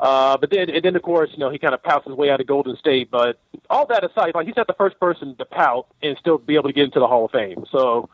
Uh, 0.00 0.36
but 0.36 0.50
then, 0.50 0.70
and 0.70 0.84
then 0.84 0.94
of 0.94 1.02
course, 1.02 1.30
you 1.32 1.38
know, 1.38 1.50
he 1.50 1.58
kind 1.58 1.74
of 1.74 1.82
pouts 1.82 2.06
his 2.06 2.14
way 2.14 2.30
out 2.30 2.40
of 2.40 2.46
Golden 2.46 2.76
State. 2.76 3.10
But 3.10 3.40
all 3.68 3.86
that 3.86 4.04
aside, 4.04 4.34
like 4.34 4.46
he's 4.46 4.56
not 4.56 4.66
the 4.66 4.74
first 4.74 4.98
person 5.00 5.34
to 5.36 5.44
pout 5.44 5.86
and 6.02 6.16
still 6.18 6.38
be 6.38 6.54
able 6.54 6.68
to 6.68 6.72
get 6.72 6.84
into 6.84 7.00
the 7.00 7.08
Hall 7.08 7.24
of 7.24 7.32
Fame. 7.32 7.64
So, 7.70 8.08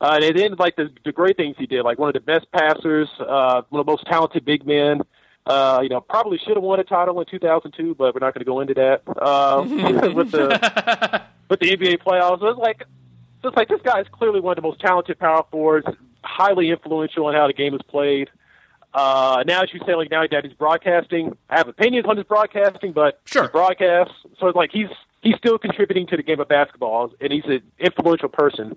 uh, 0.00 0.20
and 0.22 0.38
then 0.38 0.54
like 0.58 0.76
the, 0.76 0.90
the 1.04 1.12
great 1.12 1.36
things 1.36 1.56
he 1.58 1.66
did, 1.66 1.82
like 1.82 1.98
one 1.98 2.08
of 2.08 2.14
the 2.14 2.20
best 2.20 2.50
passers, 2.52 3.08
uh, 3.20 3.62
one 3.68 3.80
of 3.80 3.86
the 3.86 3.92
most 3.92 4.06
talented 4.06 4.44
big 4.44 4.66
men. 4.66 5.02
Uh, 5.46 5.80
you 5.82 5.90
know, 5.90 6.00
probably 6.00 6.38
should 6.38 6.56
have 6.56 6.62
won 6.62 6.80
a 6.80 6.84
title 6.84 7.20
in 7.20 7.26
2002, 7.26 7.94
but 7.96 8.14
we're 8.14 8.20
not 8.20 8.32
going 8.32 8.40
to 8.40 8.46
go 8.46 8.60
into 8.60 8.72
that. 8.72 9.02
Uh, 9.06 9.62
with 10.14 10.30
the 10.30 11.22
with 11.50 11.60
the 11.60 11.76
NBA 11.76 11.98
playoffs, 11.98 12.40
it 12.40 12.44
was 12.44 12.56
like 12.56 12.84
so 13.44 13.48
it's 13.48 13.56
like 13.58 13.68
this 13.68 13.82
guy 13.82 14.00
is 14.00 14.06
clearly 14.10 14.40
one 14.40 14.52
of 14.52 14.56
the 14.56 14.66
most 14.66 14.80
talented 14.80 15.18
power 15.18 15.44
forwards, 15.50 15.86
highly 16.22 16.70
influential 16.70 17.28
in 17.28 17.34
how 17.34 17.46
the 17.46 17.52
game 17.52 17.74
is 17.74 17.82
played. 17.82 18.30
Uh, 18.30 18.43
now, 18.94 19.62
as 19.62 19.72
you 19.72 19.80
say, 19.86 19.94
like 19.94 20.10
now 20.10 20.24
that 20.30 20.44
he's 20.44 20.54
broadcasting, 20.54 21.36
I 21.50 21.58
have 21.58 21.68
opinions 21.68 22.06
on 22.08 22.16
his 22.16 22.26
broadcasting, 22.26 22.92
but 22.92 23.20
Sure. 23.24 23.44
he 23.44 23.48
broadcasts. 23.48 24.14
So 24.40 24.46
it's 24.48 24.56
like 24.56 24.70
he's 24.72 24.88
he's 25.22 25.36
still 25.36 25.58
contributing 25.58 26.06
to 26.08 26.16
the 26.16 26.22
game 26.22 26.40
of 26.40 26.48
basketball, 26.48 27.10
and 27.20 27.32
he's 27.32 27.44
an 27.46 27.62
influential 27.78 28.28
person. 28.28 28.76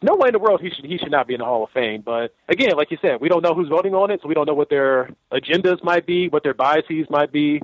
No 0.00 0.14
way 0.14 0.28
in 0.28 0.32
the 0.32 0.38
world 0.38 0.60
he 0.60 0.70
should 0.70 0.84
he 0.84 0.98
should 0.98 1.10
not 1.10 1.26
be 1.26 1.34
in 1.34 1.38
the 1.40 1.44
Hall 1.46 1.64
of 1.64 1.70
Fame. 1.70 2.02
But 2.02 2.34
again, 2.48 2.76
like 2.76 2.90
you 2.90 2.98
said, 3.02 3.20
we 3.20 3.28
don't 3.28 3.42
know 3.42 3.54
who's 3.54 3.68
voting 3.68 3.94
on 3.94 4.10
it, 4.10 4.20
so 4.22 4.28
we 4.28 4.34
don't 4.34 4.46
know 4.46 4.54
what 4.54 4.70
their 4.70 5.10
agendas 5.32 5.82
might 5.82 6.06
be, 6.06 6.28
what 6.28 6.42
their 6.44 6.54
biases 6.54 7.06
might 7.10 7.32
be. 7.32 7.60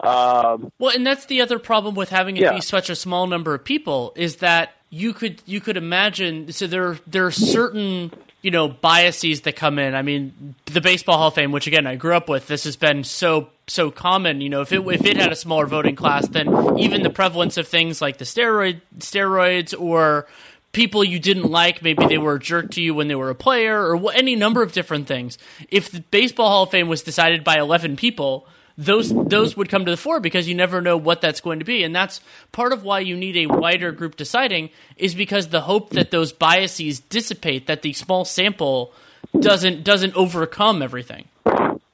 Um, 0.00 0.70
Well, 0.78 0.94
and 0.94 1.04
that's 1.06 1.26
the 1.26 1.40
other 1.42 1.58
problem 1.58 1.94
with 1.96 2.10
having 2.10 2.36
it 2.36 2.42
Yeah. 2.44 2.52
be 2.54 2.60
such 2.60 2.88
a 2.88 2.94
small 2.94 3.26
number 3.26 3.52
of 3.54 3.64
people 3.64 4.12
is 4.16 4.36
that 4.36 4.70
you 4.90 5.12
could 5.12 5.42
you 5.44 5.60
could 5.60 5.76
imagine 5.76 6.50
so 6.52 6.66
there 6.66 6.98
there 7.06 7.26
are 7.26 7.30
certain 7.32 8.12
you 8.42 8.50
know 8.50 8.68
biases 8.68 9.42
that 9.42 9.56
come 9.56 9.78
in. 9.78 9.94
I 9.94 10.02
mean, 10.02 10.54
the 10.66 10.80
Baseball 10.80 11.18
Hall 11.18 11.28
of 11.28 11.34
Fame, 11.34 11.52
which 11.52 11.66
again 11.66 11.86
I 11.86 11.96
grew 11.96 12.14
up 12.14 12.28
with, 12.28 12.46
this 12.46 12.64
has 12.64 12.76
been 12.76 13.04
so 13.04 13.50
so 13.66 13.90
common. 13.90 14.40
You 14.40 14.48
know, 14.48 14.60
if 14.60 14.72
it 14.72 14.80
if 14.86 15.04
it 15.04 15.16
had 15.16 15.32
a 15.32 15.36
smaller 15.36 15.66
voting 15.66 15.96
class, 15.96 16.28
then 16.28 16.78
even 16.78 17.02
the 17.02 17.10
prevalence 17.10 17.56
of 17.56 17.68
things 17.68 18.00
like 18.00 18.18
the 18.18 18.24
steroid 18.24 18.80
steroids 18.98 19.78
or 19.78 20.26
people 20.72 21.02
you 21.02 21.18
didn't 21.18 21.50
like, 21.50 21.82
maybe 21.82 22.06
they 22.06 22.18
were 22.18 22.34
a 22.34 22.40
jerk 22.40 22.70
to 22.72 22.82
you 22.82 22.94
when 22.94 23.08
they 23.08 23.14
were 23.14 23.30
a 23.30 23.34
player, 23.34 23.96
or 23.96 24.12
any 24.12 24.36
number 24.36 24.62
of 24.62 24.72
different 24.72 25.06
things. 25.08 25.38
If 25.70 25.90
the 25.90 26.00
Baseball 26.00 26.48
Hall 26.48 26.62
of 26.64 26.70
Fame 26.70 26.88
was 26.88 27.02
decided 27.02 27.42
by 27.42 27.58
eleven 27.58 27.96
people 27.96 28.46
those 28.78 29.12
those 29.12 29.56
would 29.56 29.68
come 29.68 29.84
to 29.84 29.90
the 29.90 29.96
fore 29.96 30.20
because 30.20 30.48
you 30.48 30.54
never 30.54 30.80
know 30.80 30.96
what 30.96 31.20
that's 31.20 31.40
going 31.40 31.58
to 31.58 31.64
be 31.64 31.82
and 31.82 31.94
that's 31.94 32.20
part 32.52 32.72
of 32.72 32.84
why 32.84 33.00
you 33.00 33.16
need 33.16 33.36
a 33.36 33.46
wider 33.46 33.90
group 33.90 34.16
deciding 34.16 34.70
is 34.96 35.16
because 35.16 35.48
the 35.48 35.62
hope 35.62 35.90
that 35.90 36.12
those 36.12 36.32
biases 36.32 37.00
dissipate 37.00 37.66
that 37.66 37.82
the 37.82 37.92
small 37.92 38.24
sample 38.24 38.94
doesn't 39.40 39.82
doesn't 39.82 40.14
overcome 40.14 40.80
everything 40.80 41.26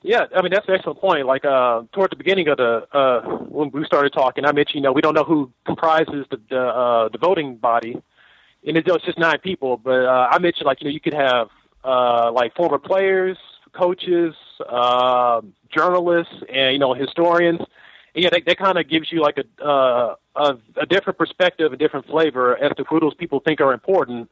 Yeah, 0.03 0.27
I 0.37 0.42
mean 0.42 0.53
that's 0.53 0.68
an 0.68 0.75
excellent 0.75 1.01
point. 1.01 1.25
Like 1.25 1.47
uh, 1.47 1.85
toward 1.94 2.11
the 2.11 2.16
beginning 2.16 2.49
of 2.49 2.59
the 2.59 2.87
uh, 2.92 3.23
when 3.49 3.70
we 3.70 3.87
started 3.87 4.12
talking, 4.12 4.44
I 4.44 4.53
mentioned 4.53 4.77
you 4.77 4.83
know 4.83 4.92
we 4.92 5.01
don't 5.01 5.14
know 5.14 5.25
who 5.25 5.51
comprises 5.64 6.27
the 6.31 6.38
the, 6.51 6.61
uh, 6.61 7.09
the 7.09 7.16
voting 7.16 7.57
body, 7.57 7.97
and 8.66 8.77
it's 8.77 8.87
just 9.07 9.18
nine 9.18 9.38
people. 9.38 9.79
But 9.79 10.05
uh, 10.05 10.29
I 10.31 10.38
mentioned 10.38 10.66
like 10.66 10.83
you 10.83 10.88
know 10.88 10.92
you 10.92 11.01
could 11.01 11.14
have 11.14 11.49
uh, 11.83 12.31
like 12.33 12.55
former 12.55 12.79
players, 12.79 13.38
coaches, 13.73 14.35
uh, 14.68 15.40
journalists, 15.75 16.35
and 16.53 16.73
you 16.73 16.79
know 16.79 16.95
historians. 16.95 17.61
And, 18.15 18.23
yeah, 18.23 18.31
that, 18.31 18.43
that 18.47 18.59
kind 18.59 18.79
of 18.79 18.89
gives 18.89 19.11
you 19.11 19.21
like 19.21 19.39
a, 19.39 19.65
uh, 19.65 20.15
a 20.37 20.57
a 20.77 20.87
different 20.87 21.19
perspective, 21.19 21.73
a 21.73 21.77
different 21.77 22.07
flavor 22.07 22.57
as 22.57 22.73
to 22.77 22.85
who 22.85 23.01
those 23.01 23.15
people 23.15 23.41
think 23.41 23.61
are 23.61 23.73
important. 23.73 24.31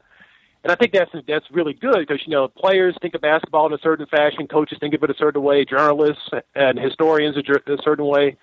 And 0.63 0.71
I 0.71 0.75
think 0.75 0.93
that's 0.93 1.11
that's 1.27 1.45
really 1.51 1.73
good 1.73 2.07
because 2.07 2.21
you 2.25 2.31
know 2.31 2.47
players 2.47 2.95
think 3.01 3.13
of 3.15 3.21
basketball 3.21 3.67
in 3.67 3.73
a 3.73 3.77
certain 3.79 4.05
fashion, 4.05 4.47
coaches 4.47 4.77
think 4.79 4.93
of 4.93 5.03
it 5.03 5.09
a 5.09 5.15
certain 5.15 5.43
way, 5.43 5.65
journalists 5.65 6.29
and 6.55 6.79
historians 6.79 7.35
a, 7.35 7.73
a 7.73 7.77
certain 7.83 8.05
way, 8.05 8.37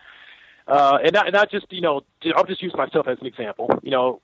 uh, 0.68 0.98
and 1.02 1.14
not, 1.14 1.26
and 1.26 1.32
not 1.32 1.50
just 1.50 1.66
you 1.70 1.80
know 1.80 2.02
I'll 2.36 2.44
just 2.44 2.62
use 2.62 2.74
myself 2.76 3.08
as 3.08 3.16
an 3.20 3.26
example. 3.26 3.70
You 3.82 3.90
know, 3.90 4.20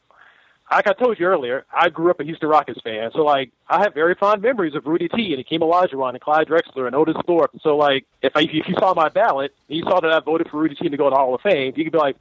like 0.70 0.88
I 0.88 0.92
told 0.92 1.18
you 1.18 1.26
earlier, 1.26 1.64
I 1.72 1.88
grew 1.88 2.11
up 2.11 2.20
a 2.20 2.24
Houston 2.24 2.48
Rockets 2.48 2.81
fan, 2.83 3.11
so 3.12 3.22
like 3.22 3.50
I 3.68 3.83
have 3.83 3.94
very 3.94 4.14
fond 4.14 4.42
memories 4.42 4.74
of 4.74 4.87
Rudy 4.87 5.09
T 5.09 5.33
and 5.33 5.44
Akeem 5.44 5.61
Olajuwon 5.61 6.11
and 6.11 6.20
Clyde 6.20 6.48
Drexler 6.48 6.87
and 6.87 6.96
Otis 6.96 7.16
Thorpe. 7.26 7.52
So 7.62 7.76
like 7.76 8.05
if 8.22 8.33
I, 8.35 8.42
if 8.42 8.68
you 8.68 8.74
saw 8.79 8.92
my 8.94 9.09
ballot, 9.09 9.55
and 9.68 9.79
you 9.79 9.85
saw 9.85 10.00
that 10.00 10.11
I 10.11 10.20
voted 10.20 10.48
for 10.50 10.59
Rudy 10.59 10.74
T 10.74 10.88
to 10.88 10.96
go 10.96 11.09
to 11.09 11.14
Hall 11.14 11.35
of 11.35 11.40
Fame, 11.40 11.72
you 11.76 11.85
could 11.85 11.92
be 11.92 11.98
like, 11.98 12.16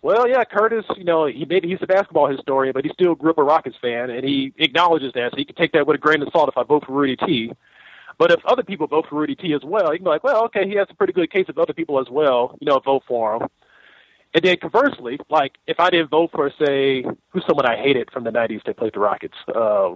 well, 0.00 0.28
yeah, 0.28 0.44
Curtis, 0.44 0.84
you 0.96 1.02
know, 1.02 1.26
he 1.26 1.44
maybe 1.44 1.68
he's 1.68 1.82
a 1.82 1.86
basketball 1.86 2.28
historian, 2.28 2.72
but 2.72 2.84
he 2.84 2.90
still 2.92 3.16
grew 3.16 3.30
up 3.30 3.38
a 3.38 3.42
Rockets 3.42 3.76
fan, 3.82 4.10
and 4.10 4.24
he 4.24 4.52
acknowledges 4.58 5.12
that, 5.14 5.32
so 5.32 5.38
you 5.38 5.46
can 5.46 5.56
take 5.56 5.72
that 5.72 5.86
with 5.86 5.96
a 5.96 5.98
grain 5.98 6.22
of 6.22 6.28
salt 6.32 6.48
if 6.48 6.56
I 6.56 6.62
vote 6.62 6.86
for 6.86 6.92
Rudy 6.92 7.16
T. 7.16 7.52
But 8.16 8.30
if 8.32 8.44
other 8.46 8.62
people 8.62 8.86
vote 8.86 9.06
for 9.08 9.16
Rudy 9.16 9.34
T 9.34 9.54
as 9.54 9.62
well, 9.64 9.92
you 9.92 9.98
can 9.98 10.04
be 10.04 10.10
like, 10.10 10.24
well, 10.24 10.44
okay, 10.46 10.68
he 10.68 10.76
has 10.76 10.86
a 10.90 10.94
pretty 10.94 11.12
good 11.12 11.30
case 11.32 11.48
of 11.48 11.58
other 11.58 11.72
people 11.72 12.00
as 12.00 12.08
well, 12.10 12.56
you 12.60 12.66
know, 12.66 12.78
vote 12.78 13.02
for 13.06 13.36
him. 13.36 13.48
And 14.38 14.44
then 14.44 14.56
conversely, 14.58 15.18
like 15.28 15.58
if 15.66 15.80
I 15.80 15.90
didn't 15.90 16.10
vote 16.10 16.30
for, 16.32 16.48
say, 16.64 17.02
who's 17.30 17.42
someone 17.44 17.66
I 17.66 17.74
hated 17.76 18.08
from 18.12 18.22
the 18.22 18.30
'90s 18.30 18.62
that 18.66 18.76
played 18.76 18.94
the 18.94 19.00
Rockets, 19.00 19.34
uh, 19.52 19.94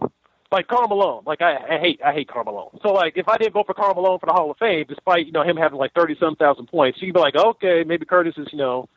like 0.50 0.66
Karl 0.66 0.88
Malone. 0.88 1.22
Like 1.24 1.40
I, 1.40 1.58
I 1.58 1.78
hate, 1.78 2.00
I 2.04 2.12
hate 2.12 2.26
Karl 2.26 2.46
Malone. 2.46 2.80
So 2.82 2.92
like 2.92 3.12
if 3.16 3.28
I 3.28 3.36
didn't 3.36 3.52
vote 3.52 3.66
for 3.66 3.74
Karl 3.74 3.94
Malone 3.94 4.18
for 4.18 4.26
the 4.26 4.32
Hall 4.32 4.50
of 4.50 4.58
Fame, 4.58 4.84
despite 4.88 5.26
you 5.26 5.32
know 5.32 5.44
him 5.44 5.56
having 5.56 5.78
like 5.78 5.92
thirty 5.94 6.16
some 6.18 6.34
thousand 6.34 6.66
points, 6.66 7.00
you'd 7.00 7.14
be 7.14 7.20
like, 7.20 7.36
okay, 7.36 7.84
maybe 7.86 8.04
Curtis 8.04 8.34
is 8.36 8.48
you 8.50 8.58
know 8.58 8.88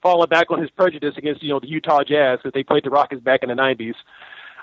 falling 0.00 0.30
back 0.30 0.50
on 0.50 0.58
his 0.58 0.70
prejudice 0.70 1.12
against 1.18 1.42
you 1.42 1.50
know 1.50 1.60
the 1.60 1.68
Utah 1.68 2.02
Jazz 2.02 2.38
because 2.38 2.54
they 2.54 2.62
played 2.62 2.84
the 2.84 2.90
Rockets 2.90 3.22
back 3.22 3.42
in 3.42 3.50
the 3.50 3.54
'90s. 3.54 3.96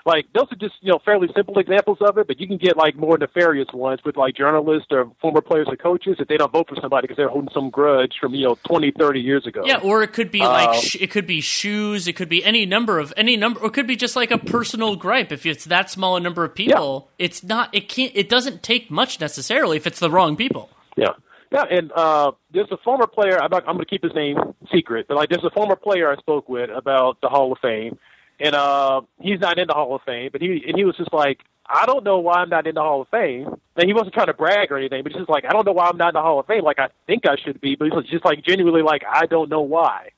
Like 0.04 0.26
those 0.34 0.46
are 0.50 0.56
just 0.56 0.74
you 0.80 0.90
know 0.90 0.98
fairly 1.04 1.28
simple 1.34 1.58
examples 1.58 1.98
of 2.00 2.18
it, 2.18 2.26
but 2.26 2.40
you 2.40 2.46
can 2.48 2.58
get 2.58 2.76
like 2.76 2.96
more 2.96 3.16
nefarious 3.16 3.68
ones 3.72 4.00
with 4.04 4.16
like 4.16 4.34
journalists 4.34 4.88
or 4.90 5.10
former 5.20 5.40
players 5.40 5.68
or 5.70 5.76
coaches 5.76 6.16
if 6.18 6.28
they 6.28 6.36
don't 6.36 6.52
vote 6.52 6.68
for 6.68 6.76
somebody 6.80 7.06
because 7.06 7.16
they're 7.16 7.28
holding 7.28 7.50
some 7.54 7.70
grudge 7.70 8.14
from 8.20 8.34
you 8.34 8.46
know 8.48 8.58
20, 8.66 8.92
30 8.98 9.20
years 9.20 9.46
ago. 9.46 9.62
Yeah, 9.64 9.78
or 9.78 10.02
it 10.02 10.12
could 10.12 10.30
be 10.30 10.40
like 10.40 10.70
Um, 10.70 10.80
sh- 10.80 10.96
it 11.00 11.10
could 11.10 11.26
be 11.26 11.40
shoes, 11.40 12.08
it 12.08 12.14
could 12.14 12.28
be 12.28 12.44
any 12.44 12.66
number 12.66 12.98
of 12.98 13.12
any 13.16 13.36
number, 13.36 13.60
or 13.60 13.66
it 13.66 13.72
could 13.74 13.86
be 13.86 13.96
just 13.96 14.16
like 14.16 14.30
a 14.30 14.38
personal 14.38 14.96
gripe. 14.96 15.30
If 15.30 15.46
it's 15.46 15.66
that 15.66 15.88
small 15.90 16.16
a 16.16 16.20
number 16.20 16.44
of 16.44 16.54
people, 16.54 17.10
it's 17.18 17.44
not. 17.44 17.72
It 17.72 17.88
can't. 17.88 18.12
It 18.14 18.28
doesn't 18.28 18.62
take 18.62 18.90
much 18.90 19.20
necessarily 19.20 19.76
if 19.76 19.86
it's 19.86 20.00
the 20.00 20.10
wrong 20.10 20.36
people. 20.36 20.70
Yeah. 20.96 21.10
Yeah, 21.52 21.64
and 21.70 21.92
uh, 21.92 22.32
there's 22.52 22.72
a 22.72 22.78
former 22.78 23.06
player. 23.06 23.38
I'm, 23.38 23.50
not, 23.50 23.64
I'm 23.68 23.74
going 23.74 23.84
to 23.84 23.90
keep 23.90 24.02
his 24.02 24.14
name 24.14 24.38
secret, 24.74 25.04
but 25.06 25.18
like 25.18 25.28
there's 25.28 25.44
a 25.44 25.50
former 25.50 25.76
player 25.76 26.10
I 26.10 26.16
spoke 26.16 26.48
with 26.48 26.70
about 26.70 27.20
the 27.20 27.28
Hall 27.28 27.52
of 27.52 27.58
Fame, 27.60 27.98
and 28.42 28.56
uh, 28.56 29.02
he's 29.20 29.38
not 29.38 29.58
in 29.58 29.68
the 29.68 29.72
Hall 29.72 29.94
of 29.94 30.02
Fame, 30.02 30.30
but 30.32 30.42
he 30.42 30.64
and 30.66 30.76
he 30.76 30.84
was 30.84 30.96
just 30.96 31.12
like, 31.12 31.40
I 31.64 31.86
don't 31.86 32.02
know 32.02 32.18
why 32.18 32.34
I'm 32.34 32.48
not 32.48 32.66
in 32.66 32.74
the 32.74 32.82
Hall 32.82 33.02
of 33.02 33.08
Fame, 33.08 33.48
and 33.76 33.86
he 33.86 33.94
wasn't 33.94 34.14
trying 34.14 34.26
to 34.26 34.34
brag 34.34 34.72
or 34.72 34.76
anything, 34.76 35.04
but 35.04 35.12
he's 35.12 35.20
just 35.20 35.30
like, 35.30 35.44
I 35.44 35.52
don't 35.52 35.64
know 35.64 35.72
why 35.72 35.86
I'm 35.86 35.96
not 35.96 36.08
in 36.08 36.14
the 36.14 36.22
Hall 36.22 36.40
of 36.40 36.46
Fame. 36.46 36.64
Like 36.64 36.80
I 36.80 36.88
think 37.06 37.24
I 37.24 37.36
should 37.36 37.60
be, 37.60 37.76
but 37.76 37.88
he's 37.92 38.10
just 38.10 38.24
like 38.24 38.44
genuinely 38.44 38.82
like 38.82 39.04
I 39.08 39.26
don't 39.26 39.48
know 39.48 39.60
why. 39.60 40.10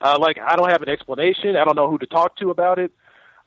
Uh, 0.00 0.18
like 0.20 0.38
I 0.38 0.54
don't 0.54 0.70
have 0.70 0.82
an 0.82 0.88
explanation. 0.88 1.56
I 1.56 1.64
don't 1.64 1.74
know 1.74 1.90
who 1.90 1.98
to 1.98 2.06
talk 2.06 2.36
to 2.36 2.50
about 2.50 2.78
it. 2.78 2.92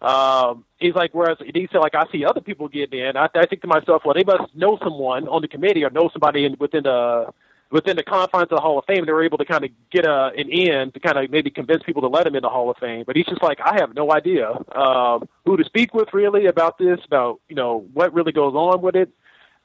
Um, 0.01 0.65
he's 0.77 0.93
like, 0.93 1.11
whereas 1.13 1.37
he 1.39 1.67
said, 1.71 1.79
like, 1.79 1.95
I 1.95 2.05
see 2.11 2.23
other 2.23 2.41
people 2.41 2.67
getting 2.67 2.99
in. 2.99 3.17
I, 3.17 3.29
I 3.33 3.45
think 3.47 3.61
to 3.61 3.67
myself, 3.67 4.03
well, 4.05 4.13
they 4.13 4.23
must 4.23 4.55
know 4.55 4.77
someone 4.83 5.27
on 5.27 5.41
the 5.41 5.47
committee 5.47 5.83
or 5.83 5.89
know 5.89 6.09
somebody 6.13 6.45
in, 6.45 6.55
within 6.59 6.83
the 6.83 7.33
within 7.71 7.95
the 7.95 8.03
confines 8.03 8.43
of 8.43 8.57
the 8.57 8.61
Hall 8.61 8.79
of 8.79 8.85
Fame. 8.85 9.05
They 9.05 9.11
were 9.11 9.23
able 9.23 9.37
to 9.37 9.45
kind 9.45 9.63
of 9.63 9.71
get 9.91 10.05
a, 10.05 10.31
an 10.37 10.49
in 10.49 10.91
to 10.91 10.99
kind 10.99 11.17
of 11.17 11.29
maybe 11.29 11.49
convince 11.49 11.83
people 11.83 12.01
to 12.03 12.07
let 12.07 12.25
him 12.25 12.35
in 12.35 12.41
the 12.41 12.49
Hall 12.49 12.69
of 12.69 12.77
Fame. 12.77 13.03
But 13.05 13.15
he's 13.15 13.25
just 13.25 13.43
like, 13.43 13.59
I 13.63 13.75
have 13.79 13.93
no 13.95 14.11
idea 14.11 14.51
um, 14.75 15.27
who 15.45 15.57
to 15.57 15.63
speak 15.65 15.93
with 15.93 16.13
really 16.13 16.45
about 16.45 16.77
this, 16.77 16.99
about 17.05 17.39
you 17.49 17.55
know 17.55 17.85
what 17.93 18.13
really 18.13 18.31
goes 18.31 18.53
on 18.53 18.81
with 18.81 18.95
it. 18.95 19.09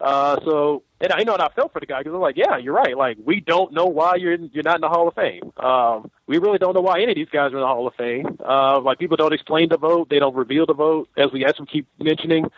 Uh, 0.03 0.37
so, 0.45 0.83
and 1.01 1.13
I 1.13 1.23
know, 1.23 1.35
and 1.35 1.43
I 1.43 1.49
felt 1.55 1.73
for 1.73 1.79
the 1.79 1.87
guy 1.87 2.01
because 2.01 2.13
I'm 2.13 2.21
like, 2.21 2.37
yeah, 2.37 2.57
you're 2.57 2.75
right. 2.75 2.97
Like, 2.97 3.19
we 3.25 3.39
don't 3.39 3.73
know 3.73 3.87
why 3.87 4.17
you're 4.17 4.33
in, 4.33 4.51
you're 4.53 4.65
not 4.65 4.75
in 4.75 4.81
the 4.81 4.89
Hall 4.89 5.07
of 5.07 5.15
Fame. 5.15 5.53
Um, 5.59 6.11
we 6.27 6.39
really 6.39 6.59
don't 6.59 6.75
know 6.75 6.81
why 6.81 7.01
any 7.01 7.13
of 7.13 7.17
these 7.17 7.29
guys 7.29 7.53
are 7.53 7.57
in 7.57 7.61
the 7.61 7.67
Hall 7.69 7.87
of 7.87 7.95
Fame. 7.95 8.37
Uh, 8.45 8.81
like, 8.81 8.99
people 8.99 9.17
don't 9.17 9.33
explain 9.33 9.69
the 9.69 9.79
vote, 9.79 10.09
they 10.11 10.19
don't 10.19 10.35
reveal 10.35 10.67
the 10.67 10.75
vote, 10.75 11.09
as 11.17 11.31
we 11.33 11.45
as 11.45 11.55
we 11.61 11.67
keep 11.67 11.87
mentioning. 12.01 12.51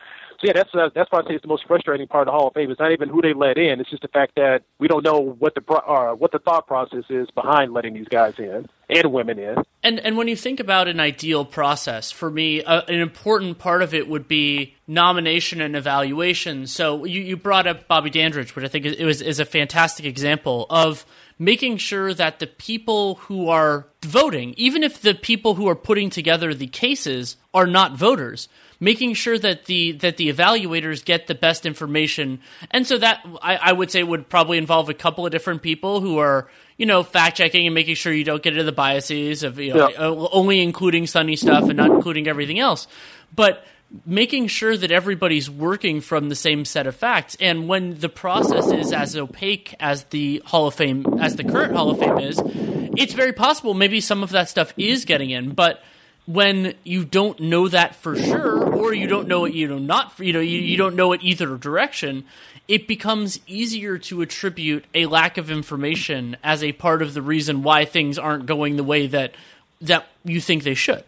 Yeah, 0.44 0.52
that's 0.52 0.70
that's 0.94 1.10
why 1.10 1.20
I 1.20 1.22
say 1.22 1.34
it's 1.34 1.42
the 1.42 1.48
most 1.48 1.66
frustrating 1.66 2.06
part 2.06 2.28
of 2.28 2.32
the 2.32 2.32
Hall 2.32 2.48
of 2.48 2.54
Fame. 2.54 2.70
It's 2.70 2.78
not 2.78 2.92
even 2.92 3.08
who 3.08 3.22
they 3.22 3.32
let 3.32 3.56
in; 3.56 3.80
it's 3.80 3.88
just 3.88 4.02
the 4.02 4.08
fact 4.08 4.34
that 4.36 4.62
we 4.78 4.88
don't 4.88 5.02
know 5.02 5.18
what 5.18 5.54
the 5.54 5.62
uh, 5.72 6.14
what 6.14 6.32
the 6.32 6.38
thought 6.38 6.66
process 6.66 7.04
is 7.08 7.30
behind 7.30 7.72
letting 7.72 7.94
these 7.94 8.08
guys 8.08 8.34
in 8.38 8.68
and 8.90 9.12
women 9.12 9.38
in. 9.38 9.56
And 9.82 10.00
and 10.00 10.18
when 10.18 10.28
you 10.28 10.36
think 10.36 10.60
about 10.60 10.86
an 10.86 11.00
ideal 11.00 11.46
process, 11.46 12.10
for 12.10 12.30
me, 12.30 12.62
uh, 12.62 12.82
an 12.82 13.00
important 13.00 13.58
part 13.58 13.80
of 13.80 13.94
it 13.94 14.06
would 14.06 14.28
be 14.28 14.74
nomination 14.86 15.62
and 15.62 15.74
evaluation. 15.74 16.66
So 16.66 17.06
you, 17.06 17.22
you 17.22 17.38
brought 17.38 17.66
up 17.66 17.88
Bobby 17.88 18.10
Dandridge, 18.10 18.54
which 18.54 18.66
I 18.66 18.68
think 18.68 18.84
is, 18.84 19.22
is 19.22 19.40
a 19.40 19.46
fantastic 19.46 20.04
example 20.04 20.66
of 20.68 21.06
making 21.38 21.78
sure 21.78 22.12
that 22.14 22.38
the 22.38 22.46
people 22.46 23.16
who 23.16 23.48
are 23.48 23.86
voting, 24.02 24.54
even 24.56 24.82
if 24.82 25.00
the 25.00 25.14
people 25.14 25.54
who 25.54 25.68
are 25.68 25.74
putting 25.74 26.10
together 26.10 26.52
the 26.52 26.66
cases 26.66 27.36
are 27.52 27.66
not 27.66 27.96
voters, 27.96 28.48
making 28.80 29.14
sure 29.14 29.38
that 29.38 29.66
the 29.66 29.92
that 29.92 30.16
the 30.16 30.32
evaluators 30.32 31.04
get 31.04 31.26
the 31.26 31.34
best 31.34 31.66
information. 31.66 32.40
And 32.70 32.86
so 32.86 32.98
that 32.98 33.24
I, 33.42 33.56
I 33.56 33.72
would 33.72 33.90
say 33.90 34.02
would 34.02 34.28
probably 34.28 34.58
involve 34.58 34.88
a 34.88 34.94
couple 34.94 35.24
of 35.26 35.32
different 35.32 35.62
people 35.62 36.00
who 36.00 36.18
are 36.18 36.48
you 36.76 36.86
know 36.86 37.02
fact 37.02 37.36
checking 37.36 37.66
and 37.66 37.74
making 37.74 37.94
sure 37.94 38.12
you 38.12 38.24
don't 38.24 38.42
get 38.42 38.52
into 38.54 38.64
the 38.64 38.72
biases 38.72 39.42
of 39.42 39.58
you 39.58 39.74
know 39.74 39.88
Yeah. 39.90 39.96
only 39.98 40.60
including 40.60 41.06
sunny 41.06 41.36
stuff 41.36 41.64
and 41.68 41.76
not 41.76 41.90
including 41.90 42.26
everything 42.28 42.58
else. 42.58 42.86
But 43.34 43.64
making 44.06 44.48
sure 44.48 44.76
that 44.76 44.90
everybody's 44.90 45.48
working 45.48 46.00
from 46.00 46.28
the 46.28 46.34
same 46.34 46.64
set 46.64 46.86
of 46.86 46.96
facts 46.96 47.36
and 47.38 47.68
when 47.68 47.96
the 48.00 48.08
process 48.08 48.72
is 48.72 48.92
as 48.92 49.16
opaque 49.16 49.72
as 49.78 50.04
the 50.04 50.42
hall 50.46 50.66
of 50.66 50.74
fame 50.74 51.06
as 51.20 51.36
the 51.36 51.44
current 51.44 51.74
hall 51.76 51.90
of 51.90 51.98
fame 52.00 52.18
is 52.18 52.40
it's 52.96 53.12
very 53.12 53.32
possible 53.32 53.72
maybe 53.72 54.00
some 54.00 54.24
of 54.24 54.30
that 54.30 54.48
stuff 54.48 54.72
is 54.76 55.04
getting 55.04 55.30
in 55.30 55.50
but 55.52 55.80
when 56.26 56.74
you 56.84 57.04
don't 57.04 57.38
know 57.40 57.68
that 57.68 57.94
for 57.94 58.16
sure 58.16 58.72
or 58.72 58.94
you 58.94 59.06
don't 59.06 59.28
know 59.28 59.44
it 59.44 59.52
you 59.52 59.68
know 59.68 59.78
not 59.78 60.12
you 60.18 60.32
know 60.32 60.40
you, 60.40 60.58
you 60.58 60.76
don't 60.76 60.96
know 60.96 61.12
it 61.12 61.20
either 61.22 61.56
direction 61.56 62.24
it 62.66 62.88
becomes 62.88 63.40
easier 63.46 63.98
to 63.98 64.22
attribute 64.22 64.86
a 64.94 65.04
lack 65.04 65.36
of 65.36 65.50
information 65.50 66.34
as 66.42 66.62
a 66.62 66.72
part 66.72 67.02
of 67.02 67.12
the 67.12 67.20
reason 67.20 67.62
why 67.62 67.84
things 67.84 68.18
aren't 68.18 68.46
going 68.46 68.76
the 68.76 68.84
way 68.84 69.06
that 69.06 69.34
that 69.80 70.06
you 70.24 70.40
think 70.40 70.62
they 70.62 70.74
should 70.74 71.04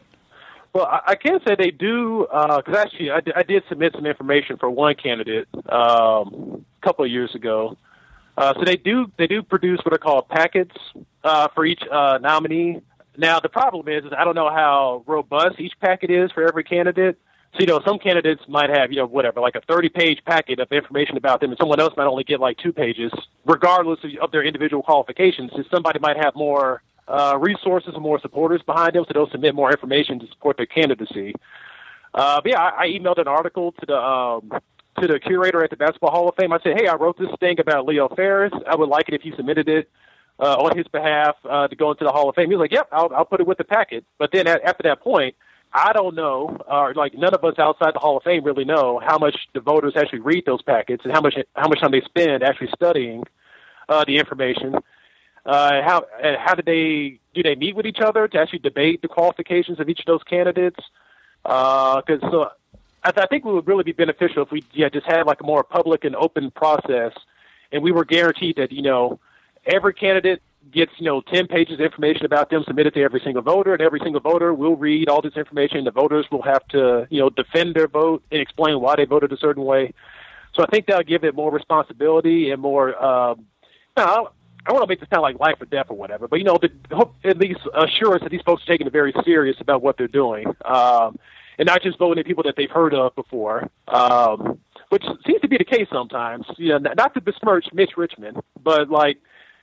Well, 0.74 0.84
I, 0.84 1.00
I 1.06 1.14
can 1.14 1.40
say 1.46 1.54
they 1.54 1.70
do 1.70 2.26
because 2.30 2.76
actually 2.76 3.10
I, 3.10 3.22
I 3.34 3.42
did 3.42 3.62
submit 3.70 3.94
some 3.94 4.04
information 4.04 4.58
for 4.58 4.68
one 4.68 4.94
candidate 4.94 5.48
um, 5.70 6.66
a 6.82 6.86
couple 6.86 7.02
of 7.06 7.10
years 7.10 7.34
ago. 7.34 7.78
Uh, 8.36 8.52
so 8.52 8.64
they 8.64 8.76
do 8.76 9.10
they 9.16 9.26
do 9.26 9.42
produce 9.42 9.80
what 9.84 9.94
are 9.94 9.98
called 9.98 10.28
packets 10.28 10.76
uh, 11.24 11.48
for 11.54 11.64
each 11.64 11.80
uh, 11.90 12.18
nominee. 12.20 12.82
Now 13.18 13.40
the 13.40 13.48
problem 13.48 13.88
is, 13.88 14.04
is 14.04 14.12
I 14.16 14.24
don't 14.24 14.34
know 14.34 14.50
how 14.50 15.04
robust 15.06 15.58
each 15.58 15.74
packet 15.80 16.10
is 16.10 16.30
for 16.32 16.46
every 16.46 16.64
candidate. 16.64 17.18
So 17.54 17.60
you 17.60 17.66
know, 17.66 17.80
some 17.86 17.98
candidates 17.98 18.42
might 18.48 18.70
have 18.70 18.92
you 18.92 18.98
know 18.98 19.06
whatever 19.06 19.40
like 19.40 19.54
a 19.54 19.62
thirty 19.62 19.88
page 19.88 20.20
packet 20.26 20.58
of 20.60 20.70
information 20.70 21.16
about 21.16 21.40
them, 21.40 21.50
and 21.50 21.58
someone 21.58 21.80
else 21.80 21.94
might 21.96 22.06
only 22.06 22.24
get 22.24 22.40
like 22.40 22.58
two 22.58 22.72
pages, 22.72 23.12
regardless 23.44 23.98
of, 24.04 24.10
of 24.20 24.30
their 24.30 24.44
individual 24.44 24.82
qualifications. 24.82 25.50
So 25.56 25.64
somebody 25.70 25.98
might 25.98 26.16
have 26.16 26.34
more 26.34 26.82
uh, 27.08 27.38
resources 27.40 27.92
and 27.94 28.02
more 28.02 28.20
supporters 28.20 28.62
behind 28.62 28.94
them, 28.94 29.04
so 29.06 29.12
they'll 29.14 29.30
submit 29.30 29.54
more 29.54 29.70
information 29.70 30.18
to 30.18 30.26
support 30.28 30.56
their 30.56 30.66
candidacy. 30.66 31.34
Uh, 32.12 32.40
but 32.42 32.50
yeah, 32.50 32.60
I, 32.60 32.84
I 32.84 32.88
emailed 32.88 33.18
an 33.18 33.28
article 33.28 33.72
to 33.72 33.86
the 33.86 33.96
um, 33.96 34.50
to 35.00 35.06
the 35.06 35.20
curator 35.20 35.62
at 35.62 35.70
the 35.70 35.76
Basketball 35.76 36.10
Hall 36.10 36.28
of 36.28 36.34
Fame. 36.36 36.52
I 36.52 36.58
said, 36.62 36.78
"Hey, 36.78 36.88
I 36.88 36.94
wrote 36.96 37.18
this 37.18 37.30
thing 37.40 37.58
about 37.60 37.86
Leo 37.86 38.08
Ferris. 38.08 38.52
I 38.66 38.74
would 38.74 38.88
like 38.88 39.08
it 39.08 39.14
if 39.14 39.24
you 39.24 39.34
submitted 39.36 39.68
it 39.68 39.88
uh, 40.38 40.56
on 40.56 40.76
his 40.76 40.86
behalf 40.88 41.36
uh, 41.48 41.68
to 41.68 41.76
go 41.76 41.90
into 41.90 42.04
the 42.04 42.12
Hall 42.12 42.28
of 42.28 42.34
Fame." 42.34 42.48
He 42.48 42.56
was 42.56 42.64
like, 42.64 42.72
"Yep, 42.72 42.88
I'll, 42.92 43.12
I'll 43.14 43.24
put 43.24 43.40
it 43.40 43.46
with 43.46 43.58
the 43.58 43.64
packet." 43.64 44.04
But 44.18 44.30
then 44.32 44.46
at, 44.46 44.62
after 44.62 44.82
that 44.84 45.00
point, 45.00 45.34
I 45.72 45.92
don't 45.92 46.14
know, 46.14 46.58
or 46.68 46.94
like 46.94 47.14
none 47.14 47.34
of 47.34 47.44
us 47.44 47.58
outside 47.58 47.94
the 47.94 47.98
Hall 47.98 48.16
of 48.16 48.22
Fame 48.22 48.44
really 48.44 48.64
know 48.64 49.00
how 49.04 49.18
much 49.18 49.36
the 49.52 49.60
voters 49.60 49.94
actually 49.96 50.20
read 50.20 50.44
those 50.46 50.62
packets 50.62 51.04
and 51.04 51.12
how 51.12 51.20
much 51.20 51.34
how 51.54 51.68
much 51.68 51.80
time 51.80 51.90
they 51.90 52.00
spend 52.00 52.42
actually 52.42 52.70
studying 52.74 53.24
uh, 53.88 54.04
the 54.06 54.16
information. 54.18 54.74
Uh, 55.44 55.82
how 55.82 55.98
uh, 56.22 56.36
how 56.38 56.54
do 56.54 56.62
they 56.62 57.20
do 57.34 57.42
they 57.42 57.54
meet 57.54 57.76
with 57.76 57.86
each 57.86 58.00
other 58.00 58.26
to 58.26 58.38
actually 58.38 58.58
debate 58.58 59.02
the 59.02 59.08
qualifications 59.08 59.78
of 59.78 59.88
each 59.88 60.00
of 60.00 60.06
those 60.06 60.22
candidates? 60.22 60.80
Because 61.42 62.20
so 62.22 62.50
I, 63.04 63.12
th- 63.12 63.24
I 63.24 63.26
think 63.26 63.44
it 63.44 63.48
would 63.48 63.66
really 63.66 63.84
be 63.84 63.92
beneficial 63.92 64.42
if 64.42 64.50
we 64.50 64.64
yeah 64.72 64.88
just 64.88 65.06
had 65.06 65.26
like 65.26 65.40
a 65.40 65.44
more 65.44 65.62
public 65.62 66.04
and 66.04 66.16
open 66.16 66.50
process, 66.50 67.12
and 67.70 67.82
we 67.82 67.92
were 67.92 68.04
guaranteed 68.04 68.56
that 68.56 68.72
you 68.72 68.82
know 68.82 69.20
every 69.66 69.94
candidate 69.94 70.42
gets 70.72 70.92
you 70.98 71.06
know 71.06 71.20
ten 71.20 71.46
pages 71.46 71.74
of 71.74 71.80
information 71.80 72.26
about 72.26 72.50
them 72.50 72.64
submitted 72.66 72.94
to 72.94 73.02
every 73.02 73.20
single 73.24 73.42
voter, 73.42 73.72
and 73.72 73.82
every 73.82 74.00
single 74.02 74.20
voter 74.20 74.52
will 74.52 74.76
read 74.76 75.08
all 75.08 75.22
this 75.22 75.36
information. 75.36 75.84
The 75.84 75.90
voters 75.90 76.26
will 76.30 76.42
have 76.42 76.66
to 76.68 77.06
you 77.10 77.20
know 77.20 77.30
defend 77.30 77.74
their 77.74 77.88
vote 77.88 78.22
and 78.30 78.40
explain 78.40 78.80
why 78.80 78.96
they 78.96 79.04
voted 79.04 79.32
a 79.32 79.36
certain 79.36 79.64
way. 79.64 79.92
So 80.54 80.62
I 80.62 80.66
think 80.66 80.86
that'll 80.86 81.02
give 81.02 81.24
it 81.24 81.34
more 81.34 81.50
responsibility 81.50 82.50
and 82.50 82.60
more. 82.60 83.02
Um, 83.02 83.46
no, 83.96 84.30
I 84.66 84.70
don't 84.70 84.78
want 84.78 84.84
to 84.84 84.88
make 84.88 85.00
this 85.00 85.08
sound 85.10 85.22
like 85.22 85.38
life 85.38 85.56
or 85.60 85.66
death 85.66 85.86
or 85.90 85.96
whatever, 85.96 86.26
but 86.28 86.36
you 86.36 86.44
know, 86.44 86.58
the, 86.60 86.70
at 87.28 87.38
least 87.38 87.60
assure 87.74 88.14
us 88.14 88.22
that 88.22 88.30
these 88.30 88.42
folks 88.44 88.62
are 88.64 88.66
taking 88.66 88.86
it 88.86 88.92
very 88.92 89.14
serious 89.24 89.56
about 89.60 89.82
what 89.82 89.96
they're 89.96 90.08
doing, 90.08 90.46
um, 90.64 91.18
and 91.58 91.66
not 91.66 91.82
just 91.82 91.98
voting 91.98 92.20
at 92.20 92.26
people 92.26 92.42
that 92.42 92.54
they've 92.56 92.70
heard 92.70 92.92
of 92.92 93.14
before, 93.14 93.70
um, 93.88 94.58
which 94.88 95.04
seems 95.26 95.40
to 95.40 95.48
be 95.48 95.56
the 95.56 95.64
case 95.64 95.86
sometimes. 95.92 96.46
You 96.56 96.78
know, 96.78 96.92
not 96.96 97.14
to 97.14 97.20
besmirch 97.20 97.66
Mitch 97.72 97.92
Richmond, 97.96 98.38
but 98.62 98.90
like 98.90 99.18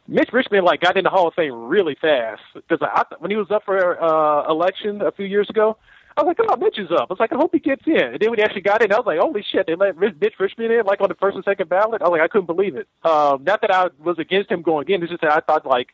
Mitch 0.08 0.30
Richmond 0.34 0.66
like 0.66 0.82
got 0.82 0.98
in 0.98 1.04
the 1.04 1.10
Hall 1.10 1.28
of 1.28 1.34
Fame 1.34 1.54
really 1.54 1.96
fast 2.00 2.42
because 2.54 2.80
I, 2.82 3.04
when 3.20 3.32
he 3.32 3.38
was 3.38 3.50
up 3.52 3.64
for 3.64 4.02
uh, 4.02 4.50
election 4.50 5.02
a 5.02 5.12
few 5.12 5.26
years 5.26 5.50
ago. 5.50 5.78
I 6.16 6.22
was 6.22 6.36
like, 6.38 6.48
oh, 6.48 6.56
Mitch 6.58 6.78
is 6.78 6.92
up. 6.92 7.08
I 7.10 7.14
was 7.14 7.20
like, 7.20 7.34
I 7.34 7.38
hope 7.38 7.50
he 7.54 7.60
gets 7.60 7.82
in. 7.88 7.96
And 7.96 8.20
then 8.20 8.30
when 8.30 8.38
he 8.38 8.44
actually 8.44 8.62
got 8.62 8.84
in, 8.84 8.94
I 8.94 8.98
was 8.98 9.06
like, 9.08 9.18
holy 9.18 9.44
shit, 9.52 9.66
they 9.66 9.74
let 9.74 9.98
Mitch 9.98 10.36
Richmond 10.40 10.72
in, 10.72 10.86
like 10.86 11.02
on 11.02 11.10
the 11.10 11.16
first 11.16 11.34
and 11.34 11.44
second 11.44 11.70
ballot. 11.70 12.04
I 12.04 12.06
was 12.06 12.12
like, 12.12 12.22
I 12.22 12.28
couldn't 12.28 12.46
believe 12.46 12.76
it. 12.76 12.88
Um, 13.04 13.44
not 13.44 13.62
that 13.62 13.74
I 13.74 13.90
was 13.98 14.20
against 14.20 14.52
him 14.52 14.62
going 14.62 14.88
in. 14.90 15.02
It's 15.02 15.10
just 15.10 15.24
that 15.24 15.32
I 15.32 15.40
thought, 15.40 15.66
like, 15.66 15.88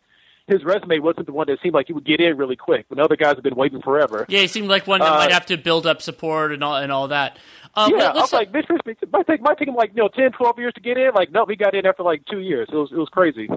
his 0.46 0.64
resume 0.66 1.00
wasn't 1.00 1.28
the 1.28 1.32
one 1.32 1.48
that 1.48 1.60
seemed 1.62 1.74
like 1.74 1.88
he 1.88 1.94
would 1.94 2.04
get 2.06 2.20
in 2.20 2.36
really 2.36 2.58
quick 2.58 2.84
when 2.90 3.00
other 3.00 3.16
guys 3.16 3.36
have 3.36 3.44
been 3.44 3.56
waiting 3.56 3.82
forever. 3.82 4.26
Yeah, 4.28 4.42
he 4.42 4.48
seemed 4.48 4.68
like 4.68 4.88
one 4.88 5.00
that 5.00 5.14
Uh, 5.14 5.18
might 5.20 5.32
have 5.32 5.46
to 5.46 5.58
build 5.58 5.88
up 5.88 6.02
support 6.02 6.52
and 6.52 6.64
all 6.66 6.76
and 6.76 6.92
all 6.92 7.08
that. 7.10 7.38
Um, 7.80 7.94
yeah, 7.96 8.10
I 8.10 8.14
was 8.14 8.34
like, 8.34 8.50
it 8.54 9.12
might 9.14 9.26
take 9.26 9.42
might 9.42 9.58
take 9.58 9.68
him 9.68 9.76
like 9.76 9.92
you 9.96 10.04
know 10.04 10.10
10, 10.10 10.34
12 10.34 10.60
years 10.60 10.74
to 10.74 10.82
get 10.82 10.98
in. 10.98 11.12
Like, 11.14 11.32
no, 11.32 11.46
he 11.46 11.56
got 11.56 11.74
in 11.74 11.86
after 11.86 12.04
like 12.04 12.26
two 12.30 12.40
years. 12.40 12.68
It 12.72 12.76
was 12.76 12.92
it 12.92 12.98
was 12.98 13.08
crazy. 13.10 13.48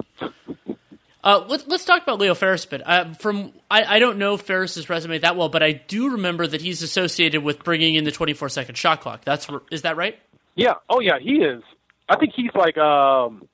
Uh, 1.24 1.44
let, 1.48 1.68
let's 1.68 1.84
talk 1.84 2.02
about 2.02 2.18
Leo 2.18 2.34
Ferris 2.34 2.64
a 2.64 2.68
bit. 2.68 2.82
Uh, 2.84 3.14
from 3.14 3.52
I, 3.70 3.96
I 3.96 3.98
don't 3.98 4.18
know 4.18 4.36
Ferris's 4.36 4.88
resume 4.88 5.18
that 5.18 5.36
well, 5.36 5.48
but 5.48 5.62
I 5.62 5.72
do 5.72 6.10
remember 6.10 6.46
that 6.46 6.60
he's 6.60 6.82
associated 6.82 7.42
with 7.42 7.64
bringing 7.64 7.94
in 7.94 8.04
the 8.04 8.12
24 8.12 8.48
second 8.48 8.76
shot 8.76 9.00
clock. 9.00 9.24
That's 9.24 9.48
is 9.70 9.82
that 9.82 9.96
right? 9.96 10.18
Yeah. 10.54 10.74
Oh, 10.88 11.00
yeah. 11.00 11.18
He 11.20 11.36
is. 11.36 11.62
I 12.08 12.16
think 12.16 12.32
he's 12.34 12.50
like, 12.54 12.76
um, 12.76 13.48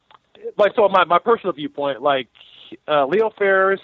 like 0.56 0.72
so. 0.74 0.88
My 0.88 1.04
my 1.04 1.18
personal 1.18 1.52
viewpoint, 1.52 2.02
like 2.02 2.28
uh, 2.86 3.06
Leo 3.06 3.30
Ferris, 3.38 3.80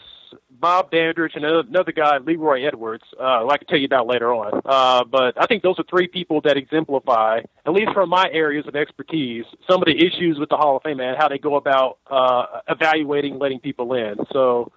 Bob 0.64 0.90
Dandridge, 0.90 1.32
and 1.34 1.44
another 1.44 1.92
guy, 1.92 2.16
Leroy 2.16 2.64
Edwards, 2.64 3.04
uh, 3.20 3.46
I 3.46 3.58
can 3.58 3.66
tell 3.66 3.76
you 3.76 3.84
about 3.84 4.06
later 4.06 4.32
on. 4.32 4.62
Uh, 4.64 5.04
but 5.04 5.34
I 5.38 5.44
think 5.44 5.62
those 5.62 5.78
are 5.78 5.84
three 5.90 6.08
people 6.08 6.40
that 6.40 6.56
exemplify, 6.56 7.40
at 7.66 7.72
least 7.74 7.92
from 7.92 8.08
my 8.08 8.30
areas 8.32 8.66
of 8.66 8.74
expertise, 8.74 9.44
some 9.68 9.82
of 9.82 9.84
the 9.84 9.94
issues 9.94 10.38
with 10.38 10.48
the 10.48 10.56
Hall 10.56 10.78
of 10.78 10.82
Fame 10.82 11.00
and 11.00 11.18
how 11.18 11.28
they 11.28 11.36
go 11.36 11.56
about 11.56 11.98
uh, 12.10 12.46
evaluating 12.66 13.38
letting 13.38 13.60
people 13.60 13.92
in. 13.92 14.14
So 14.32 14.72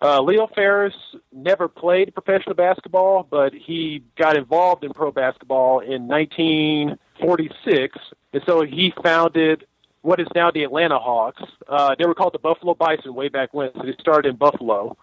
uh, 0.00 0.22
Leo 0.22 0.46
Ferris 0.54 0.94
never 1.30 1.68
played 1.68 2.14
professional 2.14 2.54
basketball, 2.54 3.28
but 3.30 3.52
he 3.52 4.02
got 4.16 4.38
involved 4.38 4.82
in 4.82 4.94
pro 4.94 5.12
basketball 5.12 5.80
in 5.80 6.08
1946, 6.08 7.98
and 8.32 8.42
so 8.46 8.62
he 8.62 8.94
founded 9.02 9.66
what 10.02 10.20
is 10.20 10.26
now 10.34 10.50
the 10.50 10.64
Atlanta 10.64 10.98
Hawks. 10.98 11.42
Uh, 11.66 11.94
they 11.98 12.04
were 12.04 12.14
called 12.14 12.34
the 12.34 12.38
Buffalo 12.38 12.74
Bison 12.74 13.14
way 13.14 13.28
back 13.28 13.54
when, 13.54 13.70
so 13.74 13.82
they 13.84 13.94
started 14.00 14.28
in 14.28 14.36
Buffalo. 14.36 14.96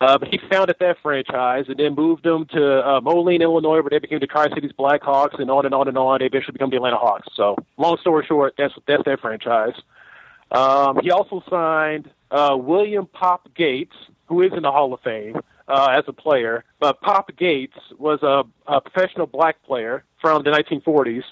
Uh, 0.00 0.16
but 0.16 0.28
he 0.28 0.38
founded 0.50 0.76
that 0.78 0.96
franchise 1.02 1.64
and 1.66 1.76
then 1.76 1.94
moved 1.94 2.22
them 2.24 2.46
to 2.46 2.86
uh, 2.86 3.00
Moline, 3.00 3.42
Illinois, 3.42 3.80
where 3.80 3.90
they 3.90 3.98
became 3.98 4.20
the 4.20 4.28
Tri 4.28 4.46
Cities 4.54 4.70
Blackhawks, 4.78 5.40
and 5.40 5.50
on 5.50 5.66
and 5.66 5.74
on 5.74 5.88
and 5.88 5.98
on. 5.98 6.20
They 6.20 6.26
eventually 6.26 6.52
become 6.52 6.70
the 6.70 6.76
Atlanta 6.76 6.96
Hawks. 6.96 7.26
So, 7.34 7.56
long 7.76 7.98
story 8.00 8.24
short, 8.26 8.54
that's 8.56 8.74
that's 8.86 9.04
their 9.04 9.16
franchise. 9.16 9.74
Um, 10.52 11.00
he 11.02 11.10
also 11.10 11.42
signed 11.50 12.10
uh, 12.30 12.56
William 12.56 13.06
Pop 13.06 13.52
Gates, 13.56 13.94
who 14.26 14.42
is 14.42 14.52
in 14.56 14.62
the 14.62 14.70
Hall 14.70 14.94
of 14.94 15.00
Fame 15.00 15.40
uh, 15.66 15.96
as 15.98 16.04
a 16.06 16.12
player. 16.12 16.64
But 16.78 17.00
Pop 17.00 17.36
Gates 17.36 17.76
was 17.98 18.22
a, 18.22 18.44
a 18.72 18.80
professional 18.80 19.26
black 19.26 19.62
player 19.64 20.04
from 20.20 20.44
the 20.44 20.50
1940s 20.50 21.24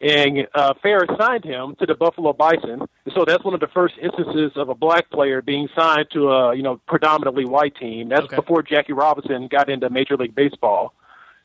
and 0.00 0.46
uh, 0.54 0.74
Ferris 0.82 1.10
signed 1.18 1.44
him 1.44 1.74
to 1.80 1.86
the 1.86 1.94
Buffalo 1.94 2.32
Bison. 2.32 2.82
And 3.04 3.14
so 3.14 3.24
that's 3.24 3.44
one 3.44 3.54
of 3.54 3.60
the 3.60 3.66
first 3.68 3.94
instances 4.00 4.52
of 4.56 4.68
a 4.68 4.74
black 4.74 5.10
player 5.10 5.42
being 5.42 5.68
signed 5.76 6.06
to 6.12 6.28
a 6.30 6.54
you 6.54 6.62
know 6.62 6.80
predominantly 6.86 7.44
white 7.44 7.74
team. 7.76 8.08
That's 8.08 8.24
Okay. 8.26 8.36
before 8.36 8.62
Jackie 8.62 8.92
Robinson 8.92 9.48
got 9.48 9.68
into 9.68 9.90
Major 9.90 10.16
League 10.16 10.34
Baseball. 10.34 10.94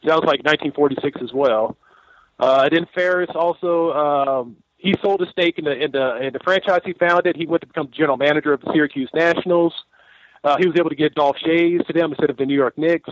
So 0.03 0.09
that 0.09 0.15
was 0.15 0.25
like 0.27 0.43
1946 0.43 1.21
as 1.23 1.33
well. 1.33 1.77
Uh, 2.39 2.63
and 2.65 2.71
then 2.77 2.85
Ferris 2.93 3.29
also 3.33 3.91
um, 3.93 4.57
he 4.77 4.93
sold 5.01 5.21
a 5.21 5.29
stake 5.31 5.57
in 5.57 5.65
the 5.65 5.71
in 5.71 5.91
the 5.91 6.17
in 6.17 6.33
the 6.33 6.39
franchise 6.43 6.81
he 6.85 6.93
founded. 6.93 7.35
He 7.35 7.45
went 7.45 7.61
to 7.61 7.67
become 7.67 7.89
general 7.91 8.17
manager 8.17 8.53
of 8.53 8.61
the 8.61 8.71
Syracuse 8.73 9.09
Nationals. 9.13 9.73
Uh, 10.43 10.57
he 10.59 10.67
was 10.67 10.75
able 10.77 10.89
to 10.89 10.95
get 10.95 11.15
Dolph 11.15 11.37
Schayes 11.43 11.85
to 11.87 11.93
them 11.93 12.11
instead 12.11 12.29
of 12.29 12.35
the 12.37 12.45
New 12.45 12.55
York 12.55 12.77
Knicks. 12.77 13.09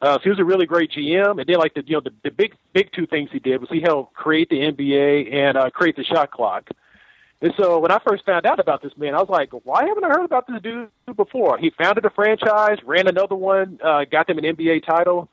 Uh, 0.00 0.14
so 0.14 0.20
he 0.22 0.30
was 0.30 0.38
a 0.38 0.44
really 0.44 0.66
great 0.66 0.92
GM, 0.92 1.40
and 1.40 1.48
then 1.48 1.56
like 1.56 1.74
the 1.74 1.82
you 1.84 1.94
know 1.94 2.00
the, 2.00 2.12
the 2.22 2.30
big 2.30 2.54
big 2.72 2.92
two 2.92 3.06
things 3.06 3.30
he 3.32 3.40
did 3.40 3.60
was 3.60 3.68
he 3.70 3.80
helped 3.80 4.14
create 4.14 4.48
the 4.48 4.56
NBA 4.56 5.34
and 5.34 5.56
uh, 5.56 5.70
create 5.70 5.96
the 5.96 6.04
shot 6.04 6.30
clock. 6.30 6.70
And 7.40 7.52
so 7.56 7.78
when 7.78 7.90
I 7.90 7.98
first 8.06 8.24
found 8.24 8.46
out 8.46 8.58
about 8.58 8.82
this 8.82 8.92
man, 8.96 9.14
I 9.14 9.18
was 9.18 9.28
like, 9.28 9.50
why 9.64 9.86
haven't 9.86 10.04
I 10.04 10.08
heard 10.08 10.24
about 10.24 10.46
this 10.48 10.60
dude 10.60 10.90
before? 11.16 11.56
He 11.58 11.70
founded 11.70 12.04
a 12.04 12.10
franchise, 12.10 12.78
ran 12.84 13.06
another 13.06 13.36
one, 13.36 13.78
uh, 13.82 14.04
got 14.10 14.26
them 14.26 14.38
an 14.38 14.44
NBA 14.44 14.84
title, 14.84 15.28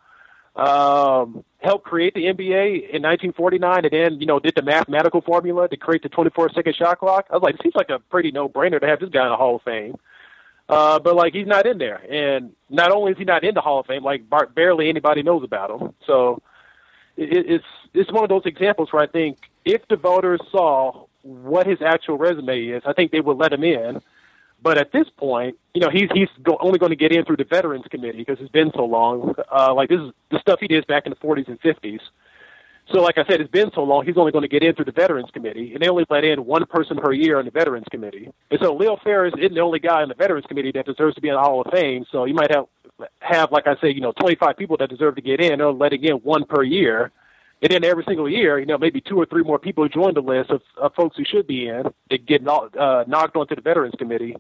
um, 0.55 1.43
helped 1.59 1.86
create 1.86 2.13
the 2.13 2.26
NBA 2.26 2.89
in 2.89 3.01
1949, 3.01 3.86
and 3.86 3.91
then 3.91 4.20
you 4.20 4.26
know 4.26 4.39
did 4.39 4.53
the 4.55 4.61
mathematical 4.61 5.22
formula 5.22 5.68
to 5.68 5.78
create 5.78 6.01
the 6.01 6.09
24 6.09 6.51
second 6.53 6.76
shot 6.76 6.99
clock. 6.99 7.28
I 7.30 7.36
was 7.36 7.43
like, 7.43 7.55
it 7.55 7.61
seems 7.61 7.76
like 7.76 7.89
a 7.89 7.99
pretty 7.99 8.32
no 8.32 8.49
brainer 8.49 8.80
to 8.80 8.88
have 8.88 8.99
this 8.99 9.09
guy 9.09 9.24
in 9.24 9.30
the 9.30 9.36
Hall 9.36 9.57
of 9.57 9.61
Fame. 9.63 9.95
Uh, 10.68 10.99
but 10.99 11.16
like 11.16 11.34
he's 11.34 11.45
not 11.45 11.68
in 11.68 11.78
there, 11.78 12.01
and 12.09 12.53
not 12.70 12.91
only 12.91 13.11
is 13.11 13.18
he 13.18 13.24
not 13.24 13.43
in 13.43 13.53
the 13.53 13.61
Hall 13.61 13.80
of 13.80 13.86
Fame, 13.86 14.03
like 14.03 14.28
bar- 14.28 14.47
barely 14.47 14.89
anybody 14.89 15.22
knows 15.22 15.43
about 15.43 15.70
him. 15.70 15.93
So 16.07 16.41
it, 17.18 17.45
it's 17.47 17.66
it's 17.93 18.11
one 18.11 18.24
of 18.24 18.30
those 18.30 18.45
examples 18.45 18.91
where 18.91 19.03
I 19.03 19.07
think 19.07 19.38
if 19.63 19.88
the 19.88 19.95
voters 19.95 20.41
saw 20.51 21.05
what 21.22 21.68
his 21.68 21.82
actual 21.82 22.18
resume 22.18 22.66
is, 22.66 22.84
I 22.86 22.93
think 22.93 23.11
they 23.11 23.22
would 23.22 23.38
let 23.38 23.53
him 23.53 23.63
in. 23.63 24.01
But 24.61 24.80
at 24.80 24.91
this 24.91 25.07
point, 25.18 25.57
you 25.76 25.82
know, 25.82 25.89
he's 25.91 26.09
he's 26.13 26.30
go, 26.41 26.57
only 26.59 26.80
going 26.80 26.89
to 26.89 26.95
get 26.95 27.11
in 27.11 27.26
through 27.26 27.38
the 27.38 27.43
Veterans 27.43 27.86
Committee 27.91 28.20
because 28.20 28.38
it's 28.39 28.51
been 28.51 28.72
so 28.74 28.86
long. 28.86 29.36
Uh, 29.51 29.74
like 29.74 29.89
this 29.89 29.99
is 29.99 30.11
the 30.32 30.39
stuff 30.39 30.59
he 30.59 30.68
did 30.68 30.88
back 30.88 31.05
in 31.05 31.11
the 31.11 31.16
40s 31.18 31.47
and 31.47 31.61
50s. 31.61 31.99
So, 32.91 33.01
like 33.01 33.17
I 33.17 33.25
said, 33.25 33.41
it's 33.41 33.49
been 33.49 33.71
so 33.73 33.81
long, 33.81 34.05
he's 34.05 34.17
only 34.17 34.31
going 34.31 34.43
to 34.43 34.47
get 34.47 34.63
in 34.63 34.75
through 34.75 34.86
the 34.86 34.91
Veterans 34.91 35.29
Committee, 35.33 35.73
and 35.73 35.81
they 35.81 35.89
only 35.89 36.05
let 36.09 36.23
in 36.23 36.45
one 36.45 36.65
person 36.67 36.97
per 36.97 37.11
year 37.11 37.39
on 37.39 37.45
the 37.45 37.51
Veterans 37.51 37.88
Committee. 37.89 38.29
And 38.51 38.59
so, 38.61 38.75
Leo 38.75 38.97
Ferris 39.03 39.33
isn't 39.38 39.55
the 39.55 39.61
only 39.61 39.79
guy 39.79 40.03
in 40.03 40.09
the 40.09 40.15
Veterans 40.15 40.45
Committee 40.47 40.71
that 40.73 40.86
deserves 40.86 41.15
to 41.15 41.21
be 41.21 41.29
in 41.29 41.36
the 41.36 41.41
Hall 41.41 41.61
of 41.61 41.71
Fame. 41.71 42.05
So, 42.11 42.25
you 42.25 42.36
might 42.36 42.51
have 42.51 42.65
have, 43.19 43.51
like 43.51 43.67
I 43.67 43.75
say, 43.81 43.89
you 43.89 44.01
know, 44.01 44.13
25 44.19 44.57
people 44.57 44.77
that 44.77 44.89
deserve 44.89 45.15
to 45.15 45.21
get 45.21 45.41
in. 45.41 45.59
They're 45.59 45.71
letting 45.71 46.03
in 46.03 46.15
one 46.17 46.45
per 46.45 46.63
year, 46.63 47.11
and 47.61 47.71
then 47.71 47.83
every 47.83 48.03
single 48.07 48.29
year, 48.29 48.59
you 48.59 48.65
know, 48.65 48.77
maybe 48.77 49.01
two 49.01 49.19
or 49.19 49.25
three 49.25 49.43
more 49.43 49.59
people 49.59 49.88
join 49.89 50.13
the 50.13 50.21
list 50.21 50.49
of, 50.49 50.61
of 50.77 50.93
folks 50.93 51.17
who 51.17 51.23
should 51.25 51.47
be 51.47 51.67
in. 51.67 51.83
They 52.09 52.17
get 52.17 52.47
uh, 52.47 53.03
knocked 53.07 53.36
onto 53.36 53.55
the 53.55 53.61
Veterans 53.61 53.95
Committee. 53.97 54.36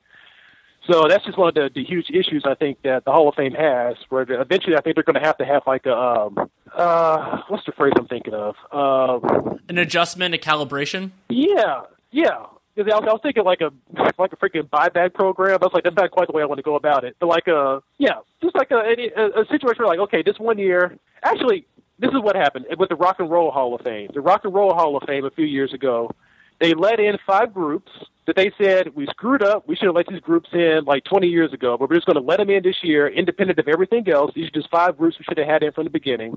So 0.89 1.07
that's 1.09 1.25
just 1.25 1.37
one 1.37 1.49
of 1.49 1.55
the, 1.55 1.69
the 1.73 1.83
huge 1.83 2.09
issues 2.11 2.43
I 2.45 2.53
think 2.55 2.81
that 2.83 3.05
the 3.05 3.11
Hall 3.11 3.27
of 3.27 3.35
Fame 3.35 3.53
has. 3.53 3.95
Where 4.09 4.21
eventually, 4.23 4.75
I 4.77 4.81
think 4.81 4.95
they're 4.95 5.03
going 5.03 5.19
to 5.19 5.25
have 5.25 5.37
to 5.39 5.45
have 5.45 5.63
like 5.65 5.85
a 5.85 5.95
um, 5.95 6.49
uh, 6.75 7.41
what's 7.47 7.65
the 7.65 7.71
phrase 7.71 7.93
I'm 7.97 8.07
thinking 8.07 8.33
of? 8.33 8.55
Um, 8.71 9.59
An 9.67 9.77
adjustment, 9.77 10.35
a 10.35 10.37
calibration. 10.37 11.11
yeah, 11.29 11.81
yeah. 12.11 12.45
I 12.77 12.81
was, 12.81 12.87
I 12.89 13.13
was 13.13 13.19
thinking 13.23 13.45
like 13.45 13.61
a 13.61 13.71
like 14.19 14.33
a 14.33 14.35
freaking 14.35 14.69
buyback 14.69 15.13
program. 15.13 15.57
I 15.61 15.65
was 15.65 15.71
like, 15.73 15.85
that's 15.85 15.95
not 15.95 16.11
quite 16.11 16.27
the 16.27 16.33
way 16.33 16.43
I 16.43 16.45
want 16.45 16.57
to 16.59 16.63
go 16.63 16.75
about 16.75 17.03
it. 17.05 17.15
But 17.19 17.27
like 17.27 17.47
a 17.47 17.81
yeah, 17.97 18.19
just 18.41 18.53
like 18.55 18.69
a, 18.71 18.75
a, 18.75 19.41
a 19.41 19.45
situation 19.49 19.77
where 19.79 19.87
like, 19.87 19.99
okay, 19.99 20.21
this 20.21 20.37
one 20.39 20.57
year, 20.59 20.97
actually, 21.23 21.65
this 21.99 22.09
is 22.09 22.19
what 22.21 22.35
happened 22.35 22.65
with 22.77 22.89
the 22.89 22.95
Rock 22.95 23.15
and 23.19 23.31
Roll 23.31 23.49
Hall 23.49 23.73
of 23.73 23.81
Fame. 23.81 24.09
The 24.13 24.19
Rock 24.19 24.41
and 24.43 24.53
Roll 24.53 24.73
Hall 24.73 24.97
of 24.97 25.03
Fame 25.07 25.23
a 25.23 25.31
few 25.31 25.45
years 25.45 25.73
ago, 25.73 26.11
they 26.59 26.73
let 26.73 26.99
in 26.99 27.17
five 27.25 27.53
groups 27.53 27.91
that 28.27 28.35
they 28.35 28.51
said 28.57 28.95
we 28.95 29.05
screwed 29.07 29.43
up. 29.43 29.67
We 29.67 29.75
should 29.75 29.85
have 29.85 29.95
let 29.95 30.07
these 30.07 30.19
groups 30.19 30.49
in 30.53 30.85
like 30.85 31.03
20 31.03 31.27
years 31.27 31.53
ago, 31.53 31.77
but 31.77 31.89
we're 31.89 31.95
just 31.95 32.07
going 32.07 32.15
to 32.15 32.21
let 32.21 32.37
them 32.37 32.49
in 32.49 32.63
this 32.63 32.83
year, 32.83 33.07
independent 33.07 33.59
of 33.59 33.67
everything 33.67 34.09
else. 34.09 34.31
These 34.33 34.47
are 34.47 34.51
just 34.51 34.69
five 34.69 34.97
groups 34.97 35.17
we 35.19 35.25
should 35.25 35.37
have 35.37 35.47
had 35.47 35.63
in 35.63 35.71
from 35.71 35.83
the 35.83 35.89
beginning. 35.89 36.35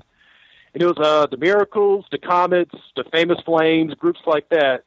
And 0.73 0.83
it 0.83 0.85
was 0.85 0.97
uh, 0.99 1.27
the 1.31 1.37
Miracles, 1.37 2.05
the 2.11 2.19
Comets, 2.19 2.75
the 2.95 3.03
Famous 3.11 3.39
Flames, 3.45 3.93
groups 3.95 4.19
like 4.25 4.49
that. 4.49 4.83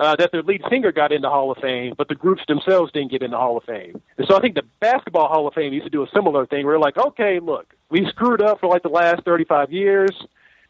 Uh, 0.00 0.14
that 0.14 0.30
their 0.30 0.44
lead 0.44 0.62
singer 0.70 0.92
got 0.92 1.10
in 1.10 1.22
the 1.22 1.28
Hall 1.28 1.50
of 1.50 1.58
Fame, 1.58 1.92
but 1.98 2.06
the 2.06 2.14
groups 2.14 2.40
themselves 2.46 2.92
didn't 2.92 3.10
get 3.10 3.20
in 3.20 3.32
the 3.32 3.36
Hall 3.36 3.56
of 3.56 3.64
Fame. 3.64 4.00
And 4.16 4.28
so 4.28 4.36
I 4.36 4.40
think 4.40 4.54
the 4.54 4.62
Basketball 4.78 5.26
Hall 5.26 5.48
of 5.48 5.54
Fame 5.54 5.72
used 5.72 5.86
to 5.86 5.90
do 5.90 6.04
a 6.04 6.08
similar 6.14 6.46
thing 6.46 6.64
where 6.64 6.74
they're 6.74 6.80
like, 6.80 6.96
okay, 6.96 7.40
look, 7.40 7.74
we 7.90 8.06
screwed 8.06 8.40
up 8.40 8.60
for 8.60 8.68
like 8.68 8.84
the 8.84 8.90
last 8.90 9.24
35 9.24 9.72
years. 9.72 10.12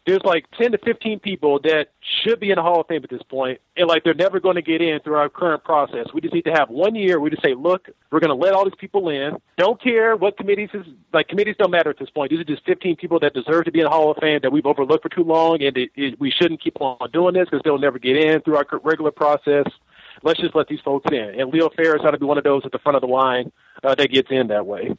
There's 0.09 0.24
like 0.24 0.46
10 0.56 0.72
to 0.72 0.78
15 0.78 1.20
people 1.20 1.61
that 1.64 1.88
should 2.24 2.40
be 2.40 2.48
in 2.48 2.56
the 2.56 2.62
Hall 2.62 2.80
of 2.80 2.86
Fame 2.86 3.04
at 3.04 3.11
this 3.11 3.20
point, 3.28 3.61
and 3.76 3.86
like 3.86 4.04
they're 4.04 4.14
never 4.14 4.40
going 4.40 4.54
to 4.54 4.62
get 4.62 4.80
in 4.80 5.00
through 5.00 5.16
our 5.16 5.28
current 5.28 5.64
process. 5.64 6.06
We 6.14 6.22
just 6.22 6.32
need 6.32 6.46
to 6.46 6.50
have 6.50 6.70
one 6.70 6.94
year. 6.94 7.20
We 7.20 7.28
just 7.28 7.42
say, 7.42 7.52
look, 7.52 7.90
we're 8.11 8.20
going 8.20 8.30
to 8.30 8.34
let 8.34 8.54
all 8.54 8.64
these 8.64 8.72
people 8.78 9.11
in. 9.11 9.36
Don't 9.59 9.78
care 9.82 10.16
what 10.16 10.38
committees 10.38 10.70
is 10.72 10.86
like. 11.12 11.28
Committees 11.28 11.56
don't 11.59 11.70
matter 11.70 11.90
at 11.90 11.98
this 11.98 12.09
point. 12.09 12.30
These 12.30 12.40
are 12.40 12.44
just 12.44 12.64
15 12.64 12.96
people 12.96 13.20
that 13.20 13.34
deserve 13.34 13.66
to 13.66 13.70
be 13.70 13.80
in 13.80 13.84
the 13.84 13.90
Hall 13.90 14.11
of 14.11 14.16
Fame 14.16 14.40
that 14.42 14.50
we've 14.50 14.64
overlooked 14.64 15.02
for 15.02 15.11
too 15.11 15.24
long, 15.24 15.62
and 15.62 15.76
it, 15.76 15.90
it, 15.94 16.18
we 16.18 16.30
shouldn't 16.30 16.62
keep 16.64 16.80
on 16.80 17.11
doing 17.11 17.34
this 17.34 17.44
because 17.44 17.61
they'll 17.62 17.76
never 17.76 17.98
get 17.98 18.16
in 18.16 18.40
through 18.40 18.56
our 18.56 18.66
regular 18.82 19.11
process. 19.11 19.66
Let's 20.22 20.40
just 20.40 20.54
let 20.54 20.68
these 20.68 20.80
folks 20.80 21.12
in. 21.12 21.38
And 21.38 21.52
Leo 21.52 21.68
Ferris 21.68 22.00
ought 22.02 22.12
to 22.12 22.18
be 22.18 22.24
one 22.24 22.38
of 22.38 22.44
those 22.44 22.62
at 22.64 22.72
the 22.72 22.78
front 22.78 22.96
of 22.96 23.02
the 23.02 23.09
line 23.09 23.52
uh, 23.84 23.94
that 23.94 24.11
gets 24.11 24.30
in 24.30 24.46
that 24.46 24.64
way. 24.64 24.96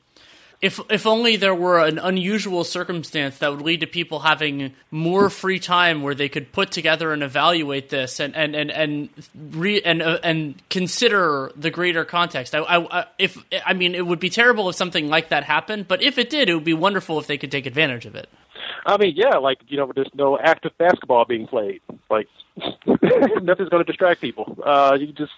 If 0.62 0.80
if 0.90 1.08
only 1.08 1.38
there 1.38 1.56
were 1.56 1.80
an 1.80 2.00
unusual 2.00 2.66
circumstance 2.66 3.38
that 3.38 3.50
would 3.50 3.62
lead 3.62 3.80
to 3.80 3.88
people 3.88 4.20
having 4.20 4.74
more 4.92 5.30
free 5.30 5.58
time 5.58 6.02
where 6.02 6.14
they 6.14 6.28
could 6.28 6.52
put 6.52 6.70
together 6.72 7.14
and 7.14 7.24
evaluate 7.24 7.90
this 7.90 8.20
and 8.20 8.36
and 8.36 8.56
and 8.56 8.70
and 8.70 9.10
re, 9.52 9.82
and 9.82 10.02
uh, 10.02 10.20
and 10.22 10.62
consider 10.70 11.52
the 11.56 11.70
greater 11.70 12.04
context. 12.04 12.54
I, 12.54 12.60
I, 12.60 13.06
if 13.18 13.38
I 13.66 13.72
mean 13.74 13.96
it 13.96 14.06
would 14.06 14.20
be 14.20 14.30
terrible 14.30 14.68
if 14.68 14.76
something 14.76 15.08
like 15.08 15.30
that 15.30 15.46
happened, 15.46 15.88
but 15.88 16.04
if 16.04 16.18
it 16.18 16.30
did, 16.30 16.50
it 16.50 16.56
would 16.56 16.66
be 16.66 16.74
wonderful 16.74 17.18
if 17.20 17.28
they 17.28 17.38
could 17.38 17.52
take 17.52 17.66
advantage 17.66 18.06
of 18.06 18.16
it. 18.16 18.28
I 18.86 18.98
mean, 18.98 19.14
yeah, 19.16 19.38
like 19.38 19.60
you 19.68 19.78
know, 19.78 19.92
there's 19.96 20.12
no 20.14 20.38
active 20.38 20.78
basketball 20.78 21.24
being 21.24 21.48
played. 21.48 21.82
Like 22.10 22.28
nothing's 23.42 23.70
going 23.70 23.84
to 23.84 23.84
distract 23.86 24.20
people. 24.20 24.58
Uh, 24.66 24.98
you 25.00 25.08
just 25.14 25.32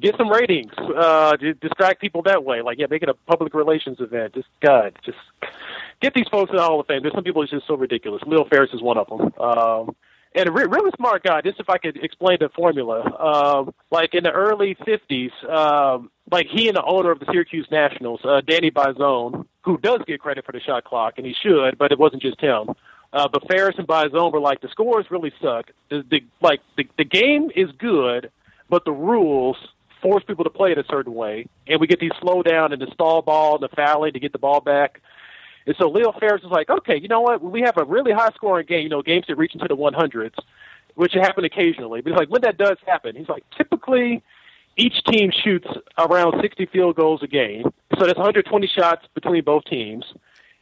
get 0.00 0.16
some 0.16 0.28
ratings, 0.28 0.72
uh, 0.78 1.36
distract 1.60 2.00
people 2.00 2.22
that 2.22 2.44
way. 2.44 2.62
Like, 2.62 2.78
yeah, 2.78 2.86
make 2.90 3.02
it 3.02 3.08
a 3.08 3.14
public 3.14 3.54
relations 3.54 3.98
event. 4.00 4.34
Just 4.34 4.48
God, 4.60 4.98
just 5.04 5.18
get 6.00 6.14
these 6.14 6.28
folks 6.30 6.50
in 6.50 6.56
the 6.56 6.62
Hall 6.62 6.80
of 6.80 6.86
Fame. 6.86 7.02
There's 7.02 7.14
some 7.14 7.24
people 7.24 7.42
who's 7.42 7.50
just 7.50 7.66
so 7.66 7.76
ridiculous. 7.76 8.22
Leo 8.26 8.44
Ferris 8.44 8.70
is 8.72 8.82
one 8.82 8.98
of 8.98 9.08
them. 9.08 9.32
Um, 9.38 9.96
and 10.34 10.48
a 10.48 10.52
re- 10.52 10.66
really 10.68 10.90
smart 10.96 11.22
guy. 11.22 11.40
Just 11.40 11.60
if 11.60 11.70
I 11.70 11.78
could 11.78 11.96
explain 12.02 12.38
the 12.40 12.48
formula, 12.48 13.02
um, 13.18 13.74
like 13.90 14.14
in 14.14 14.24
the 14.24 14.32
early 14.32 14.74
'50s, 14.74 15.30
um, 15.48 16.10
like 16.30 16.46
he 16.48 16.68
and 16.68 16.76
the 16.76 16.84
owner 16.84 17.10
of 17.10 17.20
the 17.20 17.26
Syracuse 17.30 17.68
Nationals, 17.70 18.20
uh, 18.24 18.40
Danny 18.40 18.70
Biasone, 18.70 19.46
who 19.62 19.78
does 19.78 20.00
get 20.06 20.20
credit 20.20 20.44
for 20.44 20.52
the 20.52 20.60
shot 20.60 20.84
clock, 20.84 21.14
and 21.16 21.26
he 21.26 21.34
should, 21.40 21.78
but 21.78 21.92
it 21.92 21.98
wasn't 21.98 22.22
just 22.22 22.40
him. 22.40 22.70
Uh, 23.12 23.28
but 23.28 23.46
Ferris 23.46 23.76
and 23.78 23.86
Biasone 23.86 24.32
were 24.32 24.40
like, 24.40 24.60
the 24.60 24.68
scores 24.68 25.06
really 25.08 25.32
suck. 25.40 25.70
The, 25.88 26.04
the 26.10 26.24
like 26.40 26.60
the, 26.76 26.88
the 26.98 27.04
game 27.04 27.50
is 27.54 27.70
good, 27.78 28.30
but 28.68 28.84
the 28.84 28.92
rules 28.92 29.56
force 30.04 30.22
people 30.24 30.44
to 30.44 30.50
play 30.50 30.70
it 30.70 30.78
a 30.78 30.84
certain 30.90 31.14
way, 31.14 31.46
and 31.66 31.80
we 31.80 31.86
get 31.86 31.98
these 31.98 32.12
slow 32.20 32.42
down 32.42 32.74
and 32.74 32.82
the 32.82 32.90
stall 32.92 33.22
ball 33.22 33.54
and 33.54 33.62
the 33.62 33.74
fouling 33.74 34.12
to 34.12 34.20
get 34.20 34.32
the 34.32 34.38
ball 34.38 34.60
back. 34.60 35.00
And 35.66 35.74
so 35.78 35.88
Leo 35.88 36.12
Ferris 36.12 36.42
was 36.42 36.52
like, 36.52 36.68
okay, 36.68 37.00
you 37.00 37.08
know 37.08 37.22
what? 37.22 37.42
We 37.42 37.62
have 37.62 37.78
a 37.78 37.84
really 37.84 38.12
high 38.12 38.28
scoring 38.34 38.66
game, 38.66 38.82
you 38.82 38.90
know, 38.90 39.00
games 39.00 39.24
that 39.28 39.36
reach 39.36 39.54
into 39.54 39.66
the 39.66 39.76
100s, 39.76 40.34
which 40.94 41.14
happen 41.14 41.44
occasionally. 41.44 42.02
But 42.02 42.12
he's 42.12 42.18
like, 42.18 42.28
when 42.28 42.42
that 42.42 42.58
does 42.58 42.76
happen, 42.86 43.16
he's 43.16 43.30
like, 43.30 43.44
typically 43.56 44.22
each 44.76 45.02
team 45.04 45.30
shoots 45.32 45.68
around 45.96 46.34
60 46.42 46.66
field 46.66 46.96
goals 46.96 47.22
a 47.22 47.26
game. 47.26 47.72
So 47.98 48.04
that's 48.04 48.18
120 48.18 48.66
shots 48.66 49.06
between 49.14 49.42
both 49.42 49.64
teams. 49.64 50.04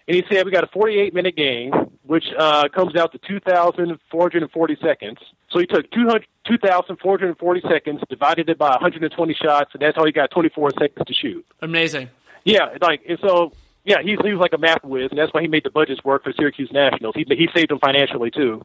And 0.09 0.17
he 0.17 0.25
said 0.31 0.45
we 0.45 0.51
got 0.51 0.65
a 0.65 0.69
48 0.69 1.15
minute 1.15 1.37
game, 1.37 1.73
which 2.05 2.25
uh, 2.39 2.69
comes 2.75 2.97
out 2.97 3.13
to 3.13 3.19
2,440 3.19 4.77
seconds. 4.83 5.19
So 5.51 5.59
he 5.59 5.67
took 5.67 5.91
2,440 5.93 7.61
seconds, 7.69 8.01
divided 8.09 8.49
it 8.49 8.59
by 8.59 8.71
120 8.71 9.35
shots, 9.35 9.71
and 9.73 9.83
that's 9.83 9.97
how 9.97 10.05
he 10.05 10.13
got 10.13 10.31
24 10.31 10.71
seconds 10.79 11.07
to 11.07 11.15
shoot. 11.15 11.47
Amazing. 11.61 12.11
Yeah, 12.45 12.77
like 12.81 13.03
and 13.09 13.19
so. 13.21 13.53
Yeah, 13.85 13.97
he's 14.01 14.17
he 14.23 14.33
was 14.33 14.39
like 14.39 14.53
a 14.53 14.59
math 14.59 14.85
whiz, 14.85 15.09
and 15.11 15.19
that's 15.19 15.35
why 15.35 15.43
he 15.43 15.49
made 15.49 15.65
the 15.65 15.71
budgets 15.71 16.05
work 16.05 16.23
for 16.23 16.33
Syracuse 16.33 16.71
Nationals. 16.73 17.17
He 17.17 17.27
he 17.29 17.49
saved 17.53 17.71
them 17.71 17.81
financially 17.81 18.31
too. 18.31 18.63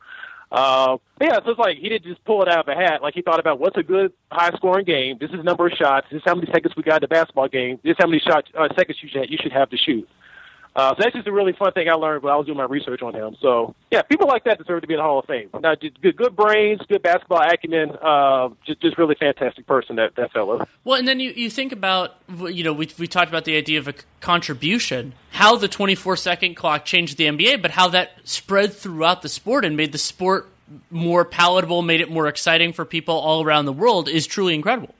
Uh, 0.51 0.97
yeah, 1.19 1.39
so 1.43 1.51
it's 1.51 1.59
like 1.59 1.77
he 1.77 1.89
didn't 1.89 2.05
just 2.05 2.23
pull 2.23 2.41
it 2.41 2.47
out 2.47 2.59
of 2.59 2.67
a 2.67 2.75
hat. 2.75 3.01
Like 3.01 3.13
he 3.13 3.21
thought 3.21 3.39
about 3.39 3.59
what's 3.59 3.75
a 3.77 3.83
good 3.83 4.13
high 4.31 4.51
scoring 4.55 4.85
game. 4.85 5.17
This 5.19 5.31
is 5.31 5.43
number 5.43 5.67
of 5.67 5.73
shots. 5.73 6.07
This 6.09 6.17
is 6.17 6.23
how 6.25 6.35
many 6.35 6.47
seconds 6.51 6.73
we 6.77 6.83
got 6.83 6.97
in 6.97 7.01
the 7.01 7.07
basketball 7.07 7.49
game. 7.49 7.79
This 7.83 7.91
is 7.91 7.97
how 7.99 8.07
many 8.07 8.19
shots 8.19 8.49
uh, 8.57 8.67
seconds 8.75 8.99
you 9.01 9.09
should 9.09 9.29
you 9.29 9.37
should 9.41 9.51
have 9.51 9.69
to 9.71 9.77
shoot. 9.77 10.07
Uh, 10.77 10.91
so 10.91 10.97
that's 10.99 11.15
just 11.15 11.27
a 11.27 11.31
really 11.31 11.53
fun 11.53 11.71
thing 11.71 11.89
I 11.89 11.93
learned 11.93 12.21
when 12.21 12.31
I 12.31 12.35
was 12.35 12.45
doing 12.45 12.57
my 12.57 12.65
research 12.65 13.01
on 13.01 13.15
him. 13.15 13.35
So 13.41 13.73
yeah, 13.89 14.03
people 14.03 14.27
like 14.27 14.43
that 14.43 14.59
deserve 14.59 14.81
to 14.81 14.87
be 14.87 14.93
in 14.93 14.99
the 14.99 15.03
Hall 15.03 15.17
of 15.17 15.25
Fame. 15.25 15.49
Now, 15.59 15.73
just 15.73 15.99
good, 16.01 16.15
good 16.15 16.35
brains, 16.35 16.81
good 16.87 17.01
basketball 17.01 17.41
acumen, 17.41 17.97
uh, 17.99 18.49
just 18.63 18.79
just 18.81 18.95
really 18.95 19.15
fantastic 19.15 19.65
person 19.65 19.95
that 19.95 20.15
that 20.17 20.31
fellow. 20.31 20.67
Well, 20.83 20.99
and 20.99 21.07
then 21.07 21.19
you, 21.19 21.31
you 21.31 21.49
think 21.49 21.71
about 21.71 22.17
you 22.29 22.63
know 22.63 22.73
we 22.73 22.91
we 22.99 23.07
talked 23.07 23.27
about 23.29 23.45
the 23.45 23.57
idea 23.57 23.79
of 23.79 23.87
a 23.87 23.95
contribution, 24.21 25.13
how 25.31 25.55
the 25.55 25.67
24 25.67 26.15
second 26.15 26.53
clock 26.53 26.85
changed 26.85 27.17
the 27.17 27.25
NBA, 27.25 27.59
but 27.59 27.71
how 27.71 27.87
that 27.87 28.11
spread 28.23 28.71
throughout 28.71 29.23
the 29.23 29.29
sport 29.29 29.65
and 29.65 29.75
made 29.75 29.91
the 29.91 29.97
sport 29.97 30.47
more 30.91 31.25
palatable, 31.25 31.81
made 31.81 32.01
it 32.01 32.11
more 32.11 32.27
exciting 32.27 32.71
for 32.71 32.85
people 32.85 33.15
all 33.15 33.43
around 33.43 33.65
the 33.65 33.73
world 33.73 34.07
is 34.07 34.27
truly 34.27 34.53
incredible. 34.53 34.93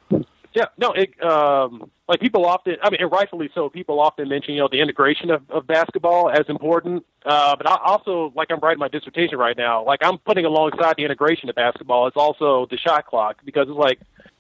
Yeah, 0.54 0.66
no, 0.78 0.94
it, 0.94 1.22
um, 1.24 1.92
like 2.08 2.22
people 2.22 2.46
often, 2.46 2.78
I 2.82 2.90
mean, 2.90 3.02
and 3.02 3.12
rightfully 3.12 3.50
so, 3.54 3.70
people 3.70 4.00
often 4.00 4.30
mention, 4.30 4.54
you 4.54 4.62
know, 4.62 4.70
the 4.72 4.80
integration 4.80 5.30
of, 5.30 5.50
of 5.50 5.68
basketball 5.68 6.30
as 6.30 6.46
important. 6.48 7.06
Uh, 7.26 7.56
but 7.56 7.68
I 7.68 7.78
also, 7.84 8.32
like 8.36 8.50
I'm 8.50 8.60
writing 8.60 8.80
my 8.80 8.88
dissertation 8.88 9.38
right 9.38 9.58
now, 9.58 9.84
like 9.84 10.00
I'm 10.02 10.18
putting 10.20 10.46
alongside 10.46 10.96
the 10.98 11.04
integration 11.04 11.50
of 11.50 11.56
basketball, 11.56 12.08
it's 12.08 12.16
also 12.16 12.66
the 12.70 12.78
shot 12.78 13.06
clock 13.06 13.38
because 13.44 13.68
it's 13.68 13.78
like, 13.78 14.00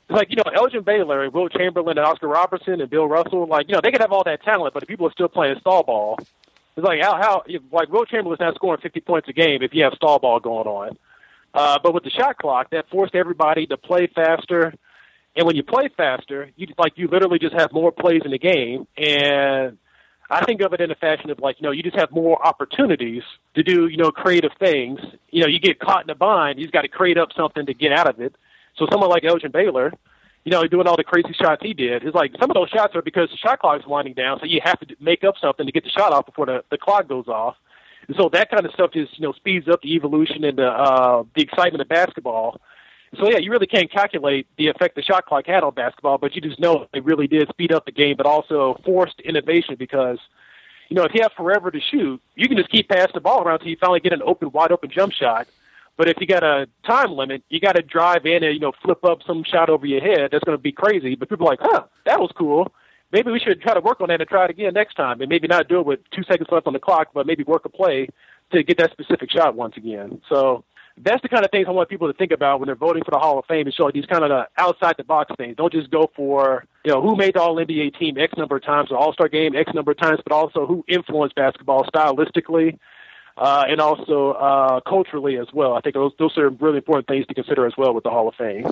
it's 0.09 0.15
like, 0.15 0.29
you 0.29 0.37
know, 0.37 0.49
Elgin 0.55 0.83
Baylor 0.83 1.23
and 1.23 1.33
Wilt 1.33 1.51
Chamberlain 1.51 1.97
and 1.97 2.07
Oscar 2.07 2.29
Robertson 2.29 2.79
and 2.79 2.89
Bill 2.89 3.07
Russell, 3.07 3.45
like, 3.45 3.67
you 3.67 3.73
know, 3.73 3.81
they 3.83 3.91
could 3.91 3.99
have 3.99 4.13
all 4.13 4.23
that 4.23 4.41
talent, 4.43 4.73
but 4.73 4.83
if 4.83 4.87
people 4.87 5.05
are 5.07 5.11
still 5.11 5.27
playing 5.27 5.59
stall 5.59 5.83
ball, 5.83 6.17
it's 6.77 6.85
like 6.85 7.01
how, 7.01 7.17
how 7.17 7.43
like 7.71 7.89
Wilt 7.89 8.07
Chamberlain's 8.07 8.39
not 8.39 8.55
scoring 8.55 8.79
50 8.79 9.01
points 9.01 9.27
a 9.27 9.33
game 9.33 9.61
if 9.61 9.73
you 9.73 9.83
have 9.83 9.93
stall 9.93 10.19
ball 10.19 10.39
going 10.39 10.67
on. 10.67 10.97
Uh, 11.53 11.79
but 11.83 11.93
with 11.93 12.03
the 12.03 12.09
shot 12.11 12.37
clock, 12.37 12.69
that 12.69 12.89
forced 12.89 13.15
everybody 13.15 13.65
to 13.65 13.75
play 13.77 14.07
faster, 14.07 14.73
and 15.37 15.45
when 15.45 15.55
you 15.55 15.63
play 15.63 15.87
faster, 15.95 16.49
you 16.55 16.67
like 16.79 16.93
you 16.95 17.07
literally 17.07 17.37
just 17.37 17.53
have 17.53 17.71
more 17.71 17.91
plays 17.91 18.23
in 18.25 18.31
the 18.31 18.39
game. 18.39 18.87
And 18.97 19.77
I 20.31 20.43
think 20.43 20.61
of 20.61 20.73
it 20.73 20.81
in 20.81 20.89
a 20.89 20.95
fashion 20.95 21.29
of 21.29 21.39
like, 21.39 21.57
you 21.59 21.63
know, 21.65 21.71
you 21.71 21.83
just 21.83 21.95
have 21.95 22.11
more 22.11 22.45
opportunities 22.45 23.21
to 23.53 23.61
do, 23.61 23.87
you 23.87 23.97
know, 23.97 24.11
creative 24.11 24.51
things. 24.59 24.99
You 25.29 25.41
know, 25.41 25.47
you 25.47 25.59
get 25.59 25.79
caught 25.79 26.03
in 26.03 26.09
a 26.09 26.15
bind, 26.15 26.59
you've 26.59 26.71
got 26.71 26.81
to 26.81 26.87
create 26.87 27.19
up 27.19 27.29
something 27.37 27.67
to 27.67 27.73
get 27.75 27.93
out 27.93 28.07
of 28.07 28.19
it. 28.19 28.35
So 28.77 28.87
someone 28.91 29.11
like 29.11 29.23
Elgin 29.23 29.51
Baylor, 29.51 29.93
you 30.43 30.51
know, 30.51 30.63
doing 30.63 30.87
all 30.87 30.97
the 30.97 31.03
crazy 31.03 31.33
shots 31.39 31.61
he 31.61 31.73
did, 31.73 32.03
is 32.03 32.15
like 32.15 32.31
some 32.39 32.49
of 32.49 32.55
those 32.55 32.69
shots 32.69 32.95
are 32.95 33.03
because 33.03 33.29
the 33.29 33.37
shot 33.37 33.59
clock 33.59 33.79
is 33.79 33.85
winding 33.85 34.15
down, 34.15 34.39
so 34.39 34.45
you 34.45 34.59
have 34.63 34.79
to 34.79 34.95
make 34.99 35.23
up 35.23 35.35
something 35.39 35.67
to 35.67 35.71
get 35.71 35.83
the 35.83 35.89
shot 35.91 36.13
off 36.13 36.25
before 36.25 36.47
the, 36.47 36.63
the 36.71 36.77
clock 36.79 37.07
goes 37.07 37.27
off. 37.27 37.55
And 38.07 38.15
so 38.17 38.29
that 38.33 38.49
kind 38.49 38.65
of 38.65 38.71
stuff 38.71 38.91
just, 38.91 39.19
you 39.19 39.27
know, 39.27 39.33
speeds 39.33 39.67
up 39.67 39.81
the 39.81 39.93
evolution 39.93 40.43
and 40.43 40.57
the, 40.57 40.67
uh, 40.67 41.23
the 41.35 41.43
excitement 41.43 41.81
of 41.81 41.89
basketball. 41.89 42.59
So 43.15 43.29
yeah, 43.29 43.37
you 43.37 43.51
really 43.51 43.67
can't 43.67 43.91
calculate 43.91 44.47
the 44.57 44.67
effect 44.67 44.95
the 44.95 45.01
shot 45.01 45.25
clock 45.25 45.45
had 45.47 45.63
on 45.63 45.73
basketball, 45.73 46.17
but 46.17 46.35
you 46.35 46.41
just 46.41 46.59
know 46.59 46.87
it 46.93 47.05
really 47.05 47.27
did 47.27 47.47
speed 47.49 47.71
up 47.71 47.85
the 47.85 47.91
game, 47.91 48.17
but 48.17 48.25
also 48.25 48.79
forced 48.83 49.19
innovation 49.21 49.75
because, 49.79 50.19
you 50.89 50.95
know, 50.95 51.03
if 51.03 51.13
you 51.13 51.21
have 51.21 51.31
forever 51.33 51.71
to 51.71 51.79
shoot, 51.79 52.21
you 52.35 52.47
can 52.47 52.57
just 52.57 52.69
keep 52.69 52.89
passing 52.89 53.11
the 53.13 53.21
ball 53.21 53.43
around 53.43 53.55
until 53.55 53.69
you 53.69 53.77
finally 53.79 54.01
get 54.01 54.13
an 54.13 54.21
open, 54.23 54.51
wide 54.51 54.71
open 54.71 54.89
jump 54.89 55.13
shot. 55.13 55.47
But 55.95 56.09
if 56.09 56.17
you 56.19 56.27
got 56.27 56.43
a 56.43 56.67
time 56.85 57.11
limit, 57.11 57.43
you 57.49 57.59
got 57.59 57.75
to 57.75 57.81
drive 57.81 58.25
in 58.25 58.43
and 58.43 58.53
you 58.53 58.59
know 58.59 58.73
flip 58.83 59.03
up 59.03 59.23
some 59.25 59.43
shot 59.43 59.69
over 59.69 59.85
your 59.85 60.01
head. 60.01 60.29
That's 60.31 60.43
going 60.43 60.57
to 60.57 60.61
be 60.61 60.71
crazy. 60.71 61.15
But 61.15 61.29
people 61.29 61.47
are 61.47 61.51
like, 61.51 61.59
huh, 61.61 61.85
that 62.05 62.19
was 62.19 62.31
cool. 62.37 62.71
Maybe 63.11 63.31
we 63.31 63.39
should 63.39 63.61
try 63.61 63.73
to 63.73 63.79
work 63.79 64.01
on 64.01 64.09
that 64.09 64.19
and 64.19 64.29
try 64.29 64.45
it 64.45 64.51
again 64.51 64.73
next 64.73 64.95
time, 64.95 65.21
and 65.21 65.29
maybe 65.29 65.47
not 65.47 65.69
do 65.69 65.79
it 65.79 65.85
with 65.85 65.99
two 66.11 66.23
seconds 66.23 66.49
left 66.51 66.67
on 66.67 66.73
the 66.73 66.79
clock, 66.79 67.07
but 67.13 67.25
maybe 67.25 67.43
work 67.43 67.63
a 67.63 67.69
play 67.69 68.09
to 68.51 68.63
get 68.63 68.77
that 68.77 68.91
specific 68.91 69.31
shot 69.31 69.55
once 69.55 69.77
again. 69.77 70.21
So 70.29 70.65
that's 70.97 71.21
the 71.21 71.29
kind 71.29 71.45
of 71.45 71.51
things 71.51 71.67
I 71.67 71.71
want 71.71 71.89
people 71.89 72.11
to 72.11 72.17
think 72.17 72.31
about 72.31 72.59
when 72.59 72.67
they're 72.67 72.75
voting 72.75 73.03
for 73.03 73.11
the 73.11 73.19
Hall 73.19 73.37
of 73.37 73.45
Fame 73.45 73.67
and 73.67 73.73
show 73.73 73.89
these 73.91 74.05
kind 74.05 74.23
of 74.23 74.29
the 74.29 74.47
outside 74.57 74.95
the 74.97 75.03
box 75.03 75.31
things. 75.37 75.55
Don't 75.55 75.71
just 75.71 75.91
go 75.91 76.09
for, 76.15 76.65
you 76.83 76.91
know, 76.91 77.01
who 77.01 77.15
made 77.15 77.35
the 77.35 77.41
All 77.41 77.55
NBA 77.55 77.97
team 77.99 78.17
X 78.17 78.33
number 78.37 78.57
of 78.57 78.63
times, 78.63 78.91
or 78.91 78.97
All 78.97 79.13
Star 79.13 79.29
game 79.29 79.55
X 79.55 79.71
number 79.73 79.91
of 79.91 79.97
times, 79.97 80.19
but 80.23 80.33
also 80.33 80.65
who 80.65 80.83
influenced 80.87 81.35
basketball 81.35 81.85
stylistically 81.85 82.79
uh, 83.37 83.65
and 83.67 83.79
also 83.79 84.31
uh, 84.31 84.79
culturally 84.81 85.37
as 85.37 85.47
well. 85.53 85.75
I 85.75 85.81
think 85.81 85.95
those, 85.95 86.11
those 86.17 86.37
are 86.37 86.49
really 86.49 86.77
important 86.77 87.07
things 87.07 87.27
to 87.27 87.33
consider 87.33 87.65
as 87.67 87.73
well 87.77 87.93
with 87.93 88.03
the 88.03 88.09
Hall 88.09 88.27
of 88.27 88.35
Fame. 88.35 88.71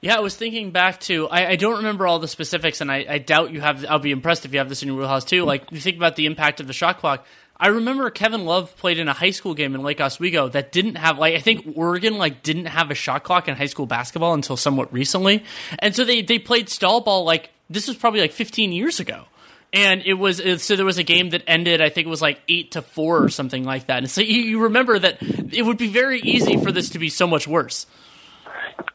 Yeah, 0.00 0.16
I 0.16 0.20
was 0.20 0.36
thinking 0.36 0.70
back 0.70 1.00
to 1.00 1.28
I, 1.28 1.50
I 1.50 1.56
don't 1.56 1.78
remember 1.78 2.06
all 2.06 2.18
the 2.18 2.28
specifics, 2.28 2.82
and 2.82 2.92
I, 2.92 3.06
I 3.08 3.18
doubt 3.18 3.52
you 3.52 3.62
have. 3.62 3.86
I'll 3.88 3.98
be 3.98 4.10
impressed 4.10 4.44
if 4.44 4.52
you 4.52 4.58
have 4.58 4.68
this 4.68 4.82
in 4.82 4.88
your 4.88 4.98
wheelhouse 4.98 5.24
too. 5.24 5.44
Like 5.44 5.72
you 5.72 5.80
think 5.80 5.96
about 5.96 6.14
the 6.14 6.26
impact 6.26 6.60
of 6.60 6.66
the 6.66 6.74
shot 6.74 6.98
clock. 6.98 7.26
I 7.56 7.68
remember 7.68 8.10
Kevin 8.10 8.44
Love 8.44 8.76
played 8.76 8.98
in 8.98 9.08
a 9.08 9.12
high 9.12 9.30
school 9.30 9.54
game 9.54 9.74
in 9.74 9.82
Lake 9.82 10.00
Oswego 10.00 10.48
that 10.48 10.72
didn't 10.72 10.96
have 10.96 11.18
like 11.18 11.34
I 11.34 11.38
think 11.38 11.74
Oregon 11.76 12.18
like 12.18 12.42
didn't 12.42 12.66
have 12.66 12.90
a 12.90 12.94
shot 12.94 13.22
clock 13.22 13.48
in 13.48 13.54
high 13.54 13.66
school 13.66 13.86
basketball 13.86 14.34
until 14.34 14.56
somewhat 14.56 14.92
recently, 14.92 15.44
and 15.78 15.94
so 15.94 16.04
they 16.04 16.22
they 16.22 16.38
played 16.38 16.68
stall 16.68 17.00
ball 17.00 17.24
like 17.24 17.50
this 17.70 17.88
was 17.88 17.96
probably 17.96 18.20
like 18.20 18.32
15 18.32 18.72
years 18.72 19.00
ago. 19.00 19.24
And 19.72 20.02
it 20.06 20.14
was 20.14 20.40
so 20.62 20.76
there 20.76 20.84
was 20.84 20.98
a 20.98 21.02
game 21.04 21.30
that 21.30 21.42
ended. 21.48 21.80
I 21.80 21.88
think 21.88 22.06
it 22.06 22.10
was 22.10 22.22
like 22.22 22.40
eight 22.48 22.72
to 22.72 22.82
four 22.82 23.22
or 23.22 23.28
something 23.28 23.64
like 23.64 23.86
that. 23.86 23.98
And 23.98 24.10
so 24.10 24.20
you, 24.20 24.40
you 24.40 24.62
remember 24.62 24.96
that 24.96 25.18
it 25.20 25.62
would 25.62 25.78
be 25.78 25.88
very 25.88 26.20
easy 26.20 26.56
for 26.58 26.70
this 26.70 26.90
to 26.90 27.00
be 27.00 27.08
so 27.08 27.26
much 27.26 27.48
worse. 27.48 27.86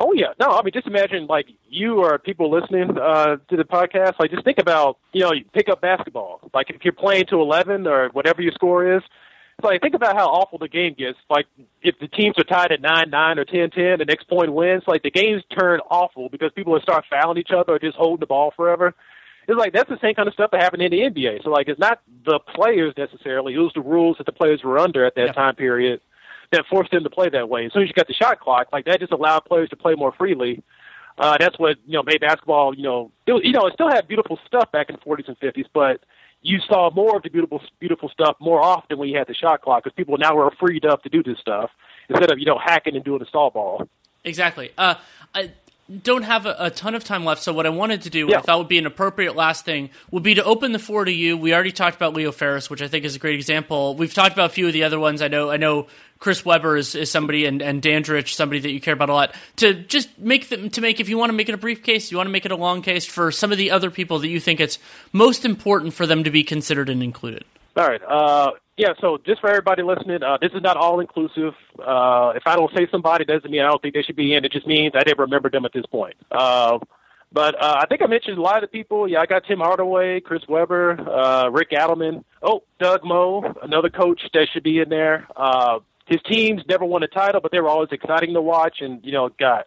Oh 0.01 0.13
yeah, 0.13 0.27
no. 0.39 0.51
I 0.51 0.63
mean, 0.63 0.71
just 0.73 0.87
imagine 0.87 1.27
like 1.27 1.47
you 1.67 1.99
or 1.99 2.17
people 2.19 2.49
listening 2.49 2.97
uh, 2.97 3.35
to 3.49 3.57
the 3.57 3.65
podcast. 3.65 4.13
Like, 4.17 4.31
just 4.31 4.45
think 4.45 4.57
about 4.57 4.97
you 5.11 5.21
know, 5.21 5.33
you 5.33 5.43
pick 5.53 5.67
up 5.67 5.81
basketball. 5.81 6.39
Like, 6.53 6.69
if 6.69 6.77
you're 6.83 6.93
playing 6.93 7.25
to 7.29 7.41
eleven 7.41 7.85
or 7.85 8.09
whatever 8.13 8.41
your 8.41 8.53
score 8.53 8.95
is, 8.95 9.03
it's 9.57 9.65
like 9.65 9.81
think 9.81 9.95
about 9.95 10.15
how 10.15 10.27
awful 10.27 10.57
the 10.57 10.69
game 10.69 10.95
gets. 10.97 11.17
Like, 11.29 11.47
if 11.81 11.95
the 11.99 12.07
teams 12.07 12.35
are 12.37 12.45
tied 12.45 12.71
at 12.71 12.81
nine 12.81 13.09
nine 13.09 13.39
or 13.39 13.45
ten 13.45 13.71
ten, 13.71 13.99
the 13.99 14.05
next 14.07 14.29
point 14.29 14.53
wins. 14.53 14.83
Like, 14.87 15.03
the 15.03 15.11
games 15.11 15.43
turn 15.59 15.81
awful 15.91 16.29
because 16.29 16.51
people 16.55 16.71
will 16.71 16.81
start 16.81 17.03
fouling 17.09 17.37
each 17.37 17.51
other 17.53 17.73
or 17.73 17.79
just 17.79 17.97
holding 17.97 18.21
the 18.21 18.25
ball 18.25 18.53
forever. 18.55 18.95
It's 19.49 19.59
like 19.59 19.73
that's 19.73 19.89
the 19.89 19.97
same 20.01 20.13
kind 20.13 20.27
of 20.29 20.33
stuff 20.33 20.51
that 20.51 20.61
happened 20.61 20.83
in 20.83 20.91
the 20.91 20.99
NBA. 20.99 21.43
So 21.43 21.49
like, 21.49 21.67
it's 21.67 21.79
not 21.79 21.99
the 22.23 22.39
players 22.55 22.93
necessarily; 22.97 23.53
it 23.53 23.57
was 23.57 23.73
the 23.75 23.81
rules 23.81 24.15
that 24.19 24.27
the 24.27 24.31
players 24.31 24.61
were 24.63 24.79
under 24.79 25.05
at 25.05 25.15
that 25.15 25.27
yeah. 25.27 25.31
time 25.33 25.55
period 25.55 25.99
that 26.51 26.65
forced 26.69 26.91
them 26.91 27.03
to 27.03 27.09
play 27.09 27.29
that 27.29 27.49
way. 27.49 27.65
As 27.65 27.73
soon 27.73 27.83
as 27.83 27.89
you 27.89 27.93
got 27.93 28.07
the 28.07 28.13
shot 28.13 28.39
clock, 28.39 28.67
like 28.71 28.85
that 28.85 28.99
just 28.99 29.11
allowed 29.11 29.41
players 29.41 29.69
to 29.69 29.75
play 29.75 29.95
more 29.95 30.11
freely. 30.11 30.63
Uh, 31.17 31.37
that's 31.37 31.59
what 31.59 31.77
you 31.85 31.93
know 31.93 32.03
made 32.03 32.21
basketball. 32.21 32.73
You 32.73 32.83
know, 32.83 33.11
it, 33.27 33.45
you 33.45 33.51
know, 33.51 33.67
it 33.67 33.73
still 33.73 33.89
had 33.89 34.07
beautiful 34.07 34.39
stuff 34.47 34.71
back 34.71 34.89
in 34.89 34.95
the 34.95 35.01
40s 35.01 35.27
and 35.27 35.39
50s, 35.39 35.65
but 35.73 36.01
you 36.41 36.59
saw 36.67 36.89
more 36.91 37.17
of 37.17 37.23
the 37.23 37.29
beautiful, 37.29 37.61
beautiful 37.79 38.09
stuff 38.09 38.37
more 38.39 38.61
often 38.61 38.97
when 38.97 39.09
you 39.09 39.17
had 39.17 39.27
the 39.27 39.33
shot 39.33 39.61
clock 39.61 39.83
because 39.83 39.95
people 39.95 40.17
now 40.17 40.35
were 40.35 40.51
freed 40.59 40.85
up 40.85 41.03
to 41.03 41.09
do 41.09 41.21
this 41.21 41.37
stuff 41.39 41.69
instead 42.07 42.31
of 42.31 42.39
you 42.39 42.45
know 42.45 42.57
hacking 42.57 42.95
and 42.95 43.03
doing 43.03 43.19
the 43.19 43.25
stall 43.25 43.49
ball. 43.49 43.87
Exactly. 44.23 44.71
Uh, 44.77 44.95
I, 45.33 45.51
don't 45.89 46.23
have 46.23 46.45
a, 46.45 46.55
a, 46.59 46.69
ton 46.69 46.93
of 46.93 47.03
time 47.03 47.25
left, 47.25 47.41
so 47.41 47.51
what 47.51 47.65
I 47.65 47.69
wanted 47.69 48.03
to 48.03 48.09
do, 48.09 48.27
yeah. 48.29 48.37
I 48.37 48.41
thought 48.41 48.59
would 48.59 48.67
be 48.67 48.77
an 48.77 48.85
appropriate 48.85 49.35
last 49.35 49.65
thing, 49.65 49.89
would 50.11 50.21
be 50.21 50.35
to 50.35 50.43
open 50.43 50.71
the 50.71 50.79
floor 50.79 51.03
to 51.03 51.11
you. 51.11 51.35
We 51.35 51.53
already 51.53 51.71
talked 51.71 51.95
about 51.95 52.13
Leo 52.13 52.31
Ferris, 52.31 52.69
which 52.69 52.81
I 52.81 52.87
think 52.87 53.05
is 53.05 53.15
a 53.15 53.19
great 53.19 53.35
example. 53.35 53.95
We've 53.95 54.13
talked 54.13 54.33
about 54.33 54.51
a 54.51 54.53
few 54.53 54.67
of 54.67 54.73
the 54.73 54.83
other 54.83 54.99
ones. 54.99 55.21
I 55.21 55.27
know, 55.27 55.49
I 55.49 55.57
know 55.57 55.87
Chris 56.19 56.45
Webber 56.45 56.77
is, 56.77 56.93
is 56.93 57.09
somebody, 57.09 57.45
and, 57.45 57.61
and 57.61 57.81
Dandridge, 57.81 58.35
somebody 58.35 58.59
that 58.59 58.71
you 58.71 58.79
care 58.79 58.93
about 58.93 59.09
a 59.09 59.13
lot. 59.13 59.35
To 59.57 59.73
just 59.73 60.19
make 60.19 60.49
them 60.49 60.69
to 60.71 60.81
make, 60.81 60.99
if 60.99 61.09
you 61.09 61.17
want 61.17 61.29
to 61.29 61.35
make 61.35 61.49
it 61.49 61.55
a 61.55 61.57
brief 61.57 61.81
case, 61.81 62.11
you 62.11 62.17
want 62.17 62.27
to 62.27 62.31
make 62.31 62.45
it 62.45 62.51
a 62.51 62.57
long 62.57 62.81
case 62.81 63.05
for 63.05 63.31
some 63.31 63.51
of 63.51 63.57
the 63.57 63.71
other 63.71 63.89
people 63.89 64.19
that 64.19 64.27
you 64.27 64.39
think 64.39 64.59
it's 64.59 64.77
most 65.11 65.43
important 65.43 65.93
for 65.93 66.05
them 66.05 66.23
to 66.23 66.29
be 66.29 66.43
considered 66.43 66.89
and 66.89 67.01
included. 67.01 67.45
All 67.75 67.87
right. 67.87 68.01
Uh, 68.03 68.51
yeah. 68.79 68.93
So 69.01 69.17
just 69.25 69.41
for 69.41 69.49
everybody 69.49 69.83
listening, 69.83 70.23
uh, 70.23 70.37
this 70.41 70.51
is 70.53 70.61
not 70.61 70.77
all 70.77 71.01
inclusive. 71.01 71.53
Uh, 71.77 72.31
if 72.33 72.43
I 72.45 72.55
don't 72.55 72.71
say 72.73 72.87
somebody, 72.89 73.25
doesn't 73.25 73.51
mean 73.51 73.59
I 73.59 73.67
don't 73.67 73.81
think 73.81 73.93
they 73.93 74.03
should 74.03 74.15
be 74.15 74.33
in. 74.33 74.45
It 74.45 74.53
just 74.53 74.65
means 74.65 74.93
I 74.95 75.03
didn't 75.03 75.19
remember 75.19 75.49
them 75.49 75.65
at 75.65 75.73
this 75.73 75.85
point. 75.85 76.15
Uh, 76.31 76.79
but 77.31 77.61
uh, 77.61 77.75
I 77.81 77.85
think 77.87 78.01
I 78.01 78.07
mentioned 78.07 78.37
a 78.37 78.41
lot 78.41 78.63
of 78.63 78.71
the 78.71 78.77
people. 78.77 79.05
Yeah, 79.05 79.19
I 79.19 79.25
got 79.25 79.43
Tim 79.45 79.59
Hardaway, 79.59 80.21
Chris 80.21 80.43
Webber, 80.47 80.97
uh, 80.97 81.49
Rick 81.49 81.71
Adelman. 81.71 82.23
Oh, 82.41 82.63
Doug 82.79 83.01
Moe, 83.03 83.53
another 83.61 83.89
coach 83.89 84.21
that 84.33 84.47
should 84.53 84.63
be 84.63 84.79
in 84.79 84.87
there. 84.87 85.27
Uh, 85.35 85.79
his 86.05 86.21
teams 86.23 86.61
never 86.67 86.85
won 86.85 87.03
a 87.03 87.07
title, 87.07 87.41
but 87.41 87.51
they 87.51 87.59
were 87.59 87.67
always 87.67 87.89
exciting 87.91 88.33
to 88.33 88.41
watch. 88.41 88.77
And 88.79 89.03
you 89.03 89.11
know, 89.11 89.29
God, 89.37 89.65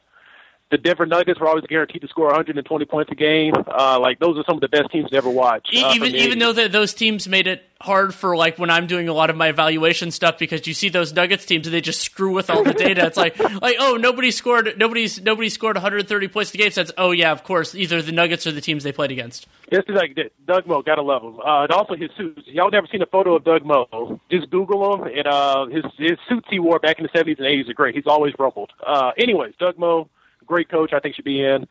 the 0.72 0.78
Denver 0.78 1.04
Nuggets 1.04 1.38
were 1.38 1.46
always 1.46 1.64
guaranteed 1.66 2.00
to 2.00 2.08
score 2.08 2.26
120 2.28 2.86
points 2.86 3.12
a 3.12 3.14
game. 3.14 3.52
Uh, 3.54 4.00
like 4.00 4.18
those 4.18 4.38
are 4.38 4.44
some 4.44 4.56
of 4.56 4.62
the 4.62 4.68
best 4.68 4.90
teams 4.90 5.10
to 5.10 5.16
ever 5.16 5.28
watch. 5.28 5.68
Uh, 5.68 5.92
even 5.94 6.14
even 6.14 6.38
though 6.38 6.54
the, 6.54 6.66
those 6.66 6.94
teams 6.94 7.28
made 7.28 7.46
it 7.46 7.62
hard 7.78 8.14
for 8.14 8.36
like 8.36 8.58
when 8.58 8.70
I'm 8.70 8.86
doing 8.86 9.08
a 9.08 9.12
lot 9.12 9.28
of 9.28 9.36
my 9.36 9.48
evaluation 9.48 10.10
stuff 10.10 10.38
because 10.38 10.66
you 10.66 10.72
see 10.72 10.88
those 10.88 11.12
Nuggets 11.12 11.44
teams 11.44 11.66
and 11.66 11.74
they 11.74 11.82
just 11.82 12.00
screw 12.00 12.32
with 12.32 12.48
all 12.48 12.64
the 12.64 12.72
data. 12.72 13.04
it's 13.04 13.18
like 13.18 13.38
like 13.62 13.76
oh 13.80 13.96
nobody 13.96 14.30
scored 14.30 14.78
nobody's 14.78 15.20
nobody 15.20 15.50
scored 15.50 15.76
130 15.76 16.28
points 16.28 16.54
a 16.54 16.56
game. 16.56 16.70
So 16.70 16.84
oh 16.96 17.10
yeah 17.10 17.32
of 17.32 17.44
course 17.44 17.74
either 17.74 18.00
the 18.00 18.12
Nuggets 18.12 18.46
or 18.46 18.52
the 18.52 18.62
teams 18.62 18.82
they 18.82 18.92
played 18.92 19.12
against. 19.12 19.46
It's 19.68 19.88
like 19.90 20.18
Doug 20.46 20.66
Moe, 20.66 20.80
gotta 20.80 21.02
love 21.02 21.22
him. 21.22 21.38
Uh, 21.38 21.64
and 21.64 21.72
also 21.72 21.94
his 21.94 22.10
suits. 22.16 22.40
Y'all 22.46 22.70
never 22.70 22.86
seen 22.90 23.02
a 23.02 23.06
photo 23.06 23.36
of 23.36 23.44
Doug 23.44 23.64
Moe? 23.66 24.20
Just 24.30 24.50
Google 24.50 24.94
him, 24.94 25.12
and 25.14 25.26
uh, 25.26 25.66
his 25.66 25.84
his 25.98 26.18
suits 26.28 26.46
he 26.50 26.58
wore 26.58 26.78
back 26.78 26.98
in 26.98 27.04
the 27.04 27.10
70s 27.10 27.38
and 27.38 27.46
80s 27.46 27.68
are 27.68 27.74
great. 27.74 27.94
He's 27.94 28.06
always 28.06 28.32
rumpled. 28.38 28.70
Uh, 28.86 29.12
anyways, 29.18 29.54
Doug 29.58 29.78
Moe 29.78 30.08
great 30.52 30.68
coach. 30.68 30.92
I 30.92 31.00
think 31.00 31.14
should 31.14 31.24
be 31.24 31.42
in. 31.42 31.62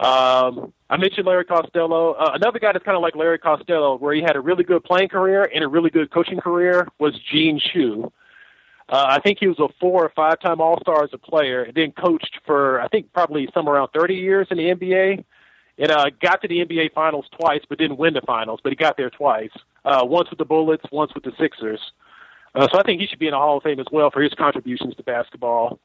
Um, 0.00 0.72
I 0.90 0.96
mentioned 0.96 1.26
Larry 1.26 1.44
Costello. 1.44 2.12
Uh, 2.14 2.32
another 2.34 2.58
guy 2.58 2.72
that's 2.72 2.84
kind 2.84 2.96
of 2.96 3.02
like 3.02 3.14
Larry 3.14 3.38
Costello, 3.38 3.96
where 3.96 4.12
he 4.12 4.20
had 4.20 4.34
a 4.34 4.40
really 4.40 4.64
good 4.64 4.82
playing 4.82 5.08
career 5.08 5.48
and 5.54 5.62
a 5.62 5.68
really 5.68 5.90
good 5.90 6.10
coaching 6.10 6.40
career, 6.40 6.88
was 6.98 7.14
Gene 7.30 7.60
Shue. 7.60 8.12
Uh, 8.88 9.06
I 9.08 9.20
think 9.20 9.38
he 9.38 9.46
was 9.46 9.58
a 9.60 9.68
four 9.78 10.04
or 10.04 10.12
five 10.16 10.40
time 10.40 10.60
All 10.60 10.80
Star 10.80 11.04
as 11.04 11.10
a 11.12 11.18
player, 11.18 11.62
and 11.62 11.74
then 11.74 11.92
coached 11.92 12.40
for 12.44 12.80
I 12.80 12.88
think 12.88 13.12
probably 13.12 13.48
somewhere 13.54 13.76
around 13.76 13.90
30 13.94 14.14
years 14.14 14.48
in 14.50 14.56
the 14.56 14.64
NBA. 14.64 15.24
And 15.80 15.92
uh, 15.92 16.06
got 16.20 16.42
to 16.42 16.48
the 16.48 16.64
NBA 16.64 16.92
Finals 16.92 17.26
twice, 17.38 17.60
but 17.68 17.78
didn't 17.78 17.98
win 17.98 18.14
the 18.14 18.20
finals. 18.22 18.58
But 18.64 18.72
he 18.72 18.76
got 18.76 18.96
there 18.96 19.10
twice. 19.10 19.52
Uh, 19.84 20.00
once 20.02 20.28
with 20.28 20.40
the 20.40 20.44
Bullets, 20.44 20.84
once 20.90 21.14
with 21.14 21.22
the 21.22 21.30
Sixers. 21.38 21.80
Uh, 22.52 22.66
so 22.72 22.80
I 22.80 22.82
think 22.82 23.00
he 23.00 23.06
should 23.06 23.20
be 23.20 23.28
in 23.28 23.30
the 23.30 23.38
Hall 23.38 23.58
of 23.58 23.62
Fame 23.62 23.78
as 23.78 23.86
well 23.92 24.10
for 24.10 24.20
his 24.20 24.34
contributions 24.34 24.96
to 24.96 25.04
basketball. 25.04 25.78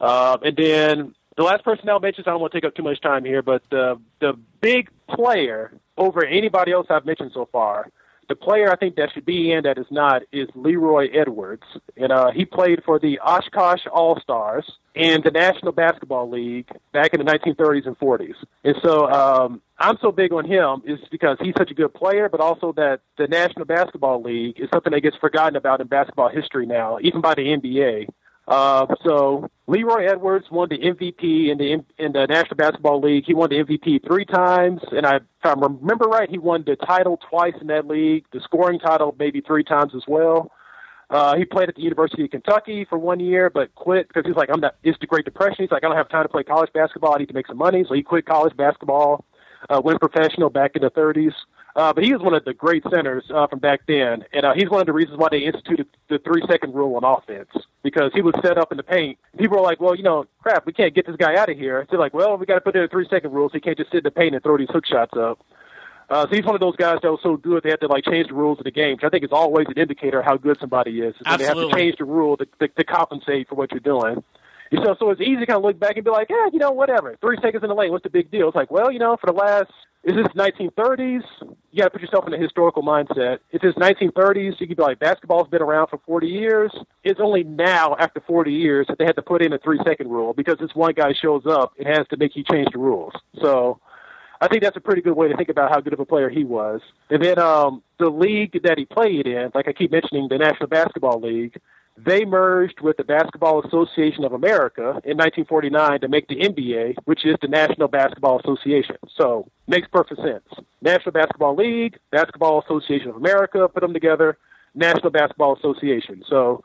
Uh, 0.00 0.36
and 0.42 0.56
then 0.56 1.14
the 1.38 1.44
last 1.44 1.64
person 1.64 1.88
I'll 1.88 2.00
mention, 2.00 2.24
I 2.26 2.30
don't 2.30 2.40
want 2.40 2.52
to 2.52 2.60
take 2.60 2.66
up 2.66 2.74
too 2.74 2.82
much 2.82 3.00
time 3.00 3.24
here, 3.24 3.42
but 3.42 3.62
the 3.70 3.98
the 4.20 4.32
big 4.60 4.90
player 5.08 5.72
over 5.96 6.24
anybody 6.24 6.72
else 6.72 6.88
I've 6.90 7.06
mentioned 7.06 7.30
so 7.32 7.48
far, 7.50 7.90
the 8.28 8.34
player 8.34 8.70
I 8.70 8.76
think 8.76 8.96
that 8.96 9.10
should 9.14 9.24
be 9.24 9.52
in 9.52 9.62
that 9.62 9.78
is 9.78 9.86
not 9.88 10.22
is 10.32 10.48
Leroy 10.56 11.06
Edwards, 11.12 11.62
and 11.96 12.10
uh, 12.10 12.32
he 12.32 12.44
played 12.44 12.82
for 12.84 12.98
the 12.98 13.20
Oshkosh 13.20 13.86
All 13.86 14.18
Stars 14.20 14.64
and 14.96 15.22
the 15.22 15.30
National 15.30 15.70
Basketball 15.70 16.28
League 16.28 16.68
back 16.92 17.14
in 17.14 17.24
the 17.24 17.30
1930s 17.30 17.86
and 17.86 17.96
40s. 18.00 18.34
And 18.64 18.74
so 18.82 19.08
um, 19.08 19.62
I'm 19.78 19.96
so 20.02 20.10
big 20.10 20.32
on 20.32 20.44
him 20.44 20.82
is 20.84 20.98
because 21.12 21.38
he's 21.40 21.54
such 21.56 21.70
a 21.70 21.74
good 21.74 21.94
player, 21.94 22.28
but 22.28 22.40
also 22.40 22.72
that 22.72 23.00
the 23.16 23.28
National 23.28 23.64
Basketball 23.64 24.20
League 24.22 24.58
is 24.58 24.68
something 24.72 24.92
that 24.92 25.02
gets 25.02 25.16
forgotten 25.18 25.54
about 25.54 25.80
in 25.80 25.86
basketball 25.86 26.30
history 26.30 26.66
now, 26.66 26.98
even 27.00 27.20
by 27.20 27.34
the 27.34 27.42
NBA. 27.42 28.08
Uh, 28.48 28.86
so 29.04 29.50
Leroy 29.66 30.06
Edwards 30.10 30.46
won 30.50 30.70
the 30.70 30.78
MVP 30.78 31.50
in 31.50 31.58
the 31.58 31.84
in 32.02 32.12
the 32.12 32.26
National 32.26 32.56
Basketball 32.56 32.98
League. 32.98 33.24
He 33.26 33.34
won 33.34 33.50
the 33.50 33.56
MVP 33.56 34.06
three 34.06 34.24
times, 34.24 34.80
and 34.90 35.04
I, 35.04 35.16
if 35.16 35.22
I 35.44 35.52
remember 35.52 36.06
right, 36.06 36.30
he 36.30 36.38
won 36.38 36.64
the 36.66 36.74
title 36.76 37.18
twice 37.28 37.52
in 37.60 37.66
that 37.66 37.86
league. 37.86 38.24
The 38.32 38.40
scoring 38.40 38.80
title 38.80 39.14
maybe 39.18 39.42
three 39.42 39.64
times 39.64 39.92
as 39.94 40.02
well. 40.08 40.50
Uh, 41.10 41.36
he 41.36 41.44
played 41.44 41.68
at 41.68 41.74
the 41.74 41.82
University 41.82 42.24
of 42.24 42.30
Kentucky 42.30 42.86
for 42.88 42.98
one 42.98 43.20
year, 43.20 43.50
but 43.50 43.74
quit 43.74 44.08
because 44.08 44.24
he's 44.26 44.36
like, 44.36 44.48
I'm 44.50 44.60
not. 44.60 44.76
It's 44.82 44.98
the 44.98 45.06
Great 45.06 45.26
Depression. 45.26 45.56
He's 45.58 45.70
like, 45.70 45.84
I 45.84 45.88
don't 45.88 45.96
have 45.96 46.08
time 46.08 46.24
to 46.24 46.28
play 46.30 46.42
college 46.42 46.72
basketball. 46.72 47.14
I 47.14 47.18
need 47.18 47.28
to 47.28 47.34
make 47.34 47.46
some 47.46 47.58
money, 47.58 47.84
so 47.86 47.92
he 47.92 48.02
quit 48.02 48.24
college 48.24 48.56
basketball. 48.56 49.26
Uh, 49.68 49.82
went 49.84 50.00
professional 50.00 50.48
back 50.48 50.72
in 50.74 50.80
the 50.82 50.90
30s. 50.90 51.32
Uh, 51.78 51.92
but 51.92 52.02
he 52.02 52.12
was 52.12 52.20
one 52.20 52.34
of 52.34 52.44
the 52.44 52.52
great 52.52 52.82
centers 52.90 53.22
uh, 53.32 53.46
from 53.46 53.60
back 53.60 53.82
then, 53.86 54.24
and 54.32 54.44
uh, 54.44 54.52
he's 54.52 54.68
one 54.68 54.80
of 54.80 54.86
the 54.86 54.92
reasons 54.92 55.16
why 55.16 55.28
they 55.30 55.38
instituted 55.38 55.86
the 56.08 56.18
three-second 56.18 56.74
rule 56.74 56.96
on 56.96 57.04
offense 57.04 57.50
because 57.84 58.10
he 58.12 58.20
was 58.20 58.34
set 58.42 58.58
up 58.58 58.72
in 58.72 58.76
the 58.76 58.82
paint. 58.82 59.16
People 59.38 59.58
are 59.58 59.62
like, 59.62 59.80
"Well, 59.80 59.94
you 59.94 60.02
know, 60.02 60.24
crap, 60.42 60.66
we 60.66 60.72
can't 60.72 60.92
get 60.92 61.06
this 61.06 61.14
guy 61.14 61.36
out 61.36 61.48
of 61.48 61.56
here." 61.56 61.84
So 61.84 61.90
they're 61.92 62.00
like, 62.00 62.12
"Well, 62.12 62.36
we 62.36 62.46
got 62.46 62.56
to 62.56 62.60
put 62.62 62.74
in 62.74 62.82
a 62.82 62.88
three-second 62.88 63.30
rule, 63.32 63.48
so 63.48 63.52
he 63.52 63.60
can't 63.60 63.78
just 63.78 63.92
sit 63.92 63.98
in 63.98 64.02
the 64.02 64.10
paint 64.10 64.34
and 64.34 64.42
throw 64.42 64.58
these 64.58 64.70
hook 64.72 64.86
shots 64.86 65.16
up." 65.16 65.38
Uh, 66.10 66.26
so 66.28 66.34
he's 66.34 66.44
one 66.44 66.56
of 66.56 66.60
those 66.60 66.74
guys 66.74 66.98
that 67.04 67.12
was 67.12 67.20
so 67.22 67.36
good 67.36 67.62
they 67.62 67.70
had 67.70 67.80
to 67.82 67.86
like 67.86 68.04
change 68.04 68.26
the 68.26 68.34
rules 68.34 68.58
of 68.58 68.64
the 68.64 68.72
game, 68.72 68.94
which 68.94 69.04
I 69.04 69.08
think 69.08 69.22
is 69.22 69.30
always 69.30 69.68
an 69.68 69.78
indicator 69.78 70.18
of 70.18 70.24
how 70.24 70.36
good 70.36 70.58
somebody 70.58 71.00
is. 71.00 71.14
is 71.14 71.22
Absolutely. 71.26 71.44
They 71.44 71.60
have 71.60 71.70
to 71.70 71.76
change 71.76 71.98
the 71.98 72.06
rule 72.06 72.36
to, 72.38 72.46
to, 72.58 72.66
to 72.66 72.82
compensate 72.82 73.48
for 73.48 73.54
what 73.54 73.70
you're 73.70 73.78
doing. 73.78 74.24
You 74.70 74.80
know, 74.80 74.96
so 74.98 75.10
it's 75.10 75.20
easy 75.20 75.40
to 75.40 75.46
kind 75.46 75.56
of 75.56 75.62
look 75.62 75.78
back 75.78 75.96
and 75.96 76.04
be 76.04 76.10
like, 76.10 76.28
yeah, 76.30 76.48
you 76.52 76.58
know, 76.58 76.70
whatever. 76.70 77.16
Three 77.20 77.38
seconds 77.42 77.62
in 77.62 77.68
the 77.68 77.74
lane, 77.74 77.90
what's 77.90 78.02
the 78.02 78.10
big 78.10 78.30
deal? 78.30 78.48
It's 78.48 78.56
like, 78.56 78.70
well, 78.70 78.92
you 78.92 78.98
know, 78.98 79.16
for 79.16 79.26
the 79.26 79.32
last 79.32 79.70
is 80.04 80.14
this 80.14 80.26
1930s? 80.28 81.22
You 81.72 81.82
got 81.82 81.84
to 81.84 81.90
put 81.90 82.00
yourself 82.00 82.26
in 82.26 82.32
a 82.32 82.38
historical 82.38 82.82
mindset. 82.82 83.38
If 83.50 83.64
it's 83.64 83.76
1930s, 83.76 84.60
you 84.60 84.66
could 84.68 84.76
be 84.76 84.82
like, 84.82 84.98
basketball's 84.98 85.48
been 85.48 85.60
around 85.60 85.88
for 85.88 85.98
40 86.06 86.26
years. 86.26 86.72
It's 87.02 87.20
only 87.20 87.42
now, 87.42 87.96
after 87.98 88.20
40 88.20 88.52
years, 88.52 88.86
that 88.88 88.98
they 88.98 89.04
had 89.04 89.16
to 89.16 89.22
put 89.22 89.42
in 89.42 89.52
a 89.52 89.58
three 89.58 89.78
second 89.84 90.08
rule 90.08 90.32
because 90.32 90.56
this 90.58 90.70
one 90.74 90.94
guy 90.94 91.12
shows 91.12 91.42
up, 91.46 91.72
it 91.76 91.86
has 91.86 92.06
to 92.08 92.16
make 92.16 92.36
you 92.36 92.44
change 92.44 92.68
the 92.72 92.78
rules. 92.78 93.12
So 93.42 93.80
I 94.40 94.46
think 94.46 94.62
that's 94.62 94.76
a 94.76 94.80
pretty 94.80 95.02
good 95.02 95.14
way 95.14 95.28
to 95.28 95.36
think 95.36 95.48
about 95.48 95.70
how 95.70 95.80
good 95.80 95.92
of 95.92 96.00
a 96.00 96.06
player 96.06 96.30
he 96.30 96.44
was. 96.44 96.80
And 97.10 97.22
then 97.22 97.38
um, 97.38 97.82
the 97.98 98.08
league 98.08 98.62
that 98.62 98.78
he 98.78 98.84
played 98.84 99.26
in, 99.26 99.50
like 99.54 99.66
I 99.66 99.72
keep 99.72 99.90
mentioning, 99.90 100.28
the 100.28 100.38
National 100.38 100.68
Basketball 100.68 101.20
League, 101.20 101.60
they 102.04 102.24
merged 102.24 102.80
with 102.80 102.96
the 102.96 103.04
Basketball 103.04 103.64
Association 103.64 104.24
of 104.24 104.32
America 104.32 105.00
in 105.04 105.16
1949 105.16 106.00
to 106.00 106.08
make 106.08 106.28
the 106.28 106.36
NBA, 106.36 106.94
which 107.04 107.26
is 107.26 107.36
the 107.42 107.48
National 107.48 107.88
Basketball 107.88 108.38
Association. 108.38 108.96
So 109.16 109.50
makes 109.66 109.88
perfect 109.88 110.20
sense. 110.20 110.44
National 110.80 111.12
Basketball 111.12 111.56
League, 111.56 111.98
Basketball 112.12 112.62
Association 112.62 113.08
of 113.08 113.16
America, 113.16 113.68
put 113.68 113.80
them 113.80 113.92
together, 113.92 114.38
National 114.74 115.10
Basketball 115.10 115.56
Association. 115.56 116.22
So, 116.28 116.62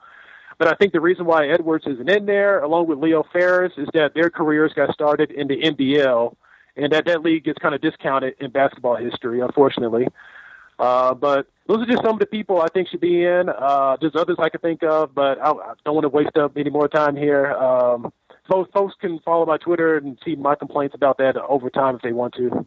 but 0.60 0.68
I 0.68 0.76
think 0.76 0.94
the 0.94 1.02
reason 1.02 1.26
why 1.26 1.48
Edwards 1.48 1.86
isn't 1.88 2.10
in 2.10 2.26
there, 2.28 2.60
along 2.62 2.88
with 2.88 3.00
Leo 3.00 3.24
Ferris, 3.34 3.74
is 3.78 3.88
that 3.94 4.14
their 4.14 4.30
careers 4.30 4.72
got 4.76 4.94
started 4.94 5.32
in 5.32 5.48
the 5.48 5.58
NBL, 5.58 6.36
and 6.76 6.92
that 6.92 7.06
that 7.06 7.22
league 7.24 7.46
gets 7.46 7.58
kind 7.58 7.74
of 7.74 7.82
discounted 7.82 8.36
in 8.40 8.52
basketball 8.52 8.98
history, 8.98 9.40
unfortunately. 9.40 10.08
Uh, 10.78 11.14
but 11.14 11.48
those 11.68 11.80
are 11.80 11.86
just 11.86 12.04
some 12.04 12.14
of 12.14 12.20
the 12.20 12.26
people 12.26 12.62
I 12.62 12.68
think 12.68 12.90
should 12.90 13.00
be 13.00 13.24
in. 13.24 13.50
Uh, 13.50 13.98
there's 14.00 14.16
others 14.16 14.38
I 14.40 14.50
can 14.50 14.60
think 14.60 14.84
of, 14.84 15.16
but 15.16 15.40
I, 15.40 15.52
I 15.52 15.74
don't 15.86 15.96
want 15.96 16.04
to 16.04 16.10
waste 16.10 16.38
up 16.38 16.58
any 16.58 16.70
more 16.70 16.88
time 16.88 17.16
here. 17.16 17.52
Um, 17.54 18.12
folks, 18.50 18.70
folks 18.74 18.96
can 19.00 19.20
follow 19.20 19.46
my 19.46 19.58
Twitter 19.58 19.98
and 19.98 20.18
see 20.26 20.36
my 20.36 20.56
complaints 20.56 20.96
about 20.96 21.18
that 21.20 21.38
over 21.38 21.70
time 21.70 21.96
if 21.96 22.02
they 22.02 22.12
want 22.12 22.34
to. 22.36 22.66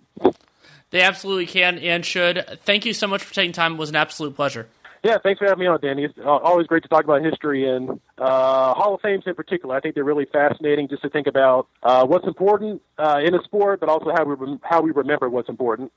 They 0.91 1.03
absolutely 1.03 1.47
can 1.47 1.79
and 1.79 2.05
should. 2.07 2.59
Thank 2.63 2.87
you 2.87 2.95
so 2.95 3.07
much 3.07 3.23
for 3.23 3.35
taking 3.35 3.53
time. 3.53 3.75
It 3.75 3.79
was 3.79 3.91
an 3.91 3.97
absolute 3.97 4.35
pleasure. 4.35 4.69
Yeah, 5.03 5.19
thanks 5.23 5.39
for 5.39 5.45
having 5.45 5.61
me 5.61 5.67
on, 5.67 5.81
Danny. 5.81 6.05
It's 6.05 6.19
always 6.25 6.67
great 6.67 6.83
to 6.83 6.89
talk 6.89 7.05
about 7.05 7.23
history 7.23 7.69
and 7.69 8.01
uh, 8.19 8.75
Hall 8.75 8.95
of 8.95 9.01
Fames 9.03 9.25
in 9.27 9.35
particular. 9.35 9.77
I 9.77 9.81
think 9.81 9.95
they're 9.95 10.05
really 10.05 10.25
fascinating 10.25 10.89
just 10.89 11.03
to 11.03 11.11
think 11.11 11.27
about 11.27 11.69
uh, 11.83 12.07
what's 12.07 12.27
important 12.27 12.83
uh, 12.99 13.21
in 13.25 13.35
a 13.35 13.43
sport, 13.45 13.81
but 13.81 13.89
also 13.89 14.11
how 14.17 14.25
we 14.25 14.59
how 14.63 14.81
we 14.81 14.91
remember 14.91 15.29
what's 15.29 15.49
important. 15.49 15.93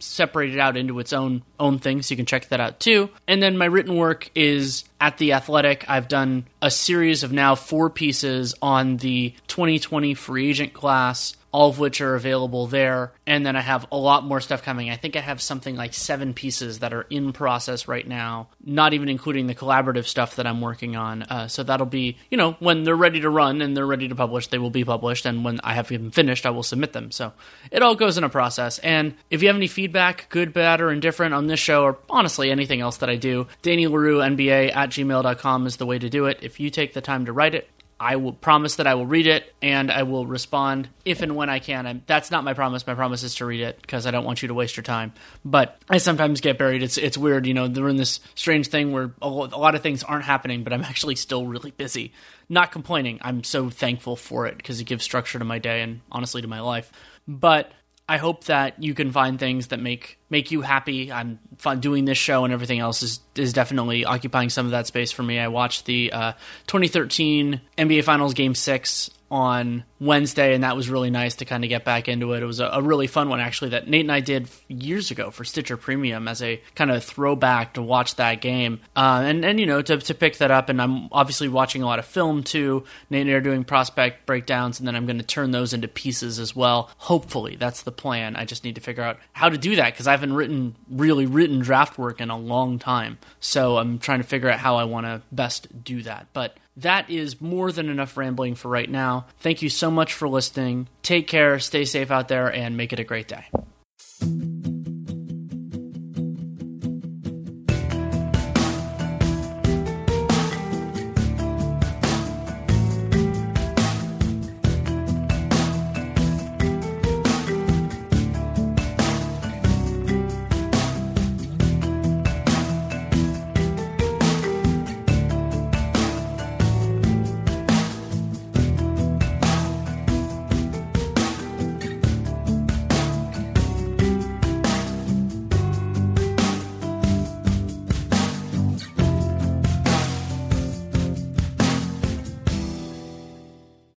separated 0.00 0.58
out 0.58 0.76
into 0.76 0.98
its 0.98 1.12
own 1.12 1.42
own 1.58 1.78
thing, 1.78 2.02
so 2.02 2.12
you 2.12 2.16
can 2.16 2.26
check 2.26 2.48
that 2.48 2.60
out 2.60 2.80
too. 2.80 3.10
And 3.28 3.42
then 3.42 3.56
my 3.56 3.66
written 3.66 3.96
work 3.96 4.30
is 4.34 4.84
at 5.00 5.18
the 5.18 5.34
Athletic. 5.34 5.84
I've 5.88 6.08
done 6.08 6.46
a 6.60 6.70
series 6.70 7.22
of 7.22 7.32
now 7.32 7.54
four 7.54 7.90
pieces 7.90 8.54
on 8.60 8.96
the 8.96 9.34
2020 9.48 10.14
free 10.14 10.50
agent 10.50 10.72
class 10.72 11.36
all 11.52 11.70
of 11.70 11.78
which 11.78 12.00
are 12.00 12.14
available 12.14 12.66
there. 12.66 13.12
And 13.26 13.44
then 13.44 13.56
I 13.56 13.60
have 13.60 13.86
a 13.90 13.96
lot 13.96 14.24
more 14.24 14.40
stuff 14.40 14.62
coming. 14.62 14.90
I 14.90 14.96
think 14.96 15.16
I 15.16 15.20
have 15.20 15.40
something 15.40 15.76
like 15.76 15.94
seven 15.94 16.34
pieces 16.34 16.80
that 16.80 16.92
are 16.92 17.06
in 17.10 17.32
process 17.32 17.88
right 17.88 18.06
now, 18.06 18.48
not 18.64 18.94
even 18.94 19.08
including 19.08 19.46
the 19.46 19.54
collaborative 19.54 20.06
stuff 20.06 20.36
that 20.36 20.46
I'm 20.46 20.60
working 20.60 20.96
on. 20.96 21.22
Uh, 21.22 21.48
so 21.48 21.62
that'll 21.62 21.86
be, 21.86 22.18
you 22.30 22.36
know, 22.36 22.52
when 22.60 22.84
they're 22.84 22.96
ready 22.96 23.20
to 23.20 23.30
run 23.30 23.62
and 23.62 23.76
they're 23.76 23.86
ready 23.86 24.08
to 24.08 24.14
publish, 24.14 24.46
they 24.48 24.58
will 24.58 24.70
be 24.70 24.84
published. 24.84 25.26
And 25.26 25.44
when 25.44 25.60
I 25.64 25.74
have 25.74 25.88
them 25.88 26.10
finished, 26.10 26.46
I 26.46 26.50
will 26.50 26.62
submit 26.62 26.92
them. 26.92 27.10
So 27.10 27.32
it 27.70 27.82
all 27.82 27.94
goes 27.94 28.16
in 28.16 28.24
a 28.24 28.28
process. 28.28 28.78
And 28.78 29.14
if 29.30 29.42
you 29.42 29.48
have 29.48 29.56
any 29.56 29.66
feedback, 29.66 30.28
good, 30.28 30.52
bad, 30.52 30.80
or 30.80 30.90
indifferent 30.90 31.34
on 31.34 31.46
this 31.46 31.60
show, 31.60 31.82
or 31.82 31.98
honestly 32.08 32.50
anything 32.50 32.80
else 32.80 32.98
that 32.98 33.10
I 33.10 33.16
do, 33.16 33.46
Danny 33.62 33.86
Leroux, 33.86 34.18
NBA 34.18 34.74
at 34.74 34.90
gmail.com 34.90 35.66
is 35.66 35.76
the 35.76 35.86
way 35.86 35.98
to 35.98 36.08
do 36.08 36.26
it. 36.26 36.38
If 36.42 36.60
you 36.60 36.70
take 36.70 36.94
the 36.94 37.00
time 37.00 37.26
to 37.26 37.32
write 37.32 37.54
it, 37.54 37.68
I 38.02 38.16
will 38.16 38.32
promise 38.32 38.76
that 38.76 38.86
I 38.86 38.94
will 38.94 39.04
read 39.04 39.26
it 39.26 39.54
and 39.60 39.90
I 39.90 40.04
will 40.04 40.24
respond 40.24 40.88
if 41.04 41.20
and 41.20 41.36
when 41.36 41.50
I 41.50 41.58
can. 41.58 41.84
And 41.84 42.00
that's 42.06 42.30
not 42.30 42.44
my 42.44 42.54
promise. 42.54 42.86
My 42.86 42.94
promise 42.94 43.22
is 43.22 43.34
to 43.36 43.44
read 43.44 43.60
it 43.60 43.78
because 43.82 44.06
I 44.06 44.10
don't 44.10 44.24
want 44.24 44.40
you 44.40 44.48
to 44.48 44.54
waste 44.54 44.78
your 44.78 44.82
time. 44.82 45.12
But 45.44 45.78
I 45.86 45.98
sometimes 45.98 46.40
get 46.40 46.56
buried. 46.56 46.82
It's 46.82 46.96
it's 46.96 47.18
weird, 47.18 47.46
you 47.46 47.52
know. 47.52 47.68
They're 47.68 47.90
in 47.90 47.98
this 47.98 48.20
strange 48.34 48.68
thing 48.68 48.92
where 48.92 49.12
a 49.20 49.28
lot 49.28 49.74
of 49.74 49.82
things 49.82 50.02
aren't 50.02 50.24
happening, 50.24 50.64
but 50.64 50.72
I'm 50.72 50.82
actually 50.84 51.16
still 51.16 51.46
really 51.46 51.72
busy. 51.72 52.14
Not 52.48 52.72
complaining. 52.72 53.18
I'm 53.20 53.44
so 53.44 53.68
thankful 53.68 54.16
for 54.16 54.46
it 54.46 54.56
because 54.56 54.80
it 54.80 54.84
gives 54.84 55.04
structure 55.04 55.38
to 55.38 55.44
my 55.44 55.58
day 55.58 55.82
and 55.82 56.00
honestly 56.10 56.40
to 56.40 56.48
my 56.48 56.60
life. 56.60 56.90
But 57.28 57.70
I 58.10 58.16
hope 58.16 58.42
that 58.46 58.82
you 58.82 58.92
can 58.92 59.12
find 59.12 59.38
things 59.38 59.68
that 59.68 59.78
make 59.78 60.18
make 60.30 60.50
you 60.50 60.62
happy. 60.62 61.12
I'm 61.12 61.38
doing 61.78 62.06
this 62.06 62.18
show 62.18 62.42
and 62.42 62.52
everything 62.52 62.80
else 62.80 63.04
is 63.04 63.20
is 63.36 63.52
definitely 63.52 64.04
occupying 64.04 64.50
some 64.50 64.66
of 64.66 64.72
that 64.72 64.88
space 64.88 65.12
for 65.12 65.22
me. 65.22 65.38
I 65.38 65.46
watched 65.46 65.86
the 65.86 66.12
uh, 66.12 66.32
2013 66.66 67.60
NBA 67.78 68.02
Finals 68.02 68.34
Game 68.34 68.56
Six 68.56 69.10
on 69.30 69.84
Wednesday, 70.00 70.54
and 70.54 70.64
that 70.64 70.74
was 70.74 70.90
really 70.90 71.10
nice 71.10 71.36
to 71.36 71.44
kind 71.44 71.62
of 71.62 71.68
get 71.68 71.84
back 71.84 72.08
into 72.08 72.32
it. 72.32 72.42
It 72.42 72.46
was 72.46 72.58
a, 72.58 72.66
a, 72.66 72.82
really 72.82 73.06
fun 73.06 73.28
one, 73.28 73.38
actually, 73.38 73.70
that 73.70 73.86
Nate 73.86 74.00
and 74.00 74.10
I 74.10 74.20
did 74.20 74.48
years 74.66 75.10
ago 75.10 75.30
for 75.30 75.44
Stitcher 75.44 75.76
Premium 75.76 76.26
as 76.26 76.42
a 76.42 76.60
kind 76.74 76.90
of 76.90 77.04
throwback 77.04 77.74
to 77.74 77.82
watch 77.82 78.16
that 78.16 78.40
game. 78.40 78.80
Uh, 78.96 79.22
and, 79.24 79.44
and, 79.44 79.60
you 79.60 79.66
know, 79.66 79.82
to, 79.82 79.98
to 79.98 80.14
pick 80.14 80.38
that 80.38 80.50
up, 80.50 80.68
and 80.68 80.82
I'm 80.82 81.08
obviously 81.12 81.48
watching 81.48 81.82
a 81.82 81.86
lot 81.86 82.00
of 82.00 82.06
film 82.06 82.42
too. 82.42 82.84
Nate 83.08 83.22
and 83.22 83.30
I 83.30 83.34
are 83.34 83.40
doing 83.40 83.62
prospect 83.62 84.26
breakdowns, 84.26 84.80
and 84.80 84.88
then 84.88 84.96
I'm 84.96 85.06
going 85.06 85.18
to 85.18 85.24
turn 85.24 85.52
those 85.52 85.72
into 85.72 85.86
pieces 85.86 86.40
as 86.40 86.56
well. 86.56 86.90
Hopefully, 86.96 87.56
that's 87.56 87.82
the 87.82 87.92
plan. 87.92 88.34
I 88.34 88.44
just 88.44 88.64
need 88.64 88.74
to 88.74 88.80
figure 88.80 89.04
out 89.04 89.18
how 89.32 89.48
to 89.48 89.58
do 89.58 89.76
that 89.76 89.92
because 89.92 90.08
I 90.08 90.12
haven't 90.12 90.32
written, 90.32 90.74
really 90.90 91.26
written 91.26 91.60
draft 91.60 91.98
work 91.98 92.20
in 92.20 92.30
a 92.30 92.38
long 92.38 92.80
time. 92.80 93.18
So 93.38 93.76
I'm 93.76 94.00
trying 94.00 94.20
to 94.20 94.26
figure 94.26 94.50
out 94.50 94.58
how 94.58 94.76
I 94.76 94.84
want 94.84 95.06
to 95.06 95.22
best 95.30 95.84
do 95.84 96.02
that. 96.02 96.26
But 96.32 96.56
that 96.82 97.10
is 97.10 97.40
more 97.40 97.72
than 97.72 97.88
enough 97.88 98.16
rambling 98.16 98.54
for 98.54 98.68
right 98.68 98.90
now. 98.90 99.26
Thank 99.40 99.62
you 99.62 99.68
so 99.68 99.90
much 99.90 100.12
for 100.12 100.28
listening. 100.28 100.88
Take 101.02 101.26
care, 101.26 101.58
stay 101.58 101.84
safe 101.84 102.10
out 102.10 102.28
there, 102.28 102.52
and 102.52 102.76
make 102.76 102.92
it 102.92 103.00
a 103.00 103.04
great 103.04 103.28
day. 103.28 104.59